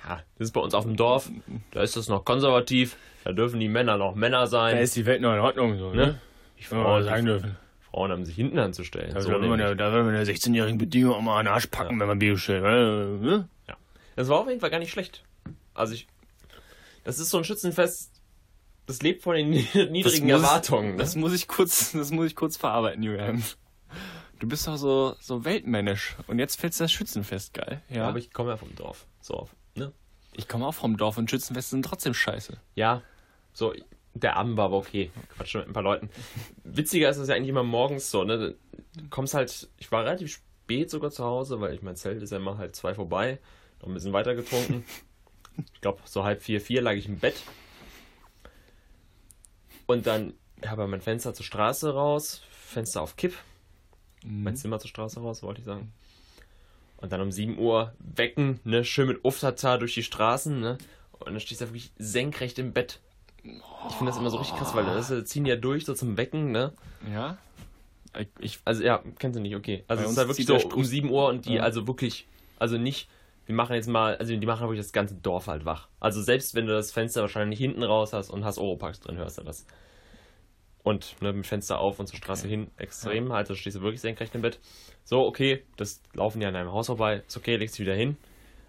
Ja, 0.06 0.16
das 0.38 0.48
ist 0.48 0.52
bei 0.52 0.60
uns 0.60 0.74
auf 0.74 0.84
dem 0.84 0.96
Dorf. 0.96 1.30
Da 1.70 1.82
ist 1.82 1.96
das 1.96 2.08
noch 2.08 2.24
konservativ. 2.24 2.96
Da 3.24 3.32
dürfen 3.32 3.58
die 3.58 3.68
Männer 3.68 3.96
noch 3.96 4.14
Männer 4.14 4.46
sein. 4.46 4.86
die 4.94 5.06
Welt 5.06 5.22
noch 5.22 5.32
in 5.32 5.40
Ordnung, 5.40 5.78
so, 5.78 5.92
ne? 5.92 6.20
Die 6.58 6.64
Frauen, 6.64 7.02
die 7.06 7.24
dürfen. 7.24 7.56
Frauen 7.90 8.10
haben 8.10 8.24
sich 8.24 8.34
hinten 8.36 8.58
anzustellen. 8.58 9.14
Da 9.14 9.20
So 9.20 9.30
will 9.30 9.48
man 9.48 9.58
der, 9.58 9.74
da 9.74 9.90
man 9.90 10.12
der 10.12 10.26
16-jährigen 10.26 10.78
Bedingung 10.78 11.14
auch 11.14 11.20
mal 11.20 11.38
an 11.38 11.46
den 11.46 11.54
Arsch 11.54 11.68
packen, 11.68 11.98
wenn 12.00 12.06
man 12.06 12.18
Bio 12.18 12.36
stellt. 12.36 12.62
Ne? 12.62 13.48
Das 14.16 14.28
war 14.28 14.40
auf 14.40 14.48
jeden 14.48 14.60
Fall 14.60 14.70
gar 14.70 14.78
nicht 14.78 14.90
schlecht. 14.92 15.24
Also 15.74 15.94
ich. 15.94 16.06
Das 17.04 17.18
ist 17.18 17.30
so 17.30 17.38
ein 17.38 17.44
Schützenfest, 17.44 18.12
das 18.86 19.02
lebt 19.02 19.22
von 19.22 19.34
den 19.34 19.50
niedrigen 19.90 20.26
muss- 20.26 20.42
Erwartungen. 20.42 20.92
Ne? 20.92 20.96
Das 20.96 21.16
muss 21.16 21.32
ich 21.32 21.48
kurz, 21.48 21.92
das 21.92 22.10
muss 22.10 22.26
ich 22.26 22.36
kurz 22.36 22.56
verarbeiten, 22.56 23.02
Julian. 23.02 23.42
Du 24.38 24.48
bist 24.48 24.66
doch 24.66 24.76
so, 24.76 25.14
so 25.20 25.44
weltmännisch. 25.44 26.16
Und 26.26 26.38
jetzt 26.38 26.60
fällt 26.60 26.78
das 26.78 26.92
Schützenfest 26.92 27.54
geil. 27.54 27.80
Ja. 27.88 28.08
Aber 28.08 28.18
ich 28.18 28.32
komme 28.32 28.50
ja 28.50 28.56
vom 28.56 28.74
Dorf. 28.76 29.06
So 29.20 29.34
auf. 29.34 29.50
Ne? 29.74 29.92
ich 30.34 30.48
komme 30.48 30.66
auch 30.66 30.74
vom 30.74 30.96
Dorf 30.96 31.16
und 31.16 31.30
Schützenfeste 31.30 31.70
sind 31.70 31.84
trotzdem 31.84 32.14
scheiße. 32.14 32.58
Ja, 32.74 33.02
so, 33.52 33.72
der 34.14 34.37
Abend 34.37 34.56
war 34.56 34.66
aber 34.66 34.76
okay. 34.76 35.10
Quatsch 35.28 35.54
mit 35.54 35.66
ein 35.66 35.72
paar 35.72 35.82
Leuten. 35.82 36.10
Witziger 36.64 37.08
ist 37.08 37.16
es 37.16 37.28
ja 37.28 37.34
eigentlich 37.34 37.48
immer 37.48 37.62
morgens 37.62 38.10
so, 38.10 38.24
ne? 38.24 38.56
Du 38.96 39.08
kommst 39.10 39.34
halt, 39.34 39.68
ich 39.78 39.90
war 39.92 40.04
relativ 40.04 40.32
spät 40.32 40.90
sogar 40.90 41.10
zu 41.10 41.24
Hause, 41.24 41.60
weil 41.60 41.74
ich 41.74 41.82
mein 41.82 41.96
Zelt 41.96 42.22
ist 42.22 42.30
ja 42.30 42.38
immer 42.38 42.58
halt 42.58 42.76
zwei 42.76 42.94
vorbei. 42.94 43.38
Noch 43.80 43.88
ein 43.88 43.94
bisschen 43.94 44.12
weiter 44.12 44.34
getrunken. 44.34 44.84
Ich 45.72 45.80
glaube, 45.80 46.00
so 46.04 46.24
halb 46.24 46.42
vier, 46.42 46.60
vier 46.60 46.82
lag 46.82 46.94
ich 46.94 47.06
im 47.06 47.20
Bett. 47.20 47.37
Und 49.87 50.04
dann 50.04 50.34
habe 50.66 50.82
ich 50.82 50.88
mein 50.88 51.00
Fenster 51.00 51.32
zur 51.32 51.46
Straße 51.46 51.94
raus, 51.94 52.42
Fenster 52.50 53.02
auf 53.02 53.14
Kipp. 53.14 53.34
Mein 54.24 54.56
Zimmer 54.56 54.80
zur 54.80 54.88
Straße 54.88 55.20
raus, 55.20 55.44
wollte 55.44 55.60
ich 55.60 55.64
sagen. 55.64 55.92
Und 57.04 57.12
dann 57.12 57.20
um 57.20 57.30
7 57.30 57.58
Uhr 57.58 57.92
wecken, 57.98 58.60
ne, 58.64 58.82
schön 58.82 59.08
mit 59.08 59.22
Uftata 59.26 59.76
durch 59.76 59.92
die 59.92 60.02
Straßen, 60.02 60.58
ne? 60.58 60.78
Und 61.12 61.26
dann 61.26 61.38
stehst 61.40 61.60
du 61.60 61.66
da 61.66 61.70
wirklich 61.70 61.92
senkrecht 61.98 62.58
im 62.58 62.72
Bett. 62.72 62.98
Ich 63.42 63.94
finde 63.96 64.06
das 64.10 64.16
immer 64.16 64.30
so 64.30 64.38
richtig 64.38 64.56
krass, 64.56 64.74
weil 64.74 64.86
das 64.86 65.10
äh, 65.10 65.22
ziehen 65.26 65.44
die 65.44 65.50
ja 65.50 65.56
durch, 65.56 65.84
so 65.84 65.92
zum 65.92 66.16
Wecken, 66.16 66.50
ne? 66.50 66.72
Ja? 67.12 67.36
Ich, 68.38 68.58
Also 68.64 68.82
ja, 68.82 69.02
kennst 69.18 69.36
du 69.36 69.42
nicht, 69.42 69.54
okay. 69.54 69.84
Also 69.86 70.02
es 70.04 70.12
ist 70.12 70.16
halt 70.16 70.28
wirklich 70.28 70.46
so 70.46 70.54
um 70.54 70.60
Struß- 70.60 70.84
7 70.86 71.10
Uhr 71.10 71.28
und 71.28 71.44
die, 71.44 71.56
Ja. 71.56 71.62
also 71.62 71.86
wirklich, 71.86 72.26
also 72.58 72.78
nicht, 72.78 73.06
wir 73.44 73.54
machen 73.54 73.74
jetzt 73.74 73.86
mal, 73.88 74.16
also 74.16 74.34
die 74.34 74.46
machen 74.46 74.62
wirklich 74.62 74.80
das 74.80 74.92
ganze 74.94 75.14
Dorf 75.16 75.46
halt 75.46 75.66
wach. 75.66 75.88
Also 76.00 76.22
selbst 76.22 76.54
wenn 76.54 76.64
du 76.66 76.72
das 76.72 76.90
Fenster 76.90 77.20
wahrscheinlich 77.20 77.58
hinten 77.58 77.82
raus 77.82 78.14
hast 78.14 78.30
und 78.30 78.46
hast 78.46 78.56
Oropax 78.56 79.00
drin, 79.00 79.18
hörst 79.18 79.36
du 79.36 79.42
das. 79.42 79.66
Und 80.85 81.20
ne, 81.20 81.33
mit 81.33 81.47
Fenster 81.47 81.81
auf 81.81 81.99
und 81.99 82.07
zur 82.07 82.18
Straße 82.18 82.47
hin 82.47 82.70
extrem, 82.77 83.33
halt, 83.33 83.51
da 83.51 83.57
stehst 83.57 83.77
du 83.77 83.81
wirklich 83.81 84.01
senkrecht 84.01 84.35
im 84.35 84.42
Bett. 84.42 84.61
So, 85.03 85.27
okay, 85.27 85.64
das 85.77 86.01
laufen 86.12 86.40
ja 86.40 86.49
an 86.49 86.55
deinem 86.55 86.73
Haus 86.73 86.87
vorbei, 86.87 87.23
ist 87.27 87.37
okay, 87.37 87.57
legst 87.57 87.77
dich 87.79 87.87
wieder 87.87 87.97
hin. 87.97 88.16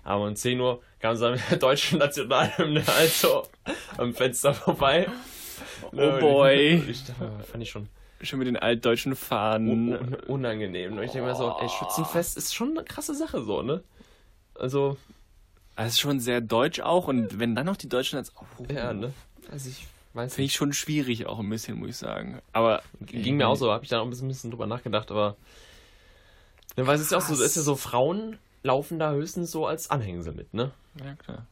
Aber 0.04 0.26
um 0.26 0.36
10 0.36 0.60
Uhr 0.60 0.82
kam 1.00 1.16
so 1.16 1.30
mit 1.30 1.42
der 1.52 1.58
deutschen 1.58 2.00
Nationalhymne 2.00 2.84
also 2.98 3.44
am 3.98 4.14
Fenster 4.14 4.54
vorbei. 4.54 5.08
Oh 5.92 6.20
boy. 6.20 6.84
Ich, 6.90 7.04
fand 7.04 7.62
ich 7.62 7.70
schon 7.70 7.90
schon 8.26 8.40
mit 8.40 8.48
den 8.48 8.58
altdeutschen 8.58 9.16
Fahnen. 9.16 9.94
un 9.94 10.14
unangenehm. 10.28 10.98
Und 10.98 11.04
ich 11.04 11.12
denke 11.12 11.28
mir 11.28 11.36
so, 11.36 11.56
ey, 11.60 11.70
Schützenfest 11.70 12.38
ist 12.38 12.56
schon 12.56 12.72
eine 12.72 12.84
krasse 12.84 13.14
Sache 13.14 13.44
so, 13.44 13.62
ne? 13.62 13.84
Also, 14.56 14.98
Das 15.76 15.94
ist 15.94 16.00
schon 16.00 16.20
sehr 16.20 16.42
deutsch 16.42 16.80
auch. 16.80 17.08
Und 17.08 17.40
wenn 17.40 17.56
dann 17.56 17.66
noch 17.66 17.78
die 17.78 17.90
Deutschen 17.90 18.18
als. 18.18 18.34
Oh, 18.36 18.66
ja, 18.72 18.94
ne? 18.94 19.14
Also 19.52 19.70
ich 19.70 19.86
weiß 20.16 20.34
Finde 20.34 20.44
nicht. 20.44 20.52
ich 20.52 20.58
schon 20.58 20.74
schwierig 20.74 21.26
auch 21.28 21.40
ein 21.40 21.50
bisschen, 21.50 21.78
muss 21.78 21.90
ich 21.90 21.98
sagen. 21.98 22.42
Aber. 22.54 22.82
Ging 23.02 23.38
mir 23.38 23.48
auch 23.48 23.56
so, 23.56 23.72
habe 23.72 23.84
ich 23.84 23.90
dann 23.90 24.00
auch 24.00 24.06
ein 24.06 24.10
bisschen, 24.10 24.28
bisschen 24.28 24.52
drüber 24.52 24.68
nachgedacht, 24.68 25.12
aber. 25.12 25.36
Ne, 26.78 26.88
weil 26.88 26.96
es 26.96 27.02
ist 27.02 27.12
ja 27.12 27.18
auch 27.18 27.22
so, 27.22 27.34
es 27.34 27.40
ist 27.42 27.56
ja 27.56 27.62
so, 27.62 27.76
Frauen 27.76 28.38
laufen 28.64 29.00
da 29.00 29.12
höchstens 29.12 29.52
so 29.52 29.68
als 29.68 29.92
Anhängsel 29.92 30.34
mit, 30.34 30.54
ne? 30.54 30.72
Ja, 31.00 31.14
klar. 31.16 31.48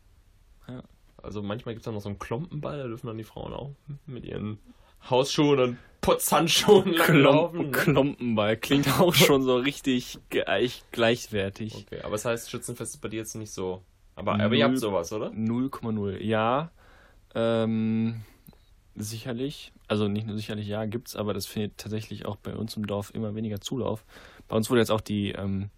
Also 1.23 1.41
manchmal 1.41 1.73
gibt 1.73 1.84
es 1.84 1.86
dann 1.86 1.93
noch 1.93 2.02
so 2.02 2.10
einen 2.10 2.19
Klompenball, 2.19 2.78
da 2.78 2.88
dürfen 2.88 3.08
dann 3.08 3.17
die 3.17 3.23
Frauen 3.23 3.54
auch 3.54 3.71
mit 4.06 4.26
ihren 4.26 4.60
Hausschuhen 5.10 5.60
und 5.60 5.78
Putzhandschuhen 6.02 6.95
Klompen. 6.95 7.67
Ne? 7.67 7.71
Klompenball 7.71 8.58
klingt 8.58 8.88
auch 8.99 9.13
schon 9.13 9.41
so 9.41 9.56
richtig 9.56 10.19
gleich, 10.30 10.84
gleichwertig. 10.91 11.76
Okay, 11.76 12.02
aber 12.02 12.12
das 12.12 12.26
heißt, 12.26 12.52
Schützenfest 12.52 12.95
ist 12.95 13.02
bei 13.02 13.08
dir 13.08 13.19
jetzt 13.19 13.36
nicht 13.36 13.52
so. 13.52 13.82
Aber, 14.15 14.38
aber 14.38 14.54
ihr 14.54 14.65
habt 14.65 14.78
sowas, 14.78 15.13
oder? 15.13 15.28
0,0. 15.30 16.21
Ja, 16.21 16.71
ähm, 17.34 18.21
sicherlich. 18.95 19.71
Also 19.88 20.08
nicht 20.08 20.27
nur 20.27 20.36
sicherlich, 20.36 20.67
ja, 20.67 20.86
gibt's, 20.86 21.15
aber 21.15 21.34
das 21.34 21.45
findet 21.45 21.77
tatsächlich 21.77 22.25
auch 22.25 22.36
bei 22.38 22.53
uns 22.53 22.75
im 22.77 22.88
Dorf 22.88 23.12
immer 23.13 23.36
weniger 23.36 23.60
Zulauf. 23.60 24.06
Bei 24.47 24.56
uns 24.56 24.69
wurde 24.69 24.82
jetzt 24.82 24.91
auch 24.91 25.01
die, 25.01 25.32
ähm, 25.32 25.69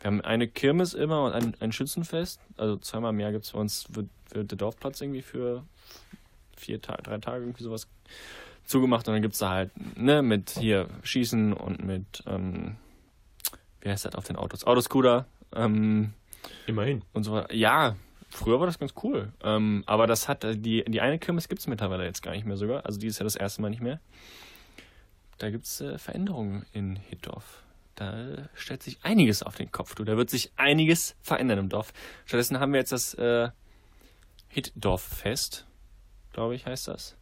wir 0.00 0.08
haben 0.08 0.20
eine 0.20 0.48
Kirmes 0.48 0.94
immer 0.94 1.24
und 1.24 1.32
ein, 1.32 1.56
ein 1.60 1.72
Schützenfest. 1.72 2.40
Also 2.56 2.76
zweimal 2.76 3.12
mehr 3.12 3.32
gibt 3.32 3.44
es 3.44 3.52
bei 3.52 3.58
uns, 3.58 3.86
wird, 3.90 4.08
wird 4.30 4.50
der 4.50 4.58
Dorfplatz 4.58 5.00
irgendwie 5.00 5.22
für 5.22 5.64
vier 6.56 6.80
Tage, 6.80 7.02
drei 7.02 7.18
Tage 7.18 7.44
irgendwie 7.44 7.62
sowas 7.62 7.88
zugemacht 8.64 9.06
und 9.08 9.14
dann 9.14 9.22
gibt 9.22 9.34
es 9.34 9.40
da 9.40 9.50
halt, 9.50 9.70
ne, 9.98 10.22
mit 10.22 10.50
hier 10.50 10.88
Schießen 11.02 11.52
und 11.52 11.84
mit, 11.84 12.22
ähm, 12.26 12.76
wie 13.80 13.90
heißt 13.90 14.04
das 14.06 14.14
auf 14.14 14.24
den 14.24 14.36
Autos? 14.36 14.64
Autoscooter, 14.64 15.26
ähm, 15.54 16.14
Immerhin. 16.66 17.02
und 17.12 17.24
so 17.24 17.32
weiter. 17.32 17.54
Ja, 17.54 17.96
früher 18.34 18.60
war 18.60 18.66
das 18.66 18.78
ganz 18.78 18.94
cool. 19.02 19.32
Ähm, 19.42 19.82
aber 19.86 20.06
das 20.06 20.28
hat, 20.28 20.44
äh, 20.44 20.56
die, 20.56 20.84
die 20.84 21.00
eine 21.00 21.18
Kirmes 21.18 21.48
gibt 21.48 21.60
es 21.60 21.66
mittlerweile 21.66 22.04
jetzt 22.04 22.22
gar 22.22 22.32
nicht 22.32 22.46
mehr 22.46 22.56
sogar. 22.56 22.84
Also 22.84 22.98
die 22.98 23.06
ist 23.06 23.18
ja 23.18 23.24
das 23.24 23.36
erste 23.36 23.62
Mal 23.62 23.70
nicht 23.70 23.82
mehr. 23.82 24.00
Da 25.38 25.50
gibt 25.50 25.64
es 25.64 25.80
äh, 25.80 25.98
Veränderungen 25.98 26.66
in 26.72 26.96
Hitdorf. 26.96 27.62
Da 27.94 28.48
stellt 28.54 28.82
sich 28.82 28.98
einiges 29.02 29.42
auf 29.42 29.54
den 29.54 29.70
Kopf, 29.70 29.94
du. 29.94 30.04
Da 30.04 30.16
wird 30.16 30.30
sich 30.30 30.52
einiges 30.56 31.14
verändern 31.22 31.58
im 31.58 31.68
Dorf. 31.68 31.92
Stattdessen 32.24 32.58
haben 32.58 32.72
wir 32.72 32.80
jetzt 32.80 32.92
das 32.92 33.14
äh, 33.14 33.50
Hitdorf-Fest, 34.48 35.66
glaube 36.32 36.56
ich, 36.56 36.66
heißt 36.66 36.88
das. 36.88 37.16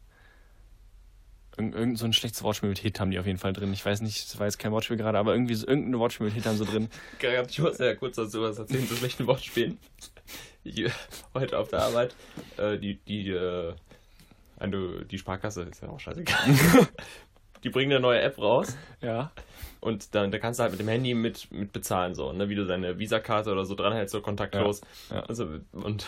Irgend, 1.58 1.74
irgend 1.74 1.98
so 1.98 2.06
ein 2.06 2.14
schlechtes 2.14 2.42
Wortspiel 2.42 2.70
mit 2.70 2.78
Hit 2.78 2.98
haben 2.98 3.10
die 3.10 3.18
auf 3.18 3.26
jeden 3.26 3.38
Fall 3.38 3.52
drin. 3.52 3.74
Ich 3.74 3.84
weiß 3.84 4.00
nicht, 4.00 4.24
das 4.24 4.38
war 4.38 4.46
jetzt 4.46 4.58
kein 4.58 4.72
Wortspiel 4.72 4.96
gerade, 4.96 5.18
aber 5.18 5.34
irgendwie 5.34 5.54
so 5.54 5.66
irgendein 5.66 5.98
Wortspiel 5.98 6.26
mit 6.26 6.34
Hit 6.34 6.46
haben 6.46 6.56
sie 6.56 6.64
drin. 6.64 6.88
Muss 7.58 7.78
ja 7.78 7.94
kurz 7.94 8.16
dazu 8.16 8.40
was 8.40 8.58
erzählen, 8.58 8.88
zu 8.88 8.96
schlechten 8.96 9.26
Wortspielen. 9.26 9.76
Heute 11.34 11.58
auf 11.58 11.68
der 11.68 11.80
Arbeit, 11.82 12.14
äh, 12.56 12.78
die, 12.78 12.96
die, 12.96 13.30
äh, 13.30 13.74
eine, 14.58 15.04
die 15.04 15.18
Sparkasse, 15.18 15.62
ist 15.62 15.82
ja 15.82 15.88
auch 15.88 15.98
scheißegal. 16.00 16.36
die 17.64 17.70
bringen 17.70 17.92
eine 17.92 18.00
neue 18.00 18.20
App 18.20 18.38
raus 18.38 18.76
Ja. 19.00 19.32
und 19.80 20.14
dann 20.14 20.30
da 20.30 20.38
kannst 20.38 20.58
du 20.60 20.62
halt 20.62 20.72
mit 20.72 20.80
dem 20.80 20.88
Handy 20.88 21.14
mit, 21.14 21.50
mit 21.50 21.72
bezahlen, 21.72 22.14
so, 22.14 22.32
ne, 22.32 22.48
wie 22.48 22.54
du 22.54 22.64
deine 22.66 22.98
Visakarte 22.98 23.50
oder 23.50 23.64
so 23.64 23.74
dranhältst, 23.74 24.12
so 24.12 24.20
kontaktlos. 24.20 24.82
Ja, 25.10 25.16
ja. 25.16 25.22
Also, 25.24 25.48
und 25.72 26.06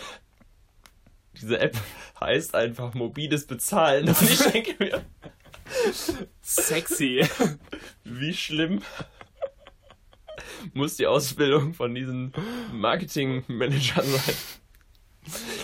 diese 1.41 1.59
App 1.59 1.75
heißt 2.21 2.55
einfach 2.55 2.93
mobiles 2.93 3.45
Bezahlen. 3.45 4.07
Und 4.07 4.21
ich 4.21 4.39
denke 4.39 4.75
mir, 4.81 5.03
Sexy. 6.41 7.27
wie 8.05 8.33
schlimm 8.33 8.81
muss 10.73 10.95
die 10.97 11.07
Ausbildung 11.07 11.73
von 11.73 11.93
diesen 11.95 12.33
Marketingmanagern 12.73 14.05
sein. 14.05 14.35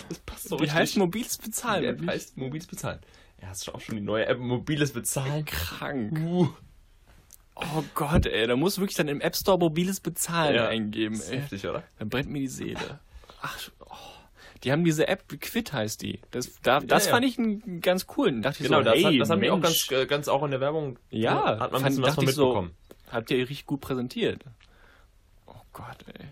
Das 0.08 0.18
passt 0.26 0.48
so 0.48 0.56
Wie 0.58 0.62
richtig. 0.62 0.78
heißt 0.78 0.96
mobiles 0.96 1.38
die 1.38 1.46
Bezahlen? 1.46 1.84
App 1.84 2.06
heißt 2.06 2.36
mobiles 2.36 2.66
Bezahlen. 2.66 2.98
Ja, 3.40 3.48
hast 3.48 3.66
du 3.66 3.72
auch 3.74 3.80
schon 3.80 3.96
die 3.96 4.00
neue 4.02 4.26
App 4.26 4.38
mobiles 4.38 4.92
Bezahlen? 4.92 5.44
krank. 5.44 6.18
Uh, 6.20 6.48
Oh 7.54 7.84
Gott, 7.94 8.24
ey, 8.24 8.46
da 8.46 8.56
musst 8.56 8.78
du 8.78 8.80
wirklich 8.80 8.96
dann 8.96 9.08
im 9.08 9.20
App 9.20 9.36
Store 9.36 9.58
mobiles 9.58 10.00
Bezahlen 10.00 10.54
Ja. 10.54 10.68
eingeben, 10.68 11.14
ist 11.16 11.30
ey. 11.30 11.38
heftig, 11.38 11.66
oder? 11.68 11.82
Dann 11.98 12.08
brennt 12.08 12.30
mir 12.30 12.38
die 12.40 12.48
Seele. 12.48 12.98
Ach, 13.42 13.58
oh. 13.80 13.84
Die 14.64 14.72
haben 14.72 14.84
diese 14.84 15.06
App, 15.06 15.28
Quit 15.40 15.72
heißt 15.72 16.00
die. 16.00 16.20
Das, 16.30 16.50
da, 16.62 16.80
das 16.80 17.06
ja. 17.06 17.10
fand 17.12 17.26
ich 17.26 17.38
einen 17.38 17.80
ganz 17.82 18.06
coolen. 18.06 18.40
Da 18.40 18.48
dachte 18.48 18.62
ich 18.62 18.68
Genau, 18.68 18.78
so, 18.78 18.84
das, 18.84 18.94
hey, 18.94 19.02
hat, 19.02 19.20
das 19.20 19.30
haben 19.30 19.42
die 19.42 19.50
auch 19.50 19.60
ganz, 19.60 19.90
äh, 19.90 20.06
ganz 20.06 20.28
auch 20.28 20.42
in 20.44 20.50
der 20.50 20.60
Werbung. 20.60 20.98
Ja, 21.10 21.58
hat 21.60 21.72
man 21.72 21.82
fand- 21.82 22.00
was 22.02 22.14
von 22.14 22.24
ich 22.24 22.34
so- 22.34 22.46
mitbekommen. 22.46 22.70
habt 23.10 23.30
ihr 23.30 23.36
richtig 23.38 23.66
gut 23.66 23.80
präsentiert. 23.82 24.42
Gott, 25.72 25.98
ey. 26.18 26.26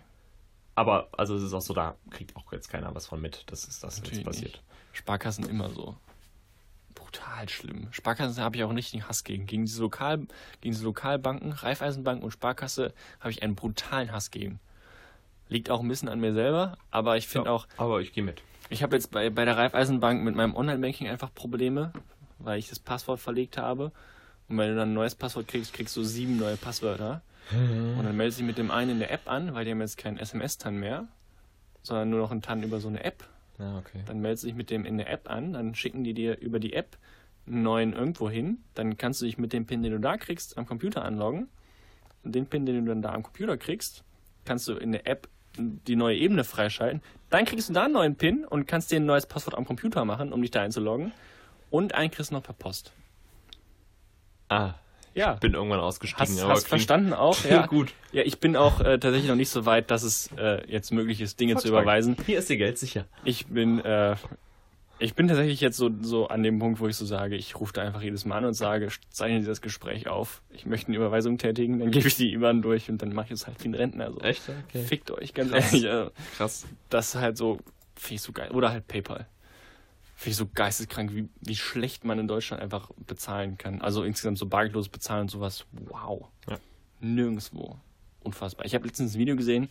Aber 0.75 1.09
also 1.17 1.35
es 1.35 1.43
ist 1.43 1.53
auch 1.53 1.61
so, 1.61 1.73
da 1.73 1.95
kriegt 2.09 2.35
auch 2.35 2.51
jetzt 2.53 2.69
keiner 2.69 2.93
was 2.95 3.05
von 3.07 3.19
mit, 3.21 3.43
dass 3.51 3.63
das 3.67 3.81
Natürlich 3.97 4.19
jetzt 4.19 4.25
passiert. 4.25 4.51
nicht. 4.53 4.63
Sparkassen 4.93 5.47
immer 5.47 5.69
so. 5.69 5.95
Brutal 6.95 7.47
schlimm. 7.49 7.87
Sparkassen 7.91 8.43
habe 8.43 8.55
ich 8.57 8.63
auch 8.63 8.69
einen 8.69 8.77
richtigen 8.77 9.07
Hass 9.07 9.23
gegen. 9.23 9.45
Gegen 9.47 9.65
diese, 9.65 9.81
Lokal, 9.81 10.17
gegen 10.19 10.73
diese 10.73 10.83
Lokalbanken, 10.83 11.51
Raiffeisenbank 11.53 12.23
und 12.23 12.31
Sparkasse 12.31 12.93
habe 13.19 13.31
ich 13.31 13.43
einen 13.43 13.55
brutalen 13.55 14.11
Hass 14.11 14.31
gegen. 14.31 14.59
Liegt 15.49 15.69
auch 15.69 15.81
ein 15.81 15.87
bisschen 15.87 16.09
an 16.09 16.19
mir 16.19 16.33
selber, 16.33 16.77
aber 16.91 17.17
ich 17.17 17.27
finde 17.27 17.49
Ja, 17.49 17.53
auch, 17.55 17.67
Aber 17.77 18.01
ich 18.01 18.13
gehe 18.13 18.23
mit. 18.23 18.41
ich 18.69 18.83
habe 18.83 18.95
jetzt 18.95 19.11
bei, 19.11 19.29
bei 19.29 19.43
der 19.45 19.57
Raiffeisenbank 19.57 20.23
mit 20.23 20.35
meinem 20.35 20.55
Online-Banking 20.55 21.07
einfach 21.09 21.33
Probleme, 21.33 21.91
weil 22.39 22.59
ich 22.59 22.69
das 22.69 22.79
Passwort 22.79 23.19
verlegt 23.19 23.57
habe. 23.57 23.91
Und 24.47 24.57
wenn 24.57 24.69
du 24.69 24.75
dann 24.75 24.91
ein 24.91 24.93
neues 24.93 25.15
Passwort 25.15 25.47
kriegst, 25.47 25.73
kriegst 25.73 25.95
du 25.95 26.03
sieben 26.03 26.37
neue 26.37 26.57
Passwörter. 26.57 27.21
Und 27.51 28.03
dann 28.03 28.15
meldest 28.15 28.37
du 28.37 28.43
dich 28.43 28.47
mit 28.47 28.57
dem 28.57 28.71
einen 28.71 28.91
in 28.91 28.99
der 28.99 29.11
App 29.11 29.29
an, 29.29 29.53
weil 29.53 29.65
die 29.65 29.71
haben 29.71 29.81
jetzt 29.81 29.97
keinen 29.97 30.17
SMS-TAN 30.17 30.75
mehr, 30.75 31.07
sondern 31.81 32.09
nur 32.09 32.19
noch 32.19 32.31
einen 32.31 32.41
TAN 32.41 32.63
über 32.63 32.79
so 32.79 32.87
eine 32.87 33.03
App. 33.03 33.23
Ja, 33.59 33.77
okay. 33.77 34.01
Dann 34.05 34.21
meldest 34.21 34.43
du 34.43 34.47
dich 34.47 34.55
mit 34.55 34.69
dem 34.69 34.85
in 34.85 34.97
der 34.97 35.09
App 35.09 35.29
an, 35.29 35.53
dann 35.53 35.75
schicken 35.75 36.03
die 36.03 36.13
dir 36.13 36.39
über 36.39 36.59
die 36.59 36.73
App 36.73 36.97
einen 37.45 37.63
neuen 37.63 37.93
irgendwo 37.93 38.29
hin. 38.29 38.63
Dann 38.73 38.97
kannst 38.97 39.21
du 39.21 39.25
dich 39.25 39.37
mit 39.37 39.53
dem 39.53 39.65
PIN, 39.65 39.83
den 39.83 39.91
du 39.91 39.99
da 39.99 40.17
kriegst, 40.17 40.57
am 40.57 40.65
Computer 40.65 41.03
anloggen. 41.03 41.49
Und 42.23 42.35
den 42.35 42.45
PIN, 42.45 42.65
den 42.65 42.85
du 42.85 42.91
dann 42.91 43.01
da 43.01 43.13
am 43.13 43.23
Computer 43.23 43.57
kriegst, 43.57 44.03
kannst 44.45 44.67
du 44.67 44.75
in 44.75 44.91
der 44.91 45.07
App 45.07 45.27
die 45.57 45.95
neue 45.95 46.17
Ebene 46.17 46.43
freischalten. 46.43 47.01
Dann 47.29 47.45
kriegst 47.45 47.69
du 47.69 47.73
da 47.73 47.83
einen 47.83 47.93
neuen 47.93 48.15
PIN 48.15 48.45
und 48.45 48.67
kannst 48.67 48.91
dir 48.91 48.97
ein 48.97 49.05
neues 49.05 49.25
Passwort 49.25 49.57
am 49.57 49.65
Computer 49.65 50.05
machen, 50.05 50.31
um 50.31 50.41
dich 50.41 50.51
da 50.51 50.61
einzuloggen. 50.61 51.11
Und 51.69 51.95
einen 51.95 52.11
kriegst 52.11 52.31
du 52.31 52.35
noch 52.35 52.43
per 52.43 52.53
Post. 52.53 52.93
Ah, 54.49 54.73
Ja. 55.13 55.33
bin 55.33 55.53
irgendwann 55.53 55.79
ausgestiegen. 55.79 56.35
Hast, 56.35 56.41
aber 56.41 56.53
hast 56.53 56.67
verstanden 56.67 57.13
auch? 57.13 57.43
Ja. 57.49 57.65
gut. 57.67 57.93
Ja, 58.11 58.23
ich 58.23 58.39
bin 58.39 58.55
auch 58.55 58.79
äh, 58.79 58.97
tatsächlich 58.99 59.27
noch 59.29 59.35
nicht 59.35 59.49
so 59.49 59.65
weit, 59.65 59.91
dass 59.91 60.03
es 60.03 60.29
äh, 60.37 60.65
jetzt 60.71 60.91
möglich 60.91 61.21
ist, 61.21 61.39
Dinge 61.39 61.55
zu 61.55 61.67
Volkswagen. 61.69 61.83
überweisen. 61.83 62.17
Hier 62.25 62.39
ist 62.39 62.49
dir 62.49 62.57
Geld 62.57 62.77
sicher. 62.77 63.05
Ich 63.23 63.47
bin, 63.47 63.79
äh, 63.79 64.15
ich 64.99 65.15
bin 65.15 65.27
tatsächlich 65.27 65.59
jetzt 65.61 65.77
so, 65.77 65.89
so 66.01 66.27
an 66.27 66.43
dem 66.43 66.59
Punkt, 66.59 66.79
wo 66.79 66.87
ich 66.87 66.95
so 66.95 67.05
sage, 67.05 67.35
ich 67.35 67.59
rufe 67.59 67.73
da 67.73 67.81
einfach 67.81 68.01
jedes 68.01 68.23
Mal 68.25 68.37
an 68.37 68.45
und 68.45 68.53
sage, 68.53 68.89
zeichnen 69.09 69.41
Sie 69.41 69.47
das 69.47 69.61
Gespräch 69.61 70.07
auf. 70.07 70.41
Ich 70.51 70.65
möchte 70.65 70.87
eine 70.89 70.97
Überweisung 70.97 71.37
tätigen, 71.37 71.79
dann 71.79 71.91
gebe 71.91 72.07
ich 72.07 72.15
die 72.15 72.33
IBAN 72.33 72.61
durch 72.61 72.89
und 72.89 73.01
dann 73.01 73.13
mache 73.13 73.27
ich 73.27 73.31
es 73.33 73.47
halt 73.47 73.61
wie 73.63 73.69
ein 73.69 73.73
Rentner. 73.75 74.11
So. 74.11 74.19
Echt? 74.19 74.43
Okay. 74.69 74.83
Fickt 74.83 75.09
euch, 75.11 75.33
ganz 75.33 75.51
Krass. 75.51 75.73
ehrlich. 75.73 76.11
Krass. 76.37 76.67
das 76.89 77.15
ist 77.15 77.21
halt 77.21 77.37
so, 77.37 77.57
finde 77.95 78.15
ich 78.15 78.21
so 78.21 78.31
geil. 78.31 78.51
Oder 78.51 78.71
halt 78.71 78.87
PayPal. 78.87 79.25
Finde 80.21 80.31
ich 80.33 80.37
so 80.37 80.45
geisteskrank, 80.53 81.15
wie, 81.15 81.27
wie 81.41 81.55
schlecht 81.55 82.05
man 82.05 82.19
in 82.19 82.27
Deutschland 82.27 82.61
einfach 82.61 82.91
bezahlen 83.07 83.57
kann. 83.57 83.81
Also 83.81 84.03
insgesamt 84.03 84.37
so 84.37 84.45
bargeldlos 84.45 84.87
bezahlen 84.87 85.21
und 85.23 85.31
sowas. 85.31 85.65
Wow. 85.71 86.27
Ja. 86.47 86.57
Nirgendwo. 86.99 87.79
Unfassbar. 88.19 88.67
Ich 88.67 88.75
habe 88.75 88.85
letztens 88.85 89.15
ein 89.15 89.19
Video 89.19 89.35
gesehen, 89.35 89.67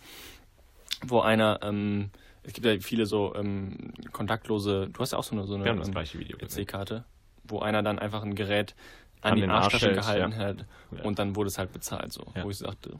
wo 1.07 1.21
einer, 1.21 1.61
ähm, 1.63 2.11
es 2.43 2.53
gibt 2.53 2.67
ja 2.67 2.77
viele 2.81 3.07
so 3.07 3.33
ähm, 3.37 3.93
kontaktlose, 4.11 4.89
du 4.93 5.01
hast 5.01 5.13
ja 5.13 5.19
auch 5.19 5.23
so 5.23 5.37
eine, 5.37 5.47
so 5.47 5.55
eine 5.55 5.63
Wir 5.63 5.71
haben 5.71 5.79
das 5.79 5.87
ähm, 5.87 5.93
gleiche 5.95 6.19
Video 6.19 6.37
gesehen. 6.37 6.63
EC-Karte, 6.65 7.05
wo 7.45 7.61
einer 7.61 7.85
dann 7.85 8.01
einfach 8.01 8.25
ein 8.25 8.35
Gerät 8.35 8.75
an, 9.21 9.31
An 9.31 9.37
die 9.37 9.43
den 9.43 9.51
Arsch 9.51 9.67
Arschtasche 9.67 9.87
hält, 9.87 9.99
gehalten 9.99 10.33
ja. 10.33 10.39
hat 10.39 10.65
Ja. 10.97 11.05
und 11.05 11.21
dann 11.21 11.37
wurde 11.37 11.47
es 11.47 11.59
halt 11.59 11.73
bezahlt 11.73 12.13
so. 12.13 12.27
Ja. 12.35 12.43
Wo 12.43 12.51
ich 12.51 12.59
so 12.59 12.67
dachte, 12.67 12.99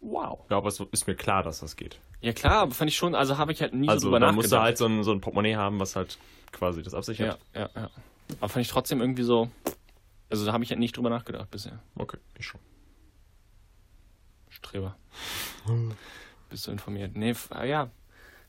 wow. 0.00 0.38
Ja, 0.48 0.56
aber 0.56 0.68
es 0.68 0.80
ist 0.80 1.06
mir 1.06 1.14
klar, 1.14 1.42
dass 1.42 1.60
das 1.60 1.76
geht. 1.76 1.98
Ja 2.22 2.32
klar, 2.32 2.62
aber 2.62 2.72
fand 2.72 2.90
ich 2.90 2.96
schon, 2.96 3.14
also 3.14 3.36
habe 3.36 3.52
ich 3.52 3.60
halt 3.60 3.74
nie 3.74 3.84
so 3.86 3.92
Also 3.92 4.06
drüber 4.06 4.18
da 4.18 4.26
nachgedacht. 4.28 4.36
musst 4.44 4.52
du 4.52 4.60
halt 4.60 4.78
so 4.78 4.86
ein, 4.86 5.04
so 5.04 5.12
ein 5.12 5.20
Portemonnaie 5.20 5.56
haben, 5.56 5.78
was 5.78 5.94
halt 5.94 6.16
quasi 6.52 6.82
das 6.82 6.92
Ja, 6.92 6.98
absichert. 6.98 7.38
ja, 7.54 7.68
ja. 7.74 7.90
Aber 8.40 8.48
fand 8.48 8.64
ich 8.64 8.70
trotzdem 8.70 9.00
irgendwie 9.00 9.22
so. 9.22 9.50
Also 10.30 10.44
da 10.44 10.52
habe 10.52 10.64
ich 10.64 10.70
halt 10.70 10.80
nicht 10.80 10.96
drüber 10.96 11.10
nachgedacht 11.10 11.50
bisher. 11.50 11.78
Okay, 11.96 12.18
ich 12.38 12.46
schon. 12.46 12.60
Streber. 14.50 14.96
Bist 16.50 16.66
du 16.66 16.70
informiert? 16.70 17.14
Nee, 17.16 17.34
ah, 17.50 17.64
ja. 17.64 17.90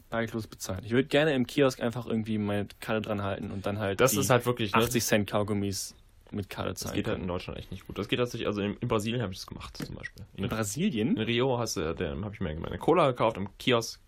Bargeldlos 0.09 0.47
bezahlen. 0.47 0.83
Ich 0.85 0.91
würde 0.91 1.07
gerne 1.07 1.33
im 1.33 1.45
Kiosk 1.45 1.81
einfach 1.81 2.05
irgendwie 2.05 2.37
meine 2.37 2.67
Karte 2.79 3.01
dran 3.01 3.23
halten 3.23 3.51
und 3.51 3.65
dann 3.65 3.77
halt 3.77 3.99
Das 3.99 4.13
ist 4.15 4.29
halt 4.29 4.45
wirklich, 4.45 4.71
ne? 4.71 4.81
80 4.81 5.03
Cent 5.03 5.29
Kaugummis 5.29 5.95
mit 6.31 6.49
Karte 6.49 6.71
Das 6.71 6.79
zahlen 6.79 6.95
geht 6.95 7.07
halt 7.07 7.19
in. 7.19 7.27
Deutschland 7.27 7.59
echt 7.59 7.71
nicht 7.71 7.85
gut. 7.85 7.97
Das 7.97 8.07
geht 8.07 8.19
tatsächlich, 8.19 8.47
also 8.47 8.61
in, 8.61 8.77
in 8.77 8.87
Brasilien 8.87 9.21
habe 9.21 9.33
ich 9.33 9.39
das 9.39 9.47
gemacht 9.47 9.75
zum 9.75 9.95
Beispiel. 9.95 10.25
In, 10.35 10.45
In 10.45 10.49
Brasilien? 10.49 11.17
in 11.17 11.23
Rio 11.23 11.57
hast 11.59 11.75
du, 11.75 11.85
habe 11.87 12.33
ich 12.33 12.39
mir 12.39 12.55
meine 12.55 12.77
Cola 12.77 13.07
gekauft 13.07 13.35
im 13.37 13.49
Kiosk. 13.57 13.99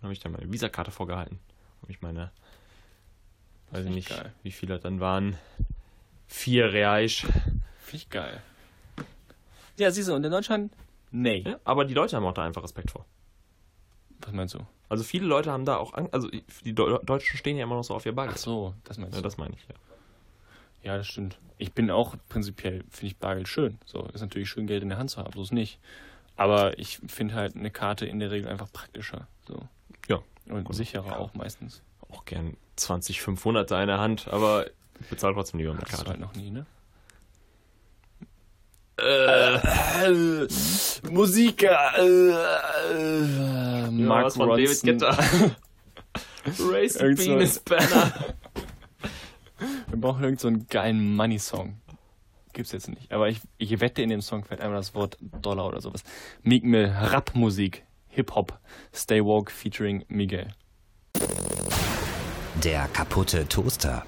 Dann 0.00 0.04
habe 0.08 0.12
ich 0.12 0.18
dann 0.20 0.32
meine 0.32 0.50
Visakarte 0.52 0.90
vorgehalten. 0.90 1.38
Habe 1.82 1.92
ich 1.92 2.02
meine, 2.02 2.32
weiß 3.70 3.84
ich 3.84 3.90
nicht, 3.90 4.08
Geil. 4.08 4.32
wie 4.42 4.52
viele 4.52 4.78
dann 4.78 5.00
waren. 5.00 5.36
Vier 6.26 6.72
Reais. 6.72 7.14
Finde 7.80 7.96
ich 7.96 8.10
geil. 8.10 8.42
Ja, 9.76 9.90
siehst 9.90 10.08
du, 10.08 10.14
und 10.14 10.24
in 10.24 10.30
Deutschland? 10.30 10.72
Nee. 11.10 11.42
Ja, 11.46 11.58
aber 11.64 11.84
die 11.84 11.94
Leute 11.94 12.16
haben 12.16 12.26
auch 12.26 12.34
da 12.34 12.44
einfach 12.44 12.62
Respekt 12.62 12.90
vor. 12.90 13.06
Was 14.20 14.32
meinst 14.32 14.54
du? 14.54 14.60
Also 14.88 15.04
viele 15.04 15.26
Leute 15.26 15.52
haben 15.52 15.64
da 15.64 15.76
auch, 15.76 15.94
Angst, 15.94 16.12
also 16.12 16.28
die 16.28 16.74
Deu- 16.74 17.02
Deutschen 17.04 17.36
stehen 17.38 17.56
ja 17.56 17.64
immer 17.64 17.76
noch 17.76 17.84
so 17.84 17.94
auf 17.94 18.04
ihr 18.04 18.12
Ach 18.12 18.16
Bargeld. 18.16 18.38
so, 18.38 18.74
das 18.84 18.98
meinst 18.98 19.14
Ja, 19.14 19.20
du. 19.20 19.24
das 19.24 19.36
meine 19.38 19.54
ich, 19.54 19.62
ja. 19.68 19.74
Ja, 20.82 20.96
das 20.96 21.06
stimmt. 21.06 21.38
Ich 21.58 21.72
bin 21.72 21.90
auch 21.90 22.16
prinzipiell, 22.28 22.84
finde 22.90 23.06
ich 23.06 23.16
Bargeld 23.16 23.48
schön. 23.48 23.78
So, 23.84 24.04
ist 24.12 24.20
natürlich 24.20 24.48
schön, 24.48 24.66
Geld 24.66 24.82
in 24.82 24.88
der 24.90 24.98
Hand 24.98 25.10
zu 25.10 25.18
haben, 25.18 25.32
so 25.34 25.42
ist 25.42 25.52
nicht. 25.52 25.78
Aber 26.36 26.78
ich 26.78 26.98
finde 27.08 27.34
halt 27.34 27.56
eine 27.56 27.70
Karte 27.70 28.06
in 28.06 28.20
der 28.20 28.30
Regel 28.30 28.48
einfach 28.48 28.70
praktischer. 28.72 29.26
So. 29.46 29.60
Ja. 30.08 30.20
Und 30.46 30.64
Gut. 30.64 30.76
sicherer 30.76 31.06
Ja. 31.06 31.16
auch 31.18 31.34
meistens. 31.34 31.82
Auch 32.10 32.24
gern 32.24 32.56
20, 32.76 33.20
500 33.20 33.70
da 33.70 33.80
in 33.80 33.88
der 33.88 33.98
Hand, 33.98 34.28
aber 34.28 34.66
ich 35.00 35.06
bezahle 35.08 35.34
trotzdem 35.34 35.60
lieber 35.60 35.72
mit 35.74 35.82
Das 35.82 35.90
Karte. 35.90 36.10
halt 36.10 36.20
noch 36.20 36.34
nie, 36.34 36.50
ne? 36.50 36.66
Äh, 39.00 40.48
Musik, 41.10 41.62
äh, 41.62 41.68
äh, 41.68 43.90
Mark 43.90 44.26
was 44.26 44.34
von 44.36 44.48
David. 44.48 44.82
Guetta. 44.82 45.10
Race 46.58 46.98
Penis 46.98 47.60
Banner. 47.60 48.12
Wir 49.88 50.00
brauchen 50.00 50.24
irgend 50.24 50.40
so 50.40 50.48
einen 50.48 50.66
geilen 50.66 51.14
Money-Song. 51.14 51.80
gibt's 52.52 52.72
jetzt 52.72 52.88
nicht. 52.88 53.12
Aber 53.12 53.28
ich, 53.28 53.40
ich 53.58 53.78
wette, 53.80 54.02
in 54.02 54.08
dem 54.08 54.20
Song 54.20 54.42
fällt 54.44 54.60
einmal 54.60 54.78
das 54.78 54.94
Wort 54.96 55.16
Dollar 55.20 55.66
oder 55.66 55.80
sowas. 55.80 56.02
Meek 56.42 56.64
Mill, 56.64 56.86
Rap-Musik, 56.86 57.84
Hip-Hop, 58.08 58.58
Stay 58.92 59.24
Woke 59.24 59.52
featuring 59.52 60.04
Miguel. 60.08 60.48
Der 62.64 62.88
kaputte 62.88 63.46
Toaster. 63.48 64.04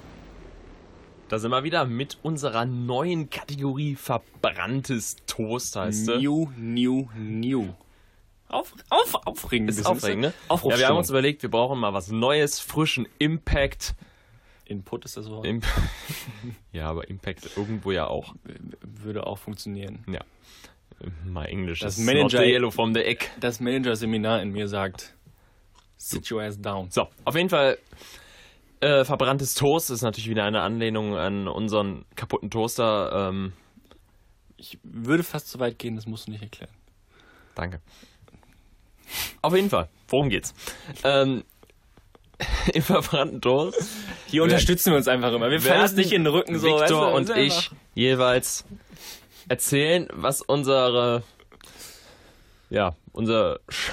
Da 1.29 1.39
sind 1.39 1.51
wir 1.51 1.63
wieder 1.63 1.85
mit 1.85 2.17
unserer 2.23 2.65
neuen 2.65 3.29
Kategorie 3.29 3.95
verbranntes 3.95 5.15
Toast, 5.27 5.75
heißt 5.77 6.05
sie. 6.07 6.17
New, 6.17 6.51
new, 6.57 7.09
new. 7.15 7.69
Auf, 8.49 8.73
auf, 8.89 9.15
aufregend. 9.25 9.69
Ist 9.69 9.85
aufregend, 9.85 10.21
ne? 10.21 10.33
Aufrufstimmung. 10.49 10.71
Ja, 10.71 10.79
wir 10.79 10.87
haben 10.89 10.97
uns 10.97 11.09
überlegt, 11.09 11.41
wir 11.41 11.49
brauchen 11.49 11.79
mal 11.79 11.93
was 11.93 12.11
Neues, 12.11 12.59
frischen 12.59 13.07
Impact. 13.17 13.95
Input 14.65 15.05
ist 15.05 15.15
das 15.15 15.29
Wort. 15.29 15.45
Imp 15.45 15.65
ja, 16.73 16.89
aber 16.89 17.07
Impact 17.09 17.49
irgendwo 17.55 17.91
ja 17.91 18.07
auch. 18.07 18.35
Würde 18.81 19.25
auch 19.25 19.37
funktionieren. 19.37 20.03
Ja. 20.07 20.21
Mal 21.25 21.45
Englisch. 21.45 21.79
Das 21.79 21.97
ist 21.97 22.05
Manager- 22.05 22.43
yellow 22.43 22.71
from 22.71 22.93
the 22.93 23.01
egg. 23.01 23.25
Das 23.39 23.61
Manager-Seminar 23.61 24.41
in 24.41 24.51
mir 24.51 24.67
sagt, 24.67 25.15
sit 25.97 26.29
your 26.29 26.41
ass 26.41 26.59
down. 26.61 26.91
So, 26.91 27.07
auf 27.23 27.35
jeden 27.35 27.49
Fall. 27.49 27.77
Äh, 28.81 29.05
verbranntes 29.05 29.53
Toast 29.53 29.91
ist 29.91 30.01
natürlich 30.01 30.29
wieder 30.29 30.43
eine 30.43 30.61
Anlehnung 30.61 31.15
an 31.15 31.47
unseren 31.47 32.05
kaputten 32.15 32.49
Toaster. 32.49 33.29
Ähm, 33.29 33.53
Ich 34.57 34.79
würde 34.83 35.23
fast 35.23 35.49
so 35.49 35.59
weit 35.59 35.79
gehen, 35.79 35.95
das 35.95 36.05
musst 36.05 36.27
du 36.27 36.31
nicht 36.31 36.41
erklären. 36.43 36.71
Danke. 37.55 37.79
Auf 39.41 39.55
jeden 39.55 39.69
Fall, 39.69 39.89
worum 40.07 40.29
geht's? 40.29 40.53
Ähm, 41.03 41.43
Im 42.73 42.81
verbrannten 42.81 43.39
Toast. 43.41 43.83
Hier 44.27 44.41
unterstützen 44.43 44.91
wir 44.91 44.97
uns 44.97 45.07
einfach 45.07 45.31
immer. 45.31 45.51
Wir 45.51 45.61
fallen 45.61 45.81
uns 45.81 45.93
nicht 45.93 46.11
in 46.11 46.23
den 46.23 46.33
Rücken 46.33 46.57
so. 46.57 46.67
weißt 46.71 46.81
Victor 46.89 47.11
du, 47.11 47.15
und 47.17 47.29
ich 47.37 47.69
jeweils 47.93 48.65
erzählen, 49.47 50.07
was 50.11 50.41
unsere, 50.41 51.21
ja, 52.69 52.95
unser 53.11 53.59
sch 53.69 53.91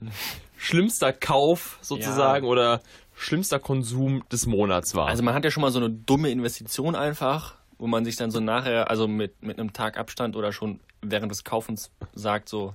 schlimmster 0.56 1.12
Kauf 1.12 1.78
sozusagen 1.80 2.46
oder 2.46 2.82
schlimmster 3.18 3.58
Konsum 3.58 4.22
des 4.30 4.46
Monats 4.46 4.94
war. 4.94 5.06
Also 5.08 5.22
man 5.22 5.34
hat 5.34 5.44
ja 5.44 5.50
schon 5.50 5.60
mal 5.62 5.70
so 5.70 5.78
eine 5.78 5.90
dumme 5.90 6.30
Investition 6.30 6.94
einfach, 6.94 7.54
wo 7.78 7.86
man 7.86 8.04
sich 8.04 8.16
dann 8.16 8.30
so 8.30 8.40
nachher, 8.40 8.90
also 8.90 9.08
mit, 9.08 9.42
mit 9.42 9.58
einem 9.58 9.72
Tag 9.72 9.98
Abstand 9.98 10.36
oder 10.36 10.52
schon 10.52 10.80
während 11.02 11.30
des 11.30 11.44
Kaufens 11.44 11.90
sagt 12.14 12.48
so, 12.48 12.74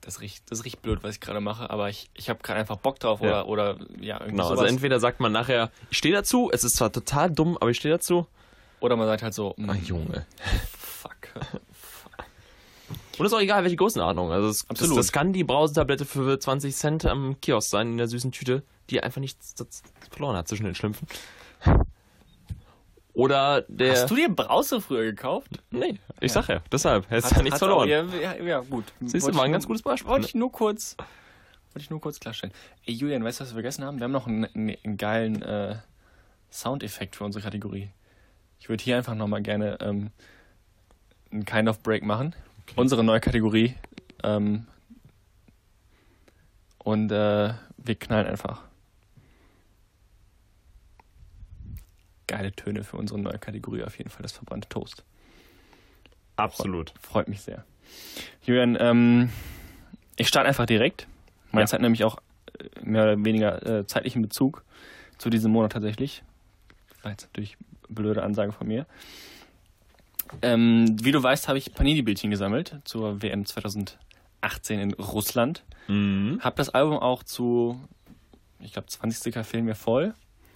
das 0.00 0.20
riecht, 0.20 0.50
das 0.50 0.64
riecht 0.64 0.82
blöd, 0.82 1.00
was 1.02 1.14
ich 1.16 1.20
gerade 1.20 1.40
mache, 1.40 1.68
aber 1.70 1.88
ich, 1.88 2.10
ich 2.14 2.28
habe 2.28 2.40
gerade 2.42 2.60
einfach 2.60 2.76
Bock 2.76 3.00
drauf 3.00 3.20
Ja. 3.20 3.44
oder, 3.44 3.48
oder 3.48 3.86
ja, 4.00 4.16
irgendwie 4.16 4.32
genau, 4.32 4.44
sowas. 4.44 4.60
also 4.60 4.64
entweder 4.72 5.00
sagt 5.00 5.20
man 5.20 5.32
nachher, 5.32 5.70
ich 5.90 5.98
stehe 5.98 6.14
dazu, 6.14 6.50
es 6.52 6.62
ist 6.62 6.76
zwar 6.76 6.92
total 6.92 7.30
dumm, 7.30 7.56
aber 7.56 7.70
ich 7.70 7.78
stehe 7.78 7.92
dazu. 7.94 8.26
oder 8.80 8.96
man 8.96 9.06
sagt 9.06 9.22
halt 9.22 9.34
so, 9.34 9.54
mm, 9.56 9.70
Junge. 9.84 10.26
fuck. 10.78 11.12
Und 13.18 13.26
ist 13.26 13.32
auch 13.32 13.40
egal, 13.40 13.62
welche 13.64 13.76
Größenordnung. 13.76 14.30
Also 14.30 14.48
es, 14.48 14.58
das, 14.60 14.70
Absolut. 14.70 14.98
das 14.98 15.10
kann 15.10 15.32
die 15.32 15.42
Brausetablette 15.44 16.04
für 16.04 16.38
20 16.38 16.76
Cent 16.76 17.06
am 17.06 17.40
Kiosk 17.40 17.70
sein, 17.70 17.92
in 17.92 17.96
der 17.96 18.08
süßen 18.08 18.30
Tüte, 18.30 18.62
die 18.90 19.02
einfach 19.02 19.20
nichts 19.20 19.54
verloren 20.10 20.36
hat 20.36 20.48
zwischen 20.48 20.64
den 20.64 20.74
Schlümpfen. 20.74 21.06
Oder 23.16 23.62
der. 23.62 23.92
Hast 23.92 24.10
du 24.10 24.14
dir 24.14 24.28
Brause 24.28 24.78
früher 24.78 25.04
gekauft? 25.04 25.62
Nee, 25.70 25.98
ich 26.20 26.32
sag 26.32 26.48
ja, 26.48 26.60
deshalb. 26.70 27.08
Hättest 27.10 27.34
ja 27.34 27.42
nichts 27.42 27.58
verloren. 27.58 27.88
Ja, 27.88 28.04
ja, 28.04 28.34
ja, 28.34 28.60
gut. 28.60 28.84
Siehst 29.00 29.26
du, 29.26 29.34
war 29.34 29.44
ein 29.44 29.52
ganz 29.52 29.66
gutes 29.66 29.80
Beispiel. 29.80 30.10
Wollte 30.10 30.26
ich 30.26 30.34
nur 30.34 30.52
kurz, 30.52 30.98
wollte 31.72 31.80
ich 31.80 31.88
nur 31.88 31.98
kurz 31.98 32.20
klarstellen. 32.20 32.52
Ey, 32.84 32.92
Julian, 32.92 33.24
weißt 33.24 33.40
du, 33.40 33.44
was 33.44 33.50
wir 33.52 33.54
vergessen 33.54 33.84
haben? 33.84 33.98
Wir 33.98 34.04
haben 34.04 34.12
noch 34.12 34.26
einen, 34.26 34.44
einen, 34.54 34.98
geilen 34.98 35.40
äh, 35.40 35.76
Soundeffekt 36.50 37.16
für 37.16 37.24
unsere 37.24 37.42
Kategorie. 37.42 37.88
Ich 38.60 38.68
würde 38.68 38.84
hier 38.84 38.98
einfach 38.98 39.14
nochmal 39.14 39.40
gerne 39.40 39.78
ähm, 39.80 40.10
einen 41.32 41.46
Kind 41.46 41.70
of 41.70 41.82
Break 41.82 42.02
machen. 42.02 42.36
Unsere 42.74 43.02
neue 43.02 43.20
Kategorie. 43.20 43.76
Ähm, 44.24 44.66
und 46.78 47.10
äh, 47.10 47.54
wir 47.78 47.94
knallen 47.94 48.26
einfach. 48.26 48.62
Geile 52.26 52.52
Töne 52.52 52.82
für 52.84 52.96
unsere 52.96 53.20
neue 53.20 53.38
Kategorie, 53.38 53.84
auf 53.84 53.96
jeden 53.98 54.10
Fall 54.10 54.22
das 54.22 54.32
verbrannte 54.32 54.68
Toast. 54.68 55.04
Absolut. 56.36 56.92
Freut 57.00 57.28
mich 57.28 57.40
sehr. 57.40 57.64
Julian, 58.44 58.76
ähm, 58.80 59.30
ich 60.16 60.28
starte 60.28 60.48
einfach 60.48 60.66
direkt. 60.66 61.06
Meins 61.52 61.70
Ja. 61.70 61.76
hat 61.76 61.82
nämlich 61.82 62.04
auch 62.04 62.18
äh, 62.58 62.64
mehr 62.82 63.04
oder 63.04 63.24
weniger 63.24 63.64
äh, 63.64 63.86
zeitlichen 63.86 64.22
Bezug 64.22 64.64
zu 65.18 65.30
diesem 65.30 65.52
Monat 65.52 65.72
tatsächlich. 65.72 66.22
War 67.02 67.12
jetzt 67.12 67.22
natürlich 67.24 67.56
eine 67.86 67.94
blöde 67.94 68.22
Ansage 68.22 68.52
von 68.52 68.66
mir. 68.66 68.86
Ähm, 70.42 70.96
wie 71.00 71.12
du 71.12 71.22
weißt, 71.22 71.46
habe 71.48 71.56
ich 71.58 71.72
Panini-Bildchen 71.72 72.30
gesammelt 72.30 72.76
zur 72.84 73.22
WM 73.22 73.46
2018 73.46 74.80
in 74.80 74.92
Russland. 74.94 75.62
Mhm. 75.86 76.40
Hab 76.42 76.56
das 76.56 76.68
Album 76.70 76.98
auch 76.98 77.22
zu, 77.22 77.80
ich 78.58 78.72
glaube, 78.72 78.88
20 78.88 79.20
Sticker 79.20 79.44
fehlen 79.44 79.64
mir 79.64 79.76
voll. 79.76 80.14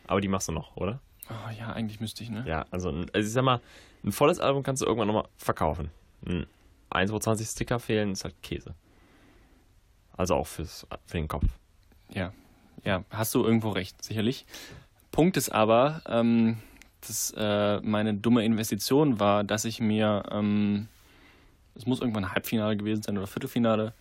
Aber 0.08 0.20
die 0.20 0.26
machst 0.28 0.48
du 0.48 0.52
noch, 0.52 0.76
oder? 0.76 1.00
Oh, 1.30 1.50
ja, 1.58 1.72
eigentlich 1.72 2.00
müsste 2.00 2.22
ich, 2.22 2.30
ne? 2.30 2.44
Ja, 2.46 2.66
also, 2.70 2.90
also 2.90 3.26
ich 3.26 3.32
sag 3.32 3.44
mal, 3.44 3.60
ein 4.04 4.12
volles 4.12 4.40
Album 4.40 4.62
kannst 4.62 4.82
du 4.82 4.86
irgendwann 4.86 5.06
nochmal 5.06 5.28
verkaufen. 5.36 5.90
Ein 6.26 6.46
1, 6.90 7.12
wo 7.12 7.18
20 7.18 7.46
Sticker 7.46 7.78
fehlen, 7.78 8.12
ist 8.12 8.24
halt 8.24 8.34
Käse. 8.42 8.74
Also 10.16 10.34
auch 10.34 10.46
fürs, 10.46 10.86
für 11.06 11.16
den 11.16 11.28
Kopf. 11.28 11.46
Ja, 12.12 12.32
ja, 12.84 13.04
hast 13.10 13.34
du 13.34 13.44
irgendwo 13.44 13.70
recht, 13.70 14.02
sicherlich. 14.02 14.44
Punkt 15.12 15.36
ist 15.36 15.50
aber, 15.50 16.02
ähm, 16.06 16.58
dass 17.06 17.32
äh, 17.36 17.80
meine 17.80 18.14
dumme 18.14 18.44
Investition 18.44 19.20
war, 19.20 19.44
dass 19.44 19.64
ich 19.64 19.80
mir, 19.80 20.24
ähm, 20.30 20.88
es 21.74 21.86
muss 21.86 22.00
irgendwann 22.00 22.32
Halbfinale 22.32 22.76
gewesen 22.76 23.02
sein 23.02 23.16
oder 23.16 23.26
Viertelfinale, 23.26 23.94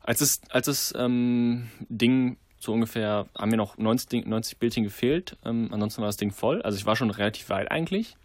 als 0.00 0.20
es, 0.20 0.40
als 0.50 0.66
das 0.66 0.94
ähm, 0.96 1.68
Ding 1.88 2.36
so 2.66 2.72
ungefähr, 2.74 3.26
haben 3.36 3.50
mir 3.50 3.56
noch 3.56 3.78
90, 3.78 4.08
Ding- 4.08 4.28
90 4.28 4.58
Bildchen 4.58 4.84
gefehlt, 4.84 5.36
ähm, 5.44 5.68
ansonsten 5.72 6.02
war 6.02 6.08
das 6.08 6.16
Ding 6.18 6.30
voll, 6.32 6.60
also 6.62 6.76
ich 6.76 6.84
war 6.84 6.96
schon 6.96 7.10
relativ 7.10 7.48
weit 7.48 7.70
eigentlich, 7.70 8.16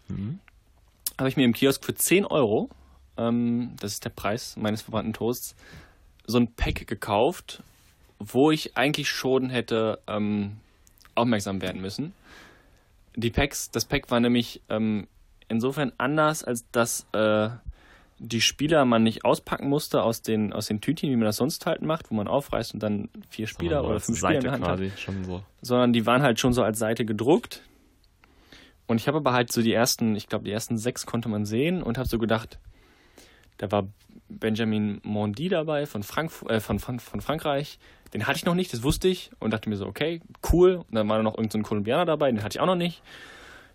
habe 1.18 1.28
ich 1.28 1.36
mir 1.36 1.44
im 1.44 1.52
Kiosk 1.54 1.84
für 1.84 1.94
10 1.94 2.26
Euro, 2.26 2.68
ähm, 3.16 3.72
das 3.80 3.92
ist 3.94 4.04
der 4.04 4.10
Preis 4.10 4.56
meines 4.56 4.82
verbrannten 4.82 5.12
Toasts, 5.14 5.54
so 6.26 6.38
ein 6.38 6.52
Pack 6.52 6.86
gekauft, 6.86 7.62
wo 8.18 8.50
ich 8.50 8.76
eigentlich 8.76 9.08
schon 9.08 9.50
hätte 9.50 9.98
ähm, 10.06 10.56
aufmerksam 11.14 11.60
werden 11.60 11.80
müssen. 11.80 12.12
Die 13.16 13.30
Packs, 13.30 13.70
das 13.70 13.84
Pack 13.84 14.10
war 14.10 14.20
nämlich 14.20 14.60
ähm, 14.68 15.06
insofern 15.48 15.92
anders, 15.98 16.44
als 16.44 16.64
dass 16.70 17.06
äh, 17.12 17.48
die 18.24 18.40
Spieler 18.40 18.84
man 18.84 19.02
nicht 19.02 19.24
auspacken 19.24 19.68
musste 19.68 20.02
aus 20.02 20.22
den, 20.22 20.52
aus 20.52 20.66
den 20.66 20.80
Tütchen, 20.80 21.10
wie 21.10 21.16
man 21.16 21.24
das 21.24 21.36
sonst 21.36 21.66
halt 21.66 21.82
macht, 21.82 22.10
wo 22.10 22.14
man 22.14 22.28
aufreißt 22.28 22.72
und 22.72 22.82
dann 22.82 23.08
vier 23.28 23.48
Spieler 23.48 23.84
oder 23.84 23.98
fünf 23.98 24.18
Spieler 24.18 24.30
in 24.30 24.34
Seite 24.36 24.42
der 24.42 24.52
Hand 24.52 24.64
hat 24.64 24.78
quasi 24.78 24.92
schon 24.96 25.24
so. 25.24 25.42
sondern 25.60 25.92
die 25.92 26.06
waren 26.06 26.22
halt 26.22 26.38
schon 26.38 26.52
so 26.52 26.62
als 26.62 26.78
Seite 26.78 27.04
gedruckt. 27.04 27.62
Und 28.86 28.98
ich 28.98 29.08
habe 29.08 29.18
aber 29.18 29.32
halt 29.32 29.50
so 29.50 29.60
die 29.60 29.72
ersten, 29.72 30.14
ich 30.14 30.28
glaube, 30.28 30.44
die 30.44 30.52
ersten 30.52 30.78
sechs 30.78 31.04
konnte 31.04 31.28
man 31.28 31.44
sehen 31.44 31.82
und 31.82 31.98
habe 31.98 32.08
so 32.08 32.18
gedacht, 32.18 32.58
da 33.58 33.70
war 33.72 33.88
Benjamin 34.28 35.00
Mondi 35.02 35.48
dabei 35.48 35.86
von, 35.86 36.02
Frankf 36.02 36.44
äh, 36.48 36.60
von, 36.60 36.78
von, 36.78 37.00
von 37.00 37.20
Frankreich. 37.20 37.78
Den 38.14 38.26
hatte 38.26 38.36
ich 38.36 38.44
noch 38.44 38.54
nicht, 38.54 38.72
das 38.72 38.82
wusste 38.82 39.08
ich 39.08 39.30
und 39.40 39.52
dachte 39.52 39.68
mir 39.68 39.76
so, 39.76 39.86
okay, 39.86 40.20
cool. 40.52 40.84
Und 40.88 40.94
dann 40.94 41.08
war 41.08 41.22
noch 41.22 41.32
irgendein 41.32 41.50
so 41.50 41.58
ein 41.58 41.62
Kolumbianer 41.62 42.04
dabei, 42.04 42.30
den 42.30 42.42
hatte 42.42 42.56
ich 42.56 42.60
auch 42.60 42.66
noch 42.66 42.76
nicht. 42.76 43.02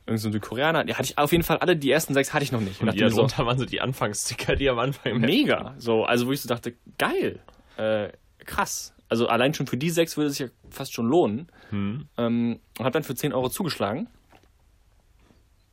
Irgend 0.07 0.21
so 0.21 0.29
ein 0.29 0.31
Südkoreaner, 0.31 0.85
die 0.85 0.95
hatte 0.95 1.03
ich 1.03 1.17
auf 1.17 1.31
jeden 1.33 1.43
Fall 1.43 1.57
alle, 1.57 1.75
die 1.75 1.91
ersten 1.91 2.13
sechs 2.13 2.33
hatte 2.33 2.43
ich 2.43 2.53
noch 2.53 2.61
nicht. 2.61 2.79
Und 2.79 2.87
dachte 2.87 3.03
die 3.03 3.09
so, 3.09 3.17
darunter 3.17 3.45
waren 3.45 3.59
so 3.59 3.65
die 3.65 3.81
Anfangssticker, 3.81 4.55
die 4.55 4.69
am 4.69 4.79
Anfang 4.79 5.19
mega. 5.19 5.75
So, 5.77 6.05
also 6.05 6.27
wo 6.27 6.31
ich 6.31 6.41
so 6.41 6.47
dachte, 6.47 6.73
geil, 6.97 7.39
äh, 7.75 8.09
krass. 8.45 8.93
Also 9.09 9.27
allein 9.27 9.53
schon 9.53 9.67
für 9.67 9.77
die 9.77 9.89
sechs 9.89 10.17
würde 10.17 10.29
es 10.29 10.37
sich 10.37 10.47
ja 10.47 10.53
fast 10.69 10.93
schon 10.93 11.07
lohnen. 11.07 11.47
Hm. 11.69 12.07
Ähm, 12.17 12.59
und 12.77 12.85
habe 12.85 12.91
dann 12.91 13.03
für 13.03 13.15
10 13.15 13.33
Euro 13.33 13.49
zugeschlagen. 13.49 14.07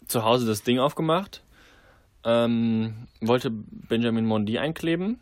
Zu 0.07 0.25
Hause 0.25 0.47
das 0.47 0.63
Ding 0.63 0.79
aufgemacht. 0.79 1.43
Ähm, 2.25 3.07
wollte 3.21 3.51
Benjamin 3.51 4.27
Mondi 4.27 4.59
einkleben. 4.59 5.21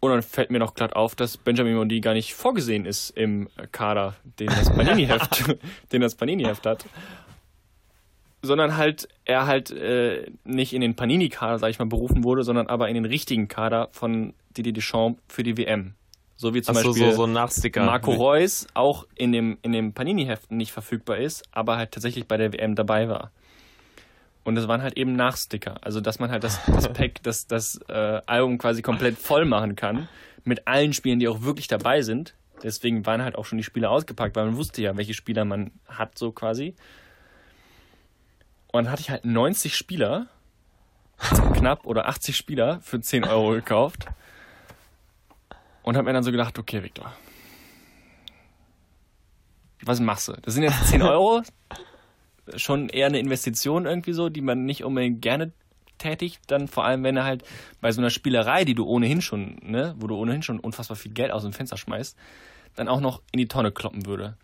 Und 0.00 0.10
dann 0.10 0.22
fällt 0.22 0.50
mir 0.50 0.58
noch 0.58 0.74
glatt 0.74 0.94
auf, 0.94 1.14
dass 1.14 1.36
Benjamin 1.36 1.74
Mondi 1.74 2.00
gar 2.00 2.12
nicht 2.12 2.34
vorgesehen 2.34 2.84
ist 2.86 3.10
im 3.10 3.48
Kader, 3.72 4.14
den 4.38 4.48
das 4.48 4.70
Panini-Heft, 4.74 5.56
den 5.92 6.00
das 6.02 6.14
Panini-Heft 6.14 6.66
hat. 6.66 6.84
Sondern 8.46 8.76
halt, 8.76 9.08
er 9.24 9.46
halt 9.46 9.70
äh, 9.70 10.30
nicht 10.44 10.72
in 10.72 10.80
den 10.80 10.94
Panini-Kader, 10.94 11.58
sag 11.58 11.70
ich 11.70 11.78
mal, 11.78 11.86
berufen 11.86 12.24
wurde, 12.24 12.42
sondern 12.42 12.68
aber 12.68 12.88
in 12.88 12.94
den 12.94 13.04
richtigen 13.04 13.48
Kader 13.48 13.88
von 13.92 14.34
Didier 14.56 14.72
Deschamps 14.72 15.20
für 15.28 15.42
die 15.42 15.56
WM. 15.56 15.94
So 16.36 16.54
wie 16.54 16.62
zum 16.62 16.76
Achso, 16.76 16.90
Beispiel 16.90 17.12
so, 17.12 17.26
so. 17.26 17.80
Marco 17.82 18.12
Reus 18.12 18.66
auch 18.74 19.06
in 19.14 19.32
dem, 19.32 19.58
in 19.62 19.72
dem 19.72 19.94
Panini-Heften 19.94 20.56
nicht 20.56 20.72
verfügbar 20.72 21.16
ist, 21.16 21.44
aber 21.50 21.76
halt 21.76 21.92
tatsächlich 21.92 22.26
bei 22.26 22.36
der 22.36 22.52
WM 22.52 22.74
dabei 22.74 23.08
war. 23.08 23.30
Und 24.44 24.54
das 24.54 24.68
waren 24.68 24.82
halt 24.82 24.96
eben 24.96 25.14
Nachsticker. 25.14 25.78
Also, 25.80 26.00
dass 26.00 26.20
man 26.20 26.30
halt 26.30 26.44
das, 26.44 26.60
das 26.66 26.88
Pack, 26.92 27.22
das, 27.22 27.46
das 27.46 27.80
äh, 27.88 28.20
Album 28.26 28.58
quasi 28.58 28.82
komplett 28.82 29.18
voll 29.18 29.44
machen 29.44 29.74
kann. 29.74 30.08
Mit 30.44 30.68
allen 30.68 30.92
Spielen, 30.92 31.18
die 31.18 31.26
auch 31.26 31.42
wirklich 31.42 31.66
dabei 31.66 32.02
sind. 32.02 32.34
Deswegen 32.62 33.04
waren 33.06 33.22
halt 33.22 33.34
auch 33.34 33.44
schon 33.44 33.58
die 33.58 33.64
Spieler 33.64 33.90
ausgepackt, 33.90 34.36
weil 34.36 34.46
man 34.46 34.56
wusste 34.56 34.82
ja, 34.82 34.96
welche 34.96 35.14
Spieler 35.14 35.44
man 35.44 35.72
hat, 35.88 36.16
so 36.16 36.30
quasi. 36.32 36.74
Und 38.72 38.84
dann 38.84 38.90
hatte 38.90 39.02
ich 39.02 39.10
halt 39.10 39.24
90 39.24 39.76
Spieler, 39.76 40.26
knapp 41.54 41.86
oder 41.86 42.08
80 42.08 42.36
Spieler 42.36 42.80
für 42.82 43.00
10 43.00 43.24
Euro 43.24 43.50
gekauft. 43.50 44.06
Und 45.82 45.96
habe 45.96 46.06
mir 46.06 46.12
dann 46.12 46.24
so 46.24 46.32
gedacht, 46.32 46.58
okay, 46.58 46.82
Victor, 46.82 47.12
was 49.82 50.00
machst 50.00 50.28
du? 50.28 50.32
Das 50.42 50.54
sind 50.54 50.64
jetzt 50.64 50.88
10 50.88 51.02
Euro, 51.02 51.42
schon 52.56 52.88
eher 52.88 53.06
eine 53.06 53.18
Investition 53.18 53.86
irgendwie 53.86 54.12
so, 54.12 54.28
die 54.28 54.40
man 54.40 54.64
nicht 54.64 54.84
unbedingt 54.84 55.22
gerne 55.22 55.52
tätigt, 55.98 56.42
dann 56.48 56.68
vor 56.68 56.84
allem, 56.84 57.02
wenn 57.04 57.16
er 57.16 57.24
halt 57.24 57.44
bei 57.80 57.90
so 57.92 58.00
einer 58.00 58.10
Spielerei, 58.10 58.64
die 58.64 58.74
du 58.74 58.84
ohnehin 58.84 59.22
schon, 59.22 59.56
ne, 59.62 59.94
wo 59.98 60.06
du 60.06 60.16
ohnehin 60.16 60.42
schon 60.42 60.60
unfassbar 60.60 60.96
viel 60.96 61.12
Geld 61.12 61.30
aus 61.30 61.42
dem 61.42 61.52
Fenster 61.52 61.76
schmeißt, 61.76 62.16
dann 62.74 62.88
auch 62.88 63.00
noch 63.00 63.22
in 63.32 63.38
die 63.38 63.48
Tonne 63.48 63.72
kloppen 63.72 64.06
würde. 64.06 64.36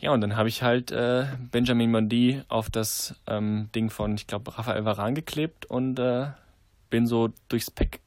Ja, 0.00 0.12
und 0.12 0.22
dann 0.22 0.34
habe 0.34 0.48
ich 0.48 0.62
halt 0.62 0.90
äh, 0.92 1.26
Benjamin 1.50 1.90
Mondi 1.90 2.42
auf 2.48 2.70
das 2.70 3.14
ähm, 3.26 3.68
Ding 3.74 3.90
von, 3.90 4.14
ich 4.14 4.26
glaube, 4.26 4.56
Raphael 4.56 4.86
Varan 4.86 5.14
geklebt 5.14 5.66
und 5.66 5.98
äh, 5.98 6.28
bin 6.88 7.06
so 7.06 7.28
durchs 7.48 7.70
Pack, 7.70 8.00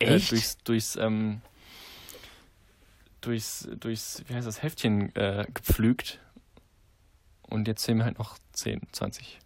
äh, 0.00 0.16
Echt? 0.16 0.32
durchs, 0.32 0.58
durchs, 0.58 0.96
ähm, 0.96 1.40
durchs, 3.20 3.68
durchs, 3.78 4.24
wie 4.26 4.34
heißt 4.34 4.46
das, 4.46 4.64
Heftchen 4.64 5.14
äh, 5.14 5.46
gepflügt. 5.54 6.18
Und 7.48 7.68
jetzt 7.68 7.84
sehen 7.84 7.98
wir 7.98 8.04
halt 8.06 8.18
noch 8.18 8.38
10, 8.52 8.82
20. 8.90 9.38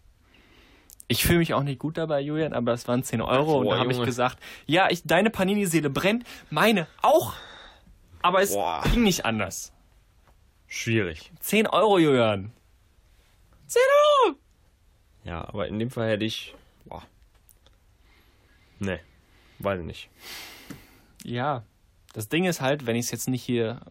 Ich 1.07 1.23
fühle 1.23 1.37
mich 1.37 1.53
auch 1.53 1.61
nicht 1.61 1.77
gut 1.77 1.97
dabei, 1.97 2.19
Julian, 2.21 2.53
aber 2.53 2.71
das 2.71 2.87
waren 2.87 3.03
10 3.03 3.21
Euro 3.21 3.59
und 3.59 3.65
Boah, 3.65 3.75
da 3.75 3.79
habe 3.79 3.91
ich 3.91 4.01
gesagt, 4.01 4.39
ja, 4.65 4.89
ich, 4.89 5.03
deine 5.03 5.29
Panini-Seele 5.29 5.91
brennt, 5.91 6.23
meine 6.49 6.87
auch, 7.03 7.33
aber 8.23 8.41
es 8.41 8.53
Boah. 8.53 8.81
ging 8.91 9.03
nicht 9.03 9.23
anders. 9.23 9.71
Schwierig. 10.73 11.29
10 11.41 11.67
Euro, 11.67 11.99
Julian. 11.99 12.53
10 13.67 13.81
Euro! 14.25 14.37
Ja, 15.25 15.45
aber 15.45 15.67
in 15.67 15.77
dem 15.77 15.91
Fall 15.91 16.09
hätte 16.09 16.23
ich. 16.23 16.55
Boah. 16.85 17.03
Nee, 18.79 18.99
weiß 19.59 19.81
ich 19.81 19.85
nicht. 19.85 20.09
Ja, 21.25 21.65
das 22.13 22.29
Ding 22.29 22.45
ist 22.45 22.61
halt, 22.61 22.85
wenn 22.85 22.95
ich 22.95 23.03
es 23.07 23.11
jetzt 23.11 23.27
nicht 23.27 23.43
hier, 23.43 23.81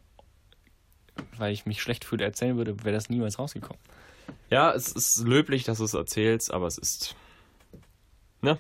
weil 1.36 1.52
ich 1.52 1.66
mich 1.66 1.82
schlecht 1.82 2.06
fühle, 2.06 2.24
erzählen 2.24 2.56
würde, 2.56 2.82
wäre 2.82 2.94
das 2.94 3.10
niemals 3.10 3.38
rausgekommen. 3.38 3.80
Ja, 4.48 4.72
es 4.72 4.90
ist 4.90 5.18
löblich, 5.18 5.64
dass 5.64 5.78
du 5.78 5.84
es 5.84 5.92
erzählst, 5.92 6.50
aber 6.50 6.66
es 6.66 6.78
ist. 6.78 7.14
Ne? 8.40 8.58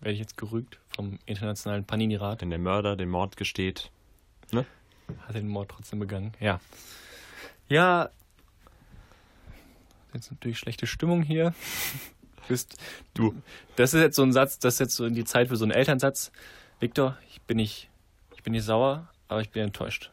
Werde 0.00 0.12
ich 0.12 0.20
jetzt 0.20 0.36
gerügt 0.36 0.80
vom 0.94 1.18
internationalen 1.24 1.86
Panini-Rat. 1.86 2.42
Wenn 2.42 2.50
der 2.50 2.58
Mörder 2.58 2.94
den 2.94 3.08
Mord 3.08 3.38
gesteht. 3.38 3.90
Hat 4.52 5.34
den 5.34 5.48
Mord 5.48 5.70
trotzdem 5.70 5.98
begangen. 5.98 6.34
Ja. 6.40 6.60
Ja. 7.68 8.10
Jetzt 10.12 10.30
natürlich 10.30 10.58
schlechte 10.58 10.86
Stimmung 10.86 11.22
hier. 11.22 11.54
Bist 12.48 12.76
du. 13.14 13.34
Das 13.76 13.94
ist 13.94 14.00
jetzt 14.02 14.16
so 14.16 14.22
ein 14.22 14.32
Satz, 14.32 14.58
das 14.58 14.74
ist 14.74 14.80
jetzt 14.80 14.96
so 14.96 15.06
in 15.06 15.14
die 15.14 15.24
Zeit 15.24 15.48
für 15.48 15.56
so 15.56 15.64
einen 15.64 15.72
Elternsatz. 15.72 16.30
Viktor, 16.78 17.16
ich 17.30 17.40
bin 17.42 17.56
nicht, 17.56 17.88
ich 18.36 18.42
bin 18.42 18.52
nicht 18.52 18.64
sauer, 18.64 19.08
aber 19.28 19.40
ich 19.40 19.50
bin 19.50 19.62
enttäuscht. 19.62 20.10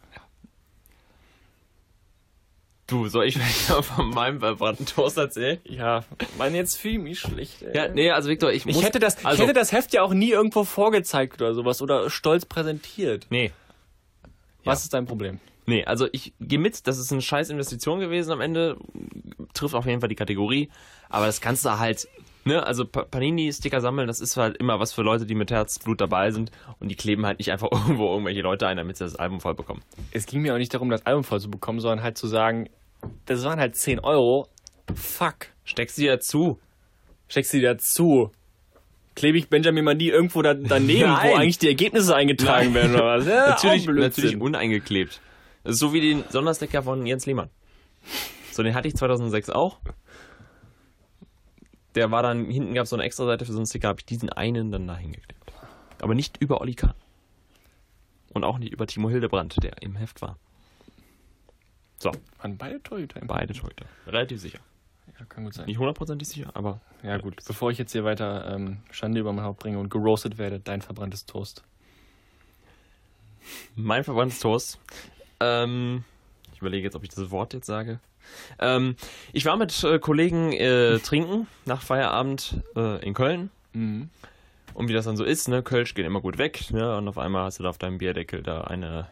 Du, 2.88 3.08
soll 3.08 3.26
ich 3.26 3.36
vielleicht 3.36 3.70
mal 3.70 3.82
von 3.82 4.10
meinem 4.10 4.40
verbrannten 4.40 4.86
Toast 4.86 5.18
erzählen? 5.18 5.60
Ja, 5.64 6.04
Mann, 6.38 6.54
jetzt 6.56 6.78
fühle 6.78 6.96
ich 6.96 7.00
mich 7.02 7.20
schlecht. 7.20 7.62
Ey. 7.62 7.76
Ja, 7.76 7.88
nee, 7.88 8.12
also 8.12 8.28
Victor, 8.30 8.52
ich, 8.52 8.66
Ich 8.66 8.76
muss, 8.76 8.84
hätte, 8.84 9.00
das, 9.00 9.24
also, 9.24 9.42
ich 9.44 9.48
hätte 9.50 9.58
das 9.58 9.72
Heft 9.72 9.94
ja 9.94 10.02
auch 10.02 10.14
nie 10.14 10.32
irgendwo 10.32 10.66
vorgezeigt 10.66 11.42
oder 11.42 11.54
sowas 11.54 11.82
oder 11.82 12.10
stolz 12.10 12.46
präsentiert. 12.46 13.28
Nee, 13.30 13.52
Was 14.66 14.80
Ja. 14.80 14.84
ist 14.84 14.94
dein 14.94 15.06
Problem? 15.06 15.40
Nee, 15.66 15.84
also 15.86 16.08
ich 16.12 16.34
gehe 16.40 16.60
mit, 16.60 16.88
das 16.88 16.98
ist 16.98 17.12
eine 17.12 17.22
scheiß 17.22 17.50
Investition 17.50 18.00
gewesen 18.00 18.32
am 18.32 18.42
Ende. 18.42 18.78
Trifft 19.54 19.76
auf 19.76 19.86
jeden 19.86 20.00
Fall 20.00 20.10
die 20.10 20.16
Kategorie. 20.16 20.70
Aber 21.10 21.26
das 21.26 21.42
kannst 21.42 21.66
du 21.66 21.78
halt, 21.80 22.08
ne, 22.46 22.66
also 22.66 22.86
Pa- 22.86 23.04
Panini-Sticker 23.04 23.82
sammeln, 23.82 24.08
das 24.08 24.20
ist 24.22 24.38
halt 24.38 24.58
immer 24.58 24.80
was 24.80 24.94
für 24.94 25.02
Leute, 25.02 25.26
die 25.26 25.36
mit 25.36 25.52
Herzblut 25.52 26.00
dabei 26.02 26.32
sind. 26.32 26.52
Und 26.80 26.90
die 26.90 26.96
kleben 26.96 27.26
halt 27.26 27.40
nicht 27.40 27.52
einfach 27.52 27.70
irgendwo 27.72 28.12
irgendwelche 28.12 28.42
Leute 28.42 28.68
ein, 28.68 28.78
damit 28.78 28.98
sie 28.98 29.04
das 29.04 29.16
Album 29.16 29.40
voll 29.42 29.56
bekommen. 29.56 29.82
Es 30.12 30.26
ging 30.26 30.42
mir 30.42 30.54
auch 30.54 30.58
nicht 30.58 30.74
darum, 30.74 30.90
das 30.90 31.06
Album 31.06 31.24
voll 31.24 31.40
zu 31.42 31.50
bekommen, 31.52 31.80
sondern 31.80 32.02
halt 32.04 32.18
zu 32.18 32.28
sagen, 32.28 32.70
das 33.26 33.44
waren 33.44 33.60
halt 33.60 33.76
10 33.76 34.00
Euro. 34.00 34.48
Fuck. 34.96 35.48
Steckst 35.64 35.98
du 35.98 36.02
dir 36.04 36.12
dazu? 36.14 36.60
Steckst 37.28 37.54
du 37.54 37.58
die 37.58 37.64
dazu? 37.64 38.32
Klebe 39.16 39.38
ich 39.38 39.50
Benjamin 39.50 39.84
Mandi 39.84 40.10
irgendwo 40.10 40.42
da, 40.42 40.54
daneben, 40.54 41.10
Nein. 41.12 41.32
wo 41.32 41.36
eigentlich 41.36 41.58
die 41.60 41.68
Ergebnisse 41.68 42.16
eingetragen 42.16 42.68
Nein. 42.68 42.74
werden 42.76 42.96
oder 42.96 43.06
was? 43.18 43.26
Ja, 43.28 43.50
natürlich, 43.50 43.86
natürlich 43.88 44.38
uneingeklebt. 44.40 45.20
So 45.64 45.94
wie 45.94 46.02
den 46.02 46.24
Sondersticker 46.30 46.84
von 46.84 47.06
Jens 47.06 47.26
Lehmann. 47.26 47.50
So, 48.52 48.64
den 48.64 48.74
hatte 48.74 48.88
ich 48.88 48.96
2006 48.96 49.50
auch. 49.50 49.80
Der 51.96 52.10
war 52.12 52.24
dann, 52.24 52.46
hinten 52.46 52.74
gab 52.74 52.84
es 52.84 52.90
so 52.90 52.96
eine 52.96 53.04
extra 53.04 53.26
Seite 53.26 53.46
für 53.46 53.52
so 53.52 53.60
einen 53.60 53.66
Sticker, 53.66 53.90
habe 53.90 54.00
ich 54.00 54.06
diesen 54.06 54.30
einen 54.30 54.72
dann 54.72 54.88
da 54.88 54.96
hingeklebt. 54.96 55.54
Aber 56.02 56.16
nicht 56.16 56.38
über 56.38 56.62
Olli 56.62 56.74
Kahn. 56.74 56.94
Und 58.34 58.44
auch 58.44 58.58
nicht 58.58 58.72
über 58.72 58.88
Timo 58.88 59.10
Hildebrand, 59.10 59.62
der 59.62 59.82
im 59.82 59.96
Heft 59.96 60.22
war. 60.22 60.38
So, 62.00 62.12
Waren 62.40 62.58
beide 62.58 62.82
Torhüter. 62.82 63.20
beide 63.26 63.54
Torhüter. 63.54 63.86
Relativ 64.08 64.40
sicher. 64.40 64.60
Ja, 65.20 65.26
kann 65.26 65.44
gut 65.44 65.54
sein. 65.54 65.66
Nicht 65.66 65.78
hundertprozentig 65.78 66.28
sicher, 66.28 66.50
aber 66.56 66.80
Ja 67.04 67.18
gut, 67.18 67.44
bevor 67.46 67.70
ich 67.72 67.78
jetzt 67.78 67.92
hier 67.92 68.04
weiter 68.06 68.56
ähm, 68.56 68.78
Schande 68.90 69.20
über 69.20 69.34
mein 69.34 69.46
Haupt 69.46 69.60
bringe 69.60 69.78
und 69.78 69.90
geroastet 69.90 70.38
werde, 70.38 70.60
dein 70.60 70.82
verbranntes 70.82 71.26
Toast. 71.26 71.64
Mein 73.76 74.04
verbranntes 74.04 74.40
Toast. 74.40 74.80
Ähm, 75.42 76.04
ich 76.54 76.60
überlege 76.60 76.84
jetzt, 76.84 76.96
ob 76.96 77.04
ich 77.04 77.10
das 77.10 77.32
Wort 77.32 77.54
jetzt 77.54 77.66
sage. 77.66 78.00
Ähm, 78.60 78.96
ich 79.34 79.46
war 79.46 79.58
mit 79.58 79.84
äh, 79.84 80.00
Kollegen 80.00 80.54
äh, 80.54 81.00
trinken 81.04 81.48
nach 81.66 81.82
Feierabend 81.82 82.62
äh, 82.76 83.04
in 83.06 83.14
Köln. 83.14 83.50
Mhm. 83.74 84.10
Und 84.74 84.88
wie 84.88 84.94
das 84.94 85.06
dann 85.06 85.18
so 85.18 85.24
ist, 85.24 85.50
ne, 85.50 85.64
Kölsch 85.64 85.96
geht 85.96 86.06
immer 86.06 86.22
gut 86.22 86.38
weg, 86.38 86.72
ne? 86.72 86.96
Und 86.98 87.08
auf 87.08 87.18
einmal 87.18 87.44
hast 87.44 87.60
du 87.60 87.64
da 87.64 87.70
auf 87.70 87.78
deinem 87.78 87.98
Bierdeckel 87.98 88.42
da 88.42 88.62
eine 88.62 89.08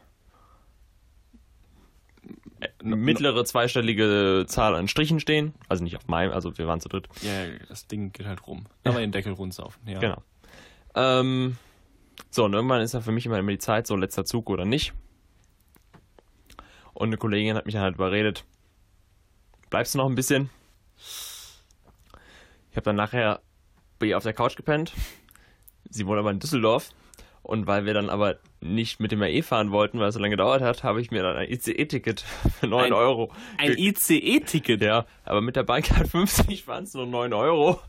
äh, 2.61 2.67
mittlere 2.81 3.43
zweistellige 3.43 4.45
Zahl 4.47 4.75
an 4.75 4.87
Strichen 4.87 5.19
stehen. 5.19 5.53
Also 5.67 5.83
nicht 5.83 5.97
auf 5.97 6.07
meinem, 6.07 6.31
also 6.31 6.57
wir 6.57 6.67
waren 6.67 6.79
zu 6.79 6.87
dritt. 6.87 7.09
Ja, 7.21 7.47
das 7.67 7.87
Ding 7.87 8.13
geht 8.13 8.25
halt 8.25 8.47
rum. 8.47 8.67
Aber 8.83 8.99
den 8.99 9.11
Deckel 9.11 9.33
rundsaufen, 9.33 9.81
ja. 9.85 9.99
Genau. 9.99 10.23
Ähm, 10.95 11.57
so, 12.29 12.45
und 12.45 12.53
irgendwann 12.53 12.81
ist 12.81 12.93
ja 12.93 13.01
für 13.01 13.11
mich 13.11 13.25
immer, 13.25 13.39
immer 13.39 13.51
die 13.51 13.59
Zeit, 13.59 13.87
so 13.87 13.95
letzter 13.95 14.25
Zug 14.25 14.49
oder 14.49 14.65
nicht. 14.65 14.93
Und 16.99 17.07
eine 17.09 17.17
Kollegin 17.17 17.55
hat 17.55 17.65
mich 17.65 17.73
dann 17.73 17.83
halt 17.83 17.95
überredet, 17.95 18.43
bleibst 19.69 19.93
du 19.93 19.99
noch 19.99 20.07
ein 20.09 20.15
bisschen? 20.15 20.49
Ich 22.71 22.75
habe 22.75 22.83
dann 22.83 22.97
nachher 22.97 23.39
bei 23.99 24.07
ihr 24.07 24.17
auf 24.17 24.23
der 24.23 24.33
Couch 24.33 24.57
gepennt. 24.57 24.91
Sie 25.89 26.05
wohnt 26.05 26.19
aber 26.19 26.29
in 26.31 26.39
Düsseldorf. 26.39 26.89
Und 27.41 27.67
weil 27.67 27.85
wir 27.85 27.93
dann 27.93 28.09
aber 28.09 28.37
nicht 28.59 28.99
mit 28.99 29.13
dem 29.13 29.21
RE 29.23 29.41
fahren 29.43 29.71
wollten, 29.71 29.97
weil 29.99 30.09
es 30.09 30.15
so 30.15 30.19
lange 30.19 30.31
gedauert 30.31 30.61
hat, 30.61 30.83
habe 30.83 30.99
ich 30.99 31.09
mir 31.09 31.23
dann 31.23 31.37
ein 31.37 31.49
ICE-Ticket 31.49 32.19
für 32.59 32.67
9 32.67 32.87
Ein- 32.87 32.93
Euro. 32.93 33.31
Ein 33.57 33.77
ICE-Ticket. 33.77 34.81
ja, 34.81 35.05
aber 35.23 35.39
mit 35.39 35.55
der 35.55 35.63
Bahncard 35.63 36.09
50 36.09 36.67
waren 36.67 36.83
es 36.83 36.93
nur 36.93 37.05
9 37.07 37.31
Euro. 37.31 37.79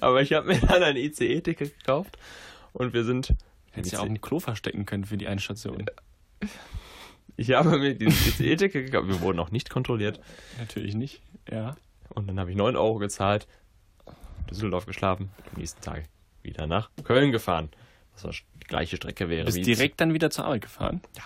Aber 0.00 0.22
ich 0.22 0.32
habe 0.32 0.46
mir 0.48 0.60
dann 0.60 0.82
ein 0.82 0.96
ICE-Ticket 0.96 1.78
gekauft 1.78 2.16
und 2.72 2.94
wir 2.94 3.04
sind. 3.04 3.34
Hättest 3.72 3.92
ja 3.92 3.98
auch 4.00 4.06
ein 4.06 4.22
Klo 4.22 4.40
verstecken 4.40 4.86
können 4.86 5.04
für 5.04 5.18
die 5.18 5.28
Einstation. 5.28 5.84
Ich 7.36 7.52
habe 7.52 7.78
mir 7.78 7.94
dieses 7.94 8.26
ICE-Ticket 8.40 8.86
gekauft. 8.86 9.08
Wir 9.08 9.20
wurden 9.20 9.38
auch 9.38 9.50
nicht 9.50 9.70
kontrolliert. 9.70 10.20
Natürlich 10.58 10.94
nicht. 10.94 11.22
Ja. 11.50 11.76
Und 12.10 12.28
dann 12.28 12.40
habe 12.40 12.50
ich 12.50 12.56
9 12.56 12.76
Euro 12.76 12.98
gezahlt, 12.98 13.46
Düsseldorf 14.50 14.86
geschlafen, 14.86 15.30
am 15.52 15.60
nächsten 15.60 15.82
Tag 15.82 16.04
wieder 16.42 16.66
nach 16.66 16.90
Köln 17.04 17.32
gefahren. 17.32 17.68
Was 18.14 18.24
war 18.24 18.32
die 18.32 18.66
gleiche 18.66 18.96
Strecke 18.96 19.28
wäre. 19.28 19.44
Bist 19.44 19.66
direkt 19.66 20.00
dann 20.00 20.14
wieder 20.14 20.30
zur 20.30 20.46
Arbeit 20.46 20.62
gefahren? 20.62 21.02
Ja. 21.16 21.24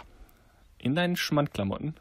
In 0.78 0.94
deinen 0.94 1.16
Schmandklamotten? 1.16 1.94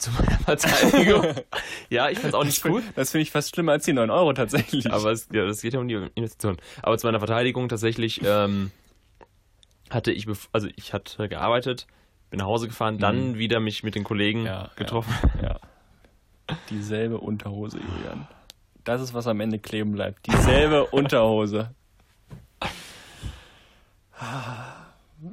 zu 0.00 0.10
meiner 0.12 0.38
Verteidigung. 0.38 1.26
ja, 1.90 2.08
ich 2.08 2.18
fand 2.18 2.28
es 2.28 2.34
auch 2.34 2.44
nicht 2.44 2.62
gut. 2.62 2.82
Das 2.96 3.10
finde 3.10 3.22
ich 3.22 3.30
fast 3.30 3.54
schlimmer 3.54 3.72
als 3.72 3.84
die 3.84 3.92
9 3.92 4.10
Euro 4.10 4.32
tatsächlich. 4.32 4.90
Aber 4.90 5.12
es, 5.12 5.28
ja, 5.32 5.46
das 5.46 5.60
geht 5.60 5.74
ja 5.74 5.80
um 5.80 5.88
die 5.88 5.94
Investition. 6.14 6.56
Aber 6.82 6.98
zu 6.98 7.06
meiner 7.06 7.20
Verteidigung 7.20 7.68
tatsächlich 7.68 8.20
ähm, 8.24 8.70
hatte 9.90 10.10
ich, 10.10 10.26
also 10.52 10.68
ich 10.74 10.92
hatte 10.92 11.28
gearbeitet, 11.28 11.86
bin 12.30 12.38
nach 12.38 12.46
Hause 12.46 12.68
gefahren, 12.68 12.98
dann 12.98 13.36
wieder 13.38 13.60
mich 13.60 13.82
mit 13.82 13.94
den 13.94 14.04
Kollegen 14.04 14.46
Ja, 14.46 14.70
getroffen. 14.76 15.12
Ja. 15.42 15.58
Dieselbe 16.70 17.18
Unterhose, 17.18 17.78
Julian. 17.78 18.26
Das 18.84 19.00
ist, 19.00 19.14
was 19.14 19.26
am 19.26 19.40
Ende 19.40 19.58
kleben 19.58 19.92
bleibt. 19.92 20.26
Dieselbe 20.26 20.86
Unterhose. 20.90 21.70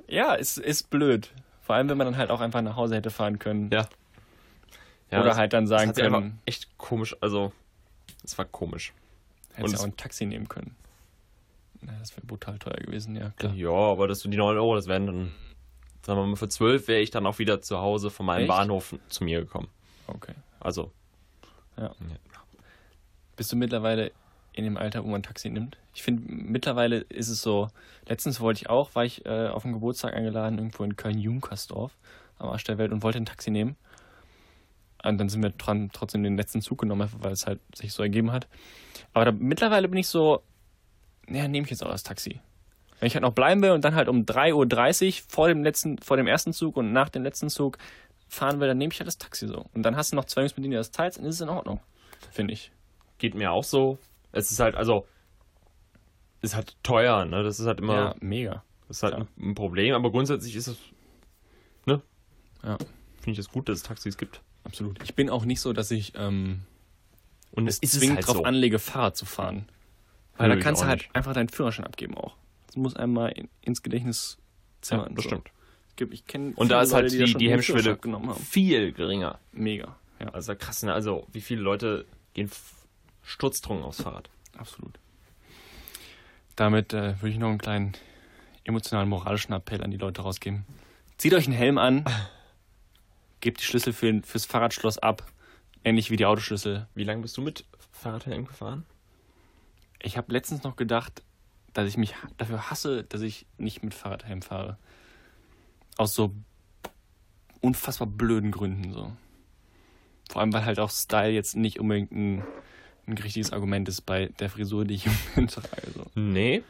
Ja, 0.08 0.34
ist, 0.34 0.58
ist 0.58 0.90
blöd. 0.90 1.32
Vor 1.62 1.76
allem, 1.76 1.90
wenn 1.90 1.98
man 1.98 2.06
dann 2.08 2.18
halt 2.18 2.30
auch 2.32 2.42
einfach 2.42 2.62
nach 2.62 2.76
Hause 2.76 2.96
hätte 2.96 3.10
fahren 3.10 3.40
können. 3.40 3.70
Ja. 3.72 3.88
Ja, 5.12 5.22
Oder 5.22 5.36
halt 5.38 5.54
dann 5.54 5.68
sagen 5.68 5.94
können, 5.94 6.40
echt 6.46 6.78
komisch, 6.78 7.16
also 7.22 7.54
es 8.26 8.38
war 8.38 8.44
komisch. 8.44 8.92
hättest 9.54 9.74
ja 9.74 9.76
es- 9.78 9.82
auch 9.82 9.86
ein 9.88 9.96
Taxi 9.96 10.26
nehmen 10.26 10.50
können. 10.50 10.76
Na, 11.82 11.94
das 12.00 12.12
wäre 12.18 12.26
brutal 12.26 12.60
teuer 12.60 12.74
gewesen, 12.76 13.16
ja, 13.16 13.30
klar. 13.38 13.54
Ja, 13.54 13.70
aber 13.70 14.08
das 14.10 14.20
sind 14.20 14.32
die 14.32 14.38
9 14.38 14.58
Euro, 14.58 14.76
das 14.76 14.88
wären 14.88 15.06
dann, 15.08 15.32
sagen 16.08 16.22
wir 16.22 16.26
mal, 16.26 16.36
für 16.38 16.48
12 16.48 16.88
wäre 16.88 17.02
ich 17.02 17.12
dann 17.12 17.28
auch 17.28 17.38
wieder 17.38 17.62
zu 17.62 17.80
Hause 17.80 18.10
von 18.10 18.26
meinem 18.26 18.44
Echt? 18.44 18.48
Bahnhof 18.48 18.96
zu 19.10 19.26
mir 19.26 19.42
gekommen. 19.42 19.68
Okay. 20.08 20.34
Also, 20.62 20.92
Ja. 21.78 21.94
Bist 23.36 23.52
du 23.52 23.58
mittlerweile 23.58 24.14
in 24.54 24.64
dem 24.64 24.78
Alter, 24.78 25.04
wo 25.04 25.10
man 25.10 25.20
ein 25.20 25.24
Taxi 25.24 25.50
nimmt? 25.50 25.78
Ich 25.94 26.04
finde, 26.04 26.24
mittlerweile 26.32 27.00
ist 27.00 27.28
es 27.28 27.42
so, 27.42 27.68
letztens 28.08 28.40
wollte 28.40 28.62
ich 28.62 28.70
auch, 28.70 28.96
war 28.96 29.04
ich 29.04 29.26
äh, 29.26 29.50
auf 29.50 29.66
einen 29.66 29.74
Geburtstag 29.74 30.14
eingeladen, 30.14 30.58
irgendwo 30.58 30.84
in 30.86 30.96
Köln-Junkersdorf 30.96 31.92
am 32.40 32.50
Arsch 32.50 32.64
der 32.64 32.78
Welt 32.78 32.92
und 32.94 33.04
wollte 33.04 33.18
ein 33.20 33.26
Taxi 33.26 33.52
nehmen. 33.52 33.76
Und 35.04 35.18
dann 35.18 35.28
sind 35.30 35.44
wir 35.44 35.50
dran, 35.50 35.90
trotzdem 35.92 36.24
den 36.24 36.38
letzten 36.38 36.62
Zug 36.62 36.80
genommen, 36.80 37.02
einfach 37.04 37.20
weil 37.22 37.34
es 37.34 37.46
halt 37.46 37.60
sich 37.76 37.92
so 37.94 38.02
ergeben 38.02 38.32
hat. 38.32 38.48
Aber 39.14 39.26
da, 39.26 39.32
mittlerweile 39.32 39.88
bin 39.90 40.00
ich 40.00 40.08
so, 40.08 40.42
ja, 41.30 41.48
nehme 41.48 41.66
ich 41.66 41.72
jetzt 41.72 41.84
auch 41.84 41.92
das 41.92 42.04
Taxi. 42.04 42.40
Wenn 43.00 43.08
ich 43.08 43.14
halt 43.14 43.22
noch 43.24 43.34
bleiben 43.34 43.62
will 43.62 43.72
und 43.72 43.86
dann 43.86 43.94
halt 43.96 44.08
um 44.10 44.22
3.30 44.24 45.08
Uhr 45.08 45.26
vor 45.28 45.48
dem 45.48 45.64
letzten, 45.64 45.98
vor 46.00 46.18
dem 46.18 46.28
ersten 46.28 46.52
Zug 46.54 46.78
und 46.78 46.92
nach 46.94 47.10
dem 47.10 47.24
letzten 47.24 47.50
Zug 47.50 47.78
fahren 48.28 48.60
will, 48.60 48.68
dann 48.68 48.78
nehme 48.78 48.92
ich 48.92 49.00
halt 49.00 49.08
das 49.08 49.18
Taxi 49.18 49.48
so. 49.48 49.66
Und 49.74 49.84
dann 49.84 49.96
hast 49.96 50.12
du 50.12 50.16
noch 50.16 50.26
zwei 50.26 50.42
Jungs, 50.42 50.58
mit 50.58 50.64
denen 50.64 50.72
du 50.72 50.78
das 50.78 50.92
teilst, 50.92 51.18
dann 51.20 51.26
ist 51.26 51.36
es 51.36 51.42
in 51.42 51.50
Ordnung. 51.50 51.80
Finde 52.32 52.54
ich. 52.54 52.72
Geht 53.20 53.36
mir 53.36 53.52
auch 53.52 53.64
so. 53.64 54.00
Es 54.32 54.52
ist 54.52 54.60
halt, 54.60 54.76
also, 54.76 55.06
ist 56.42 56.56
halt 56.56 56.76
teuer, 56.84 57.26
ne? 57.26 57.44
Das 57.44 57.60
ist 57.60 57.68
halt 57.68 57.80
immer, 57.80 57.94
Ja, 57.96 58.16
mega. 58.20 58.64
das 58.88 58.98
ist 58.98 59.04
halt 59.04 59.14
ja. 59.18 59.28
ein, 59.40 59.56
Problem, 59.56 59.94
aber 59.96 60.12
grundsätzlich 60.12 60.56
ist 60.56 60.68
es, 60.68 60.78
ne? 61.86 62.02
Ja, 62.64 62.78
Finde 63.22 63.32
ich 63.32 63.40
es 63.40 63.50
gut, 63.50 63.70
dass 63.70 63.78
es 63.78 63.84
Taxis 63.84 64.18
gibt. 64.18 64.42
absolut. 64.64 65.02
Ich 65.04 65.16
bin 65.16 65.30
auch 65.30 65.46
nicht 65.46 65.62
so, 65.62 65.74
dass 65.74 65.92
ich 65.92 66.14
ähm, 66.16 66.62
Und 67.52 67.68
es 67.68 67.78
es 67.82 67.94
ist 67.94 68.00
zwingend 68.00 68.18
halt 68.18 68.28
drauf 68.28 68.38
so. 68.38 68.44
anlege, 68.44 68.80
Fahrrad 68.80 69.16
zu 69.18 69.26
fahren. 69.26 69.68
Weil 70.38 70.50
da 70.50 70.56
kannst 70.58 70.84
du 70.84 70.88
halt 70.88 71.00
nicht. 71.00 71.16
einfach 71.16 71.34
deinen 71.34 71.50
Führerschein 71.50 71.86
abgeben 71.86 72.16
auch. 72.16 72.36
Das 72.68 72.76
muss 72.76 72.96
einmal 72.96 73.32
in, 73.32 73.50
ins 73.62 73.82
Gedächtnis 73.82 74.38
Ja, 74.40 74.82
zimmern. 74.82 75.16
das 75.16 75.24
so. 75.24 75.30
stimmt. 75.30 75.52
Es 75.90 75.96
gibt- 75.96 76.14
Ich 76.14 76.26
kenn 76.28 76.54
Und 76.54 76.70
da 76.70 76.82
ist 76.82 76.94
halt 76.94 77.06
Leute, 77.06 77.18
da 77.18 77.26
die, 77.26 77.34
die 77.34 77.38
den 77.46 77.50
Hemmschwelle 77.52 77.98
viel 78.40 78.92
geringer. 78.92 79.40
Mega. 79.52 79.96
Ja, 80.20 80.30
Also 80.30 80.56
krass, 80.56 80.84
ne? 80.84 80.94
Also, 80.94 81.28
wie 81.32 81.42
viele 81.42 81.62
Leute 81.62 82.06
gehen 82.34 82.50
sturztrunken 83.24 83.86
aufs 83.86 84.02
Fahrrad? 84.02 84.30
absolut. 84.58 84.98
Damit 86.56 86.94
äh, 86.94 87.22
würde 87.22 87.30
ich 87.30 87.38
noch 87.38 87.50
einen 87.50 87.60
kleinen 87.60 87.94
emotionalen 88.64 89.08
moralischen 89.10 89.54
Appell 89.54 89.84
an 89.84 89.92
die 89.92 89.98
Leute 89.98 90.22
rausgeben. 90.24 90.66
Zieht 91.18 91.34
euch 91.34 91.46
einen 91.46 91.56
Helm 91.56 91.78
an, 91.78 92.04
gebt 93.42 93.60
die 93.62 93.66
Schlüssel 93.66 93.94
für, 93.94 94.22
fürs 94.24 94.46
Fahrradschloss 94.46 94.98
ab, 94.98 95.32
ähnlich 95.84 96.10
wie 96.10 96.16
die 96.18 96.26
Autoschlüssel. 96.26 96.88
Wie 96.96 97.04
lange 97.04 97.22
bist 97.22 97.38
du 97.38 97.42
mit 97.42 97.66
Fahrradhelm 97.92 98.46
gefahren? 98.46 98.86
Ich 100.02 100.18
habe 100.18 100.32
letztens 100.34 100.64
noch 100.64 100.76
gedacht, 100.76 101.22
dass 101.78 101.88
ich 101.88 101.98
mich 101.98 102.16
dafür 102.38 102.72
hasse, 102.72 103.04
dass 103.04 103.22
ich 103.22 103.46
nicht 103.58 103.84
mit 103.84 103.94
Fahrradhelm 103.94 104.42
fahre. 104.42 104.78
Aus 105.98 106.16
so 106.16 106.34
unfassbar 107.62 108.08
blöden 108.08 108.52
Gründen 108.52 108.92
so. 108.94 109.12
Vor 110.32 110.42
allem, 110.42 110.52
weil 110.54 110.66
halt 110.66 110.80
auch 110.80 110.90
Style 110.90 111.32
jetzt 111.32 111.56
nicht 111.56 111.80
unbedingt 111.80 112.12
ein, 112.12 112.44
ein 113.06 113.18
richtiges 113.18 113.54
Argument 113.54 113.88
ist 113.88 114.02
bei 114.02 114.28
der 114.40 114.50
Frisur, 114.50 114.86
die 114.86 114.96
ich 114.96 115.06
im 115.06 115.14
Moment 115.36 115.54
trage. 115.54 115.92
So. 115.94 116.06
Nee. 116.16 116.64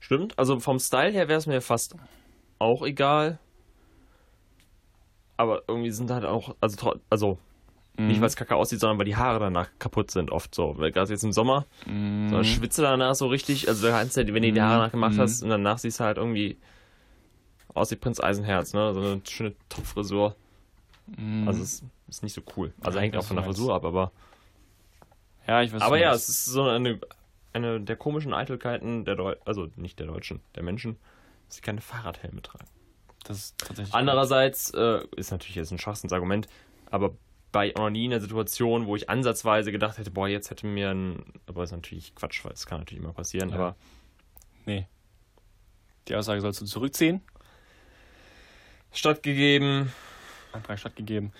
Stimmt. 0.00 0.36
Also 0.38 0.58
vom 0.58 0.80
Style 0.80 1.12
her 1.12 1.28
wäre 1.28 1.38
es 1.38 1.46
mir 1.46 1.60
fast 1.60 1.94
auch 2.58 2.82
egal. 2.82 3.38
Aber 5.36 5.62
irgendwie 5.68 5.92
sind 5.92 6.10
halt 6.10 6.24
auch, 6.24 6.56
also, 6.60 6.76
tro- 6.76 7.00
also 7.98 8.08
nicht 8.08 8.20
weil 8.20 8.28
es 8.28 8.36
kacke 8.36 8.54
aussieht, 8.56 8.80
sondern 8.80 8.98
weil 8.98 9.04
die 9.06 9.16
Haare 9.16 9.38
danach 9.40 9.68
kaputt 9.78 10.10
sind 10.10 10.30
oft 10.30 10.54
so. 10.54 10.74
Gerade 10.74 11.10
jetzt 11.12 11.24
im 11.24 11.32
Sommer, 11.32 11.66
Mhm. 11.86 12.28
so 12.30 12.44
schwitze 12.44 12.82
danach 12.82 13.14
so 13.14 13.26
richtig. 13.26 13.68
Also 13.68 13.86
du, 13.88 13.92
wenn 14.34 14.42
du 14.42 14.52
die 14.52 14.62
Haare 14.62 14.78
nachgemacht 14.86 15.14
Mhm. 15.16 15.20
hast 15.20 15.42
und 15.42 15.48
danach 15.50 15.78
siehst 15.78 16.00
du 16.00 16.04
halt 16.04 16.16
irgendwie 16.16 16.56
aus 17.74 17.90
wie 17.90 17.96
Prinz 17.96 18.20
Eisenherz, 18.20 18.72
ne? 18.74 18.92
So 18.94 19.00
eine 19.00 19.20
schöne 19.28 19.54
Top-Frisur. 19.68 20.34
Mhm. 21.16 21.46
Also 21.48 21.62
es 21.62 21.82
ist 22.08 22.22
nicht 22.22 22.34
so 22.34 22.42
cool. 22.56 22.72
Also 22.82 22.98
Ja, 22.98 23.02
hängt 23.02 23.16
auch 23.16 23.24
von 23.24 23.36
der 23.36 23.44
Frisur 23.44 23.74
ab, 23.74 23.84
aber. 23.84 24.12
ja, 25.46 25.62
ich 25.62 25.72
weiß 25.72 25.82
Aber 25.82 25.98
ja, 25.98 26.12
es 26.12 26.28
ist 26.28 26.44
so 26.46 26.64
eine, 26.64 27.00
eine 27.52 27.80
der 27.80 27.96
komischen 27.96 28.34
Eitelkeiten 28.34 29.04
der 29.04 29.16
Deu 29.16 29.34
also 29.44 29.68
nicht 29.76 29.98
der 29.98 30.06
Deutschen, 30.06 30.40
der 30.54 30.62
Menschen, 30.62 30.96
dass 31.46 31.56
sie 31.56 31.62
keine 31.62 31.80
Fahrradhelme 31.80 32.42
tragen. 32.42 32.66
Das 33.24 33.36
ist 33.38 33.58
tatsächlich. 33.58 33.94
Andererseits 33.94 34.70
äh, 34.70 35.00
ist 35.16 35.30
natürlich 35.30 35.56
jetzt 35.56 35.70
ein 35.72 35.78
Schwachsinnsargument, 35.78 36.46
aber 36.90 37.12
bei 37.58 37.72
noch 37.76 37.90
nie 37.90 38.04
in 38.04 38.12
einer 38.12 38.20
Situation, 38.20 38.86
wo 38.86 38.94
ich 38.94 39.10
ansatzweise 39.10 39.72
gedacht 39.72 39.98
hätte, 39.98 40.12
boah, 40.12 40.28
jetzt 40.28 40.48
hätte 40.48 40.64
mir 40.64 40.90
ein, 40.90 41.24
aber 41.46 41.62
das 41.62 41.70
ist 41.70 41.76
natürlich 41.76 42.14
Quatsch, 42.14 42.44
weil 42.44 42.52
das 42.52 42.66
kann 42.66 42.78
natürlich 42.78 43.02
immer 43.02 43.12
passieren, 43.12 43.48
Ja. 43.48 43.56
aber 43.56 43.76
Nee. 44.64 44.86
Die 46.06 46.14
Aussage 46.14 46.40
sollst 46.40 46.60
du 46.60 46.66
zurückziehen. 46.66 47.20
stattgegeben. 48.92 49.92
Antrag 50.52 50.78
stattgegeben. 50.78 51.32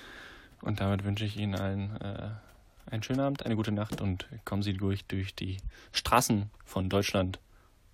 Und 0.60 0.80
damit 0.80 1.04
wünsche 1.04 1.24
ich 1.24 1.36
Ihnen 1.36 1.54
allen 1.54 1.96
äh, 2.00 2.30
einen 2.90 3.04
schönen 3.04 3.20
Abend, 3.20 3.46
eine 3.46 3.54
gute 3.54 3.70
Nacht 3.70 4.00
und 4.00 4.26
kommen 4.44 4.62
Sie 4.62 4.72
durch, 4.74 5.04
durch 5.04 5.36
die 5.36 5.58
Straßen 5.92 6.50
von 6.64 6.88
Deutschland 6.88 7.38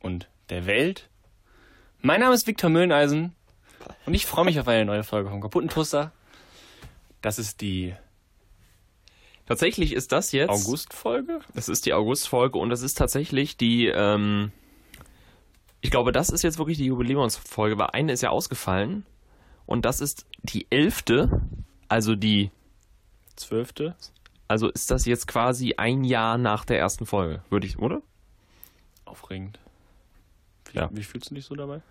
und 0.00 0.30
der 0.48 0.64
Welt. 0.64 1.10
Mein 2.00 2.20
Name 2.20 2.34
ist 2.34 2.46
Viktor 2.46 2.70
Mülleneisen 2.70 3.34
und 4.06 4.14
ich 4.14 4.24
freue 4.24 4.46
mich 4.46 4.58
auf 4.58 4.68
eine 4.68 4.86
neue 4.86 5.04
Folge 5.04 5.28
vom 5.28 5.42
kaputten 5.42 5.68
Toaster. 5.68 6.10
Das 7.20 7.38
ist 7.38 7.60
die 7.60 7.94
Tatsächlich 9.46 9.92
ist 9.92 10.12
das 10.12 10.32
jetzt 10.32 10.50
August-Folge. 10.50 11.40
Das 11.54 11.68
ist 11.68 11.84
die 11.86 11.92
August-Folge 11.92 12.58
und 12.58 12.70
das 12.70 12.82
ist 12.82 12.96
tatsächlich 12.96 13.56
die, 13.56 13.86
ähm, 13.86 14.52
ich 15.82 15.90
glaube, 15.90 16.12
das 16.12 16.30
ist 16.30 16.42
jetzt 16.42 16.58
wirklich 16.58 16.78
die 16.78 16.86
Jubiläumsfolge, 16.86 17.76
weil 17.78 17.88
eine 17.92 18.12
ist 18.12 18.22
ja 18.22 18.30
ausgefallen 18.30 19.04
und 19.66 19.84
das 19.84 20.00
ist 20.00 20.26
die 20.42 20.66
elfte, 20.70 21.42
also 21.88 22.14
die, 22.14 22.50
Zwölfte. 23.36 23.94
also 24.48 24.70
ist 24.70 24.90
das 24.90 25.04
jetzt 25.04 25.26
quasi 25.26 25.74
ein 25.76 26.04
Jahr 26.04 26.38
nach 26.38 26.64
der 26.64 26.78
ersten 26.78 27.04
Folge, 27.04 27.42
würde 27.50 27.66
ich, 27.66 27.78
oder? 27.78 28.00
Aufregend. 29.04 29.58
Wie, 30.72 30.78
Ja. 30.78 30.88
wie 30.92 31.02
fühlst 31.02 31.30
du 31.30 31.34
dich 31.34 31.44
so 31.44 31.54
dabei? 31.54 31.82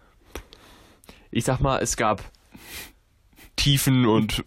Ich 1.30 1.46
sag 1.46 1.60
mal, 1.60 1.80
es 1.80 1.98
gab 1.98 2.24
Tiefen 3.56 4.06
und 4.08 4.44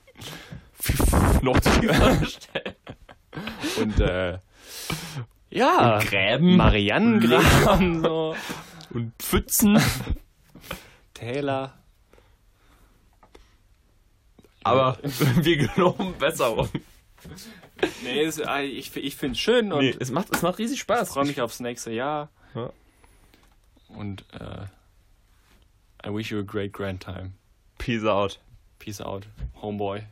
noch 1.42 1.58
tiefer 1.60 2.20
Und 3.80 4.00
äh, 4.00 4.38
ja, 5.50 5.98
Gräben 5.98 6.56
Mariannengräben, 6.56 8.02
so. 8.02 8.34
und 8.90 9.12
Pfützen, 9.20 9.80
Täler. 11.14 11.74
aber 14.62 14.98
wir 15.02 15.56
genommen 15.68 16.14
Besserung. 16.18 16.68
Nee, 18.02 18.22
es, 18.22 18.38
äh, 18.38 18.62
ich, 18.62 18.96
ich 18.96 19.16
finde 19.16 19.34
es 19.34 19.40
schön 19.40 19.72
und 19.72 19.80
Nee, 19.80 19.96
es 19.98 20.10
macht, 20.10 20.34
es 20.34 20.42
macht 20.42 20.58
riesig 20.58 20.80
Spaß. 20.80 21.10
freue 21.10 21.26
mich 21.26 21.40
aufs 21.40 21.60
nächste 21.60 21.90
Jahr. 21.92 22.30
Ja. 22.54 22.70
Und 23.88 24.24
äh, 24.32 24.66
I 26.06 26.12
wish 26.14 26.30
you 26.30 26.38
a 26.38 26.42
great 26.42 26.72
grand 26.72 27.02
time. 27.02 27.32
Peace 27.78 28.04
out. 28.04 28.40
Peace 28.78 29.00
out, 29.00 29.26
homeboy. 29.60 30.02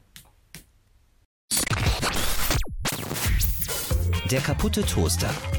Der 4.34 4.42
kaputte 4.42 4.82
Toaster. 4.82 5.53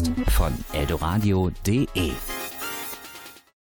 Podcast 0.00 0.30
von 0.36 0.52
eldoradio.de 0.72 2.12